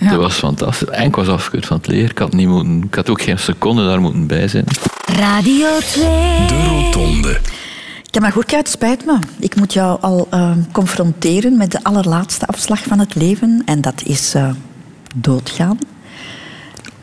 [0.01, 0.11] Ja.
[0.11, 0.89] Dat was fantastisch.
[0.89, 2.11] En ik was afgekeurd van het leer.
[2.11, 4.65] Ik had, niet moeten, ik had ook geen seconde daar moeten bij zijn.
[5.05, 6.05] Radio 2.
[6.47, 7.41] De Rotonde.
[8.05, 9.19] Ja, maar goed, het spijt me.
[9.39, 13.63] Ik moet jou al uh, confronteren met de allerlaatste afslag van het leven.
[13.65, 14.51] En dat is uh,
[15.15, 15.79] doodgaan.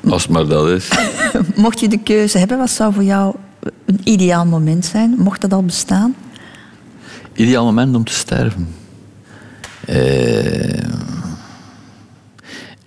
[0.09, 0.89] Als maar dat is.
[1.55, 3.35] Mocht je de keuze hebben, wat zou voor jou
[3.85, 5.15] een ideaal moment zijn?
[5.17, 6.15] Mocht dat al bestaan?
[7.33, 8.67] Ideaal moment om te sterven?
[9.89, 9.95] Uh,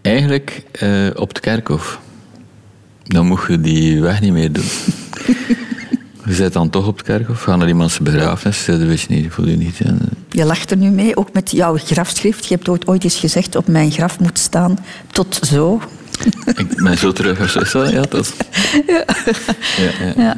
[0.08, 2.00] Eigenlijk uh, op het kerkhof.
[3.02, 4.64] Dan mocht je die weg niet meer doen.
[6.26, 9.32] je zit dan toch op het kerkhof, ga naar iemands begrafenis, dat weet je niet,
[9.32, 9.78] voel je niet.
[10.30, 12.46] Je lacht er nu mee, ook met jouw grafschrift.
[12.46, 14.78] Je hebt ooit, ooit eens gezegd, op mijn graf moet staan,
[15.12, 15.80] tot zo.
[16.56, 18.34] ik ben zo terug, als ja, dat...
[18.86, 19.04] ja.
[19.76, 20.36] Ja, ja.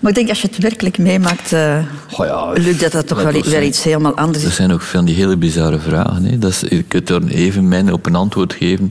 [0.00, 1.78] Maar ik denk als je het werkelijk meemaakt, uh,
[2.16, 4.44] oh ja, lukt dat, dat toch wel, wel iets helemaal anders.
[4.44, 6.24] Er zijn ook van die hele bizarre vragen.
[6.24, 6.38] Hè.
[6.38, 8.90] Dat is, je kunt er even mijn op een antwoord geven.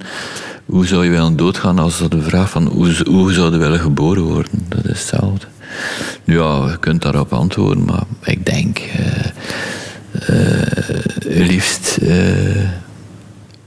[0.65, 3.79] Hoe zou je willen doodgaan als dat de vraag van hoe, hoe zou je willen
[3.79, 4.51] geboren worden?
[4.67, 5.45] Dat is hetzelfde.
[6.23, 9.25] Ja, je kunt daarop antwoorden, maar ik denk uh,
[10.29, 11.97] uh, liefst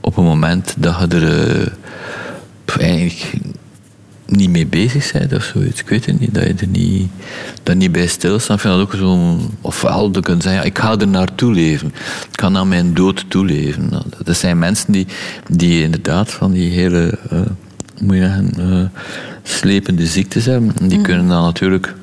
[0.01, 1.71] op een moment dat je er
[2.79, 3.33] eigenlijk
[4.31, 5.79] niet mee bezig bent of zoiets.
[5.79, 7.09] Ik weet het niet, dat je er niet,
[7.63, 8.55] dat niet bij stilstaat.
[8.55, 9.39] Ik vind dat ook zo...
[9.61, 11.87] Ofwel, je kunt zeggen, ik ga er naartoe leven.
[12.31, 13.89] Ik ga naar mijn dood toeleven.
[13.89, 15.07] Nou, dat zijn mensen die,
[15.49, 17.17] die inderdaad van die hele...
[17.33, 17.39] Uh,
[18.01, 18.85] moet je zeggen, uh,
[19.43, 20.73] slepende ziektes hebben.
[20.81, 21.03] Die mm.
[21.03, 21.93] kunnen dan natuurlijk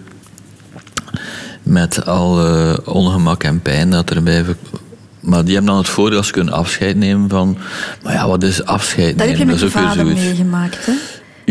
[1.63, 4.45] met alle ongemak en pijn dat erbij
[5.21, 7.59] maar die hebben dan het voordeel als ze kunnen afscheid nemen van...
[8.03, 9.19] Maar ja, wat is afscheid nemen?
[9.19, 10.93] Dat heb je met je vader meegemaakt, hè?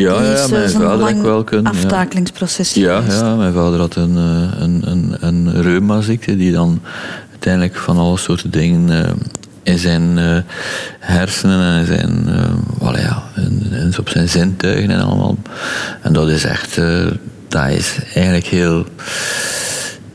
[0.01, 1.71] Ja, ja mijn vader ik wel kunnen.
[1.71, 2.73] Aftakelingsproces.
[2.73, 6.81] Ja, ja, mijn vader had een, eh, een, een, een reumaziekte die dan
[7.31, 9.11] uiteindelijk van alle soorten dingen uh,
[9.63, 10.37] in zijn uh,
[10.99, 12.43] hersenen en zijn, uh,
[12.79, 13.23] well, ja,
[13.99, 15.37] op zijn zintuigen en allemaal.
[16.01, 16.75] En dat is echt,
[17.47, 18.85] dat is eigenlijk heel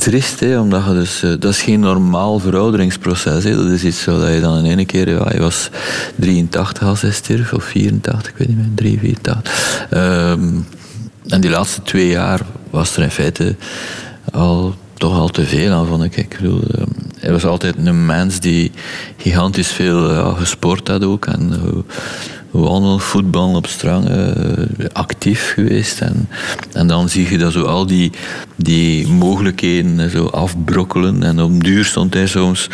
[0.02, 3.44] triest, hè, omdat je dus, uh, dat is geen normaal verouderingsproces.
[3.44, 3.56] Hè.
[3.56, 5.70] Dat is iets zo dat je dan in één keer, ja, hij was
[6.16, 9.86] 83 als hij stierf, of 84, ik weet niet meer, 3, 84.
[9.90, 10.66] Um,
[11.28, 13.56] en die laatste twee jaar was er in feite
[14.32, 16.16] al toch al te veel aan, vond ik.
[16.16, 16.86] ik bedoel, um,
[17.18, 18.72] hij was altijd een mens die
[19.16, 21.26] gigantisch veel gesport had ook.
[21.26, 21.52] En,
[22.52, 26.00] wandelen, voetbal op strang, uh, actief geweest.
[26.00, 26.28] En,
[26.72, 28.12] en dan zie je dat zo al die,
[28.56, 31.22] die mogelijkheden zo afbrokkelen.
[31.22, 32.68] En op duur stond hij soms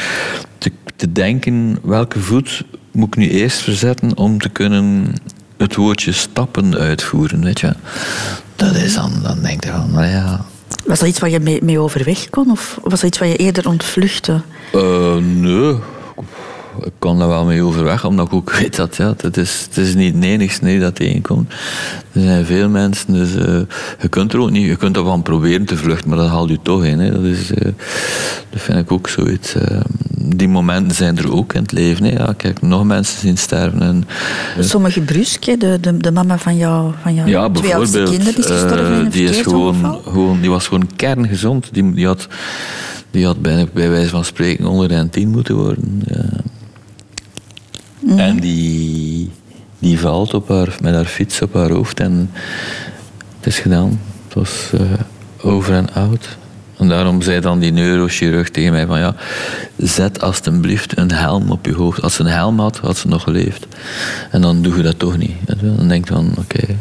[0.59, 5.13] te, te denken, welke voet moet ik nu eerst verzetten om te kunnen
[5.57, 7.75] het woordje stappen uitvoeren, weet je.
[8.57, 10.45] Dat is dan, dan denk je van, nou ja...
[10.87, 12.51] Was dat iets waar je mee, mee overweg kon?
[12.51, 14.41] Of was dat iets waar je eerder ontvluchtte?
[14.75, 15.77] Uh, nee
[16.85, 19.77] ik kon daar wel mee overweg, omdat ik ook weet dat ja, het, is, het
[19.77, 21.53] is niet het enigste nee, dat tegenkomt.
[22.13, 23.61] Er zijn veel mensen, dus uh,
[24.01, 26.59] je kunt er ook niet, je kunt ervan proberen te vluchten, maar dat haalt je
[26.63, 26.99] toch in.
[26.99, 27.13] Hè.
[27.13, 27.59] Dat, is, uh,
[28.51, 29.55] dat vind ik ook zoiets.
[29.55, 29.63] Uh,
[30.11, 32.05] die momenten zijn er ook in het leven.
[32.05, 32.11] Hè.
[32.11, 33.83] Ja, kijk, nog mensen zien sterven.
[33.83, 34.05] En,
[34.65, 38.45] Sommige brusk, de, de, de, mama van, jou, van jouw ja, twee oudste kinderen, die
[38.45, 41.69] is gestorven die, is gewoon, gewoon, die was gewoon kerngezond.
[41.73, 42.29] Die, die had
[43.11, 46.03] die had bijna bij wijze van spreken 110 moeten worden.
[46.07, 46.25] Ja.
[48.09, 48.19] Mm.
[48.19, 49.31] En die,
[49.79, 52.31] die valt op haar, met haar fiets op haar hoofd en
[53.37, 54.01] het is gedaan.
[54.25, 54.81] Het was uh,
[55.43, 56.37] over en oud.
[56.77, 59.15] En daarom zei dan die neurochirurg tegen mij van ja,
[59.77, 62.03] zet alstublieft een helm op je hoofd.
[62.03, 63.67] Als ze een helm had, had ze nog geleefd.
[64.31, 65.37] En dan doe je dat toch niet.
[65.77, 66.77] Dan denk je van oké, okay,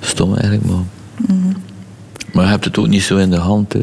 [0.00, 0.84] stom eigenlijk maar.
[1.26, 1.56] Mm.
[2.32, 3.74] Maar je hebt het ook niet zo in de hand.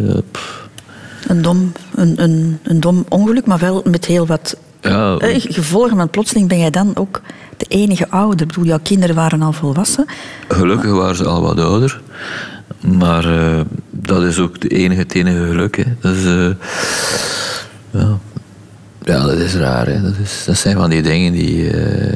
[1.28, 4.58] Een dom, een, een, een dom ongeluk, maar wel met heel wat
[4.90, 5.18] ja.
[5.18, 5.98] Eh, gevolgen.
[5.98, 7.22] Want plotseling ben jij dan ook
[7.58, 8.42] de enige ouder.
[8.42, 10.06] Ik bedoel, jouw kinderen waren al volwassen.
[10.48, 12.02] Gelukkig waren ze al wat ouder.
[12.80, 15.76] Maar uh, dat is ook de enige, het enige geluk.
[15.76, 15.84] Hè.
[16.00, 16.50] Dat, is, uh,
[17.92, 18.18] ja.
[19.02, 19.88] ja, dat is raar.
[19.88, 20.02] Hè.
[20.02, 21.74] Dat, is, dat zijn van die dingen die...
[21.74, 22.14] Uh,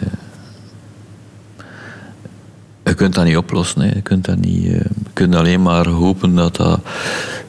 [2.84, 3.82] je kunt dat niet oplossen.
[3.82, 3.88] Hè.
[3.88, 4.82] Je, kunt dat niet, je
[5.14, 6.80] kunt alleen maar hopen dat dat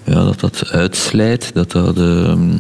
[0.05, 1.99] ja, dat dat uitslijt, dat dat...
[1.99, 2.59] Um,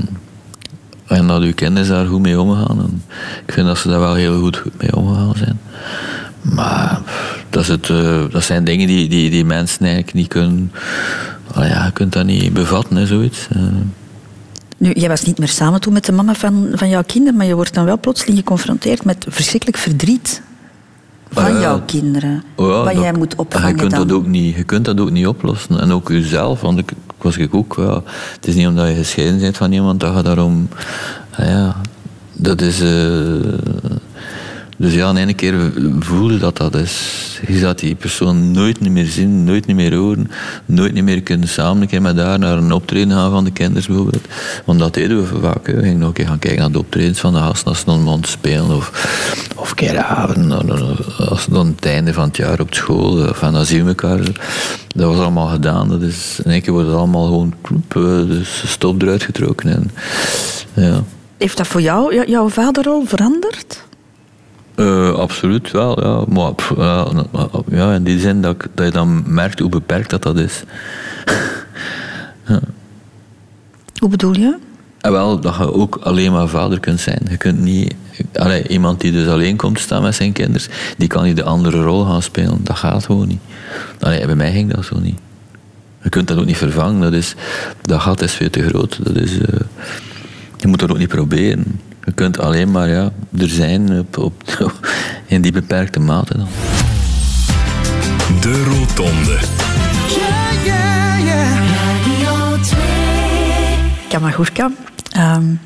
[1.10, 2.78] en dat uw kennis daar goed mee omgaan.
[2.78, 3.02] En
[3.46, 5.60] ik vind dat ze daar wel heel goed mee omgegaan zijn.
[6.40, 7.00] Maar
[7.50, 10.72] dat, is het, uh, dat zijn dingen die, die, die mensen eigenlijk niet kunnen...
[11.54, 13.48] Ja, je kunt dat niet bevatten, hè, zoiets.
[13.56, 13.62] Uh.
[14.76, 17.46] Nu, jij was niet meer samen toen met de mama van, van jouw kinderen, maar
[17.46, 20.42] je wordt dan wel plotseling geconfronteerd met verschrikkelijk verdriet
[21.30, 22.42] van uh, jouw kinderen.
[22.54, 24.06] Oh ja, wat jij moet opvangen je kunt dan.
[24.06, 25.80] Dat ook niet, je kunt dat ook niet oplossen.
[25.80, 27.74] En ook jezelf, want ik, was ik ook...
[27.78, 28.02] Ja,
[28.34, 30.68] het is niet omdat je gescheiden bent van iemand dat je daarom...
[31.36, 31.76] Ja,
[32.32, 32.82] dat is...
[32.82, 32.90] Uh,
[34.80, 37.40] dus ja, in ene keer voelde dat dat is.
[37.46, 40.30] Je zou die persoon nooit meer zien, nooit meer horen,
[40.66, 43.86] nooit meer kunnen samen een keer met haar naar een optreden gaan van de kinders
[43.86, 44.24] bijvoorbeeld.
[44.64, 45.66] Want dat deden we vaak.
[45.66, 47.84] We gingen nog een keer gaan kijken naar de optredens van de gasten als ze
[47.84, 48.76] dan mond spelen.
[48.76, 48.90] Of,
[49.56, 50.04] of een keer
[51.18, 53.28] als dan het einde van het jaar op school.
[53.28, 54.20] Of, en dan zien we elkaar.
[54.88, 55.88] Dat was allemaal gedaan.
[55.88, 57.54] Dat is, in één keer wordt het allemaal gewoon
[58.28, 59.70] dus stop eruit getrokken.
[59.70, 59.90] En,
[60.84, 61.02] ja.
[61.38, 63.88] Heeft dat voor jou, jouw vaderrol veranderd?
[64.80, 66.24] Uh, absoluut wel, ja.
[66.28, 66.52] Maar
[67.70, 70.62] ja, in die zin dat, dat je dan merkt hoe beperkt dat, dat is.
[72.48, 72.60] ja.
[73.98, 74.58] Hoe bedoel je?
[75.00, 77.20] En wel, dat je ook alleen maar vader kunt zijn.
[77.30, 77.94] Je kunt niet...
[78.32, 81.82] Allee, iemand die dus alleen komt staan met zijn kinderen, die kan niet de andere
[81.82, 82.58] rol gaan spelen.
[82.62, 83.40] Dat gaat gewoon niet.
[84.00, 85.18] Allee, bij mij ging dat zo niet.
[86.02, 87.00] Je kunt dat ook niet vervangen.
[87.00, 87.34] Dat, is,
[87.82, 88.98] dat gat is veel te groot.
[89.02, 89.44] Dat is, uh,
[90.56, 91.80] je moet dat ook niet proberen.
[92.10, 94.92] Je kunt alleen maar ja, er zijn op, op,
[95.26, 96.48] in die beperkte mate dan.
[98.40, 99.38] De Rotonde.
[100.08, 101.60] Yeah, yeah, yeah.
[104.08, 104.70] Kamagurka,
[105.16, 105.60] um,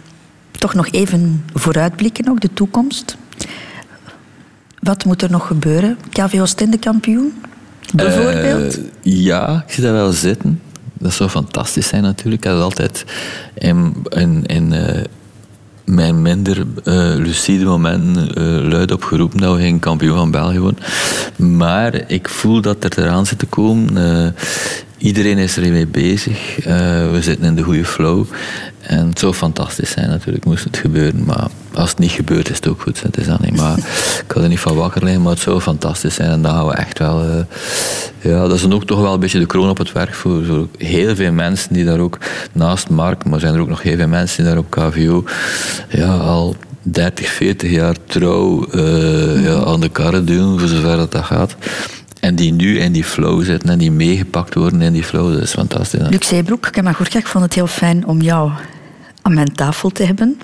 [0.51, 3.17] toch nog even vooruitblikken ook, de toekomst.
[4.79, 5.99] Wat moet er nog gebeuren?
[6.11, 7.33] KV Oostende kampioen,
[7.95, 8.79] bijvoorbeeld?
[8.79, 10.61] Uh, ja, ik zie dat wel zitten.
[10.93, 12.45] Dat zou fantastisch zijn natuurlijk.
[12.45, 13.05] Ik had altijd
[13.55, 15.05] in, in, in uh,
[15.85, 16.65] mijn minder uh,
[17.17, 20.85] lucide momenten uh, luid opgeroepen dat we geen kampioen van België worden.
[21.59, 23.97] Maar ik voel dat het eraan zit te komen.
[23.97, 24.29] Uh,
[24.99, 26.57] iedereen is er mee bezig.
[26.65, 28.25] we zitten in de goede flow.
[28.81, 31.25] En het zou fantastisch zijn natuurlijk, moest het gebeuren.
[31.25, 33.03] Maar als het niet gebeurt, is het ook goed.
[33.03, 33.79] Het is dan niet, maar
[34.21, 36.31] ik kan er niet van wakker liggen, maar het zou fantastisch zijn.
[36.31, 37.25] En dan gaan we echt wel...
[37.25, 37.37] Uh,
[38.21, 40.45] ja, dat is dan ook toch wel een beetje de kroon op het werk voor,
[40.45, 42.19] voor heel veel mensen die daar ook
[42.53, 45.25] naast Mark, maar zijn er ook nog heel veel mensen die daar op KVO
[45.89, 51.13] ja, al 30, 40 jaar trouw uh, ja, aan de karren doen, voor zover dat,
[51.13, 51.57] dat gaat.
[52.25, 55.43] En die nu in die flow zitten en die meegepakt worden in die flow, dat
[55.43, 56.09] is fantastisch.
[56.09, 58.51] Luc Zeebroek, ik vond het heel fijn om jou
[59.23, 60.39] aan mijn tafel te hebben.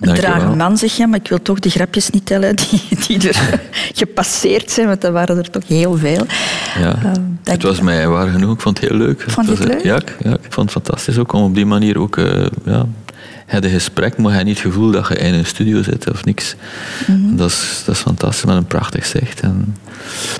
[0.00, 3.28] Een trage man, zeg je, maar ik wil toch de grapjes niet tellen die, die
[3.28, 3.60] er
[3.94, 6.26] gepasseerd zijn, want dat waren er toch heel veel.
[6.78, 7.12] Ja, uh,
[7.44, 9.24] het was mij waar genoeg, ik vond het heel leuk.
[9.26, 9.82] Vond je het leuk?
[9.82, 12.16] Ja, ik, ja, ik vond het fantastisch ook om op die manier ook...
[12.16, 12.86] Uh, ja,
[13.48, 16.54] het gesprek, maar je niet het gevoel dat je in een studio zit of niks.
[17.06, 17.36] Mm -hmm.
[17.36, 19.40] dat, is, dat is fantastisch, met een prachtig zicht.
[19.40, 19.76] En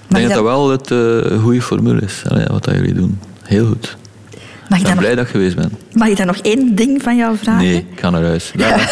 [0.09, 3.21] ik denk dat dat wel het uh, goede formule is, allee, wat dat jullie doen.
[3.43, 3.97] Heel goed.
[4.69, 5.73] Mag ik ben blij nog, dat je geweest bent.
[5.93, 7.65] Mag ik dan nog één ding van jou vragen?
[7.65, 8.53] Nee, ik ga naar huis.
[8.57, 8.77] Ja.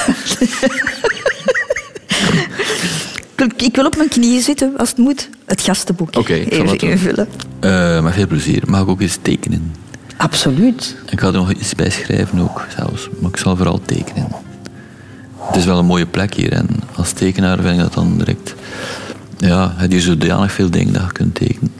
[3.56, 5.28] ik wil op mijn knieën zitten als het moet.
[5.44, 7.28] Het gastenboek okay, even invullen.
[7.60, 8.62] Uh, met veel plezier.
[8.66, 9.72] Mag ik ook eens tekenen?
[10.16, 10.97] Absoluut.
[11.10, 13.09] Ik ga er nog iets bij schrijven ook, zelfs.
[13.20, 14.28] Maar ik zal vooral tekenen.
[15.38, 16.52] het is wel een mooie plek hier.
[16.52, 18.55] En als tekenaar vind ik dat dan direct...
[19.38, 21.72] Ja, heb je zodanig veel dingen dat je kunt tekenen.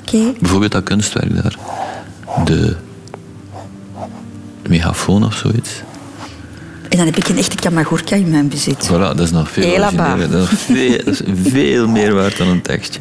[0.00, 0.32] Oké.
[0.40, 1.56] Bijvoorbeeld dat kunstwerk daar.
[2.44, 2.76] De
[4.68, 5.70] megafoon of zoiets.
[6.88, 8.86] En dan heb ik een echte Kamagurka in mijn bezit.
[8.88, 10.08] Voilà, dat is nog veel Heel origineler.
[10.08, 10.28] labaar.
[10.30, 11.20] Dat is, nog veel, dat is
[11.50, 13.00] veel meer waard dan een tekstje.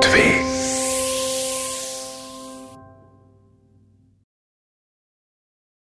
[0.00, 0.47] Twee.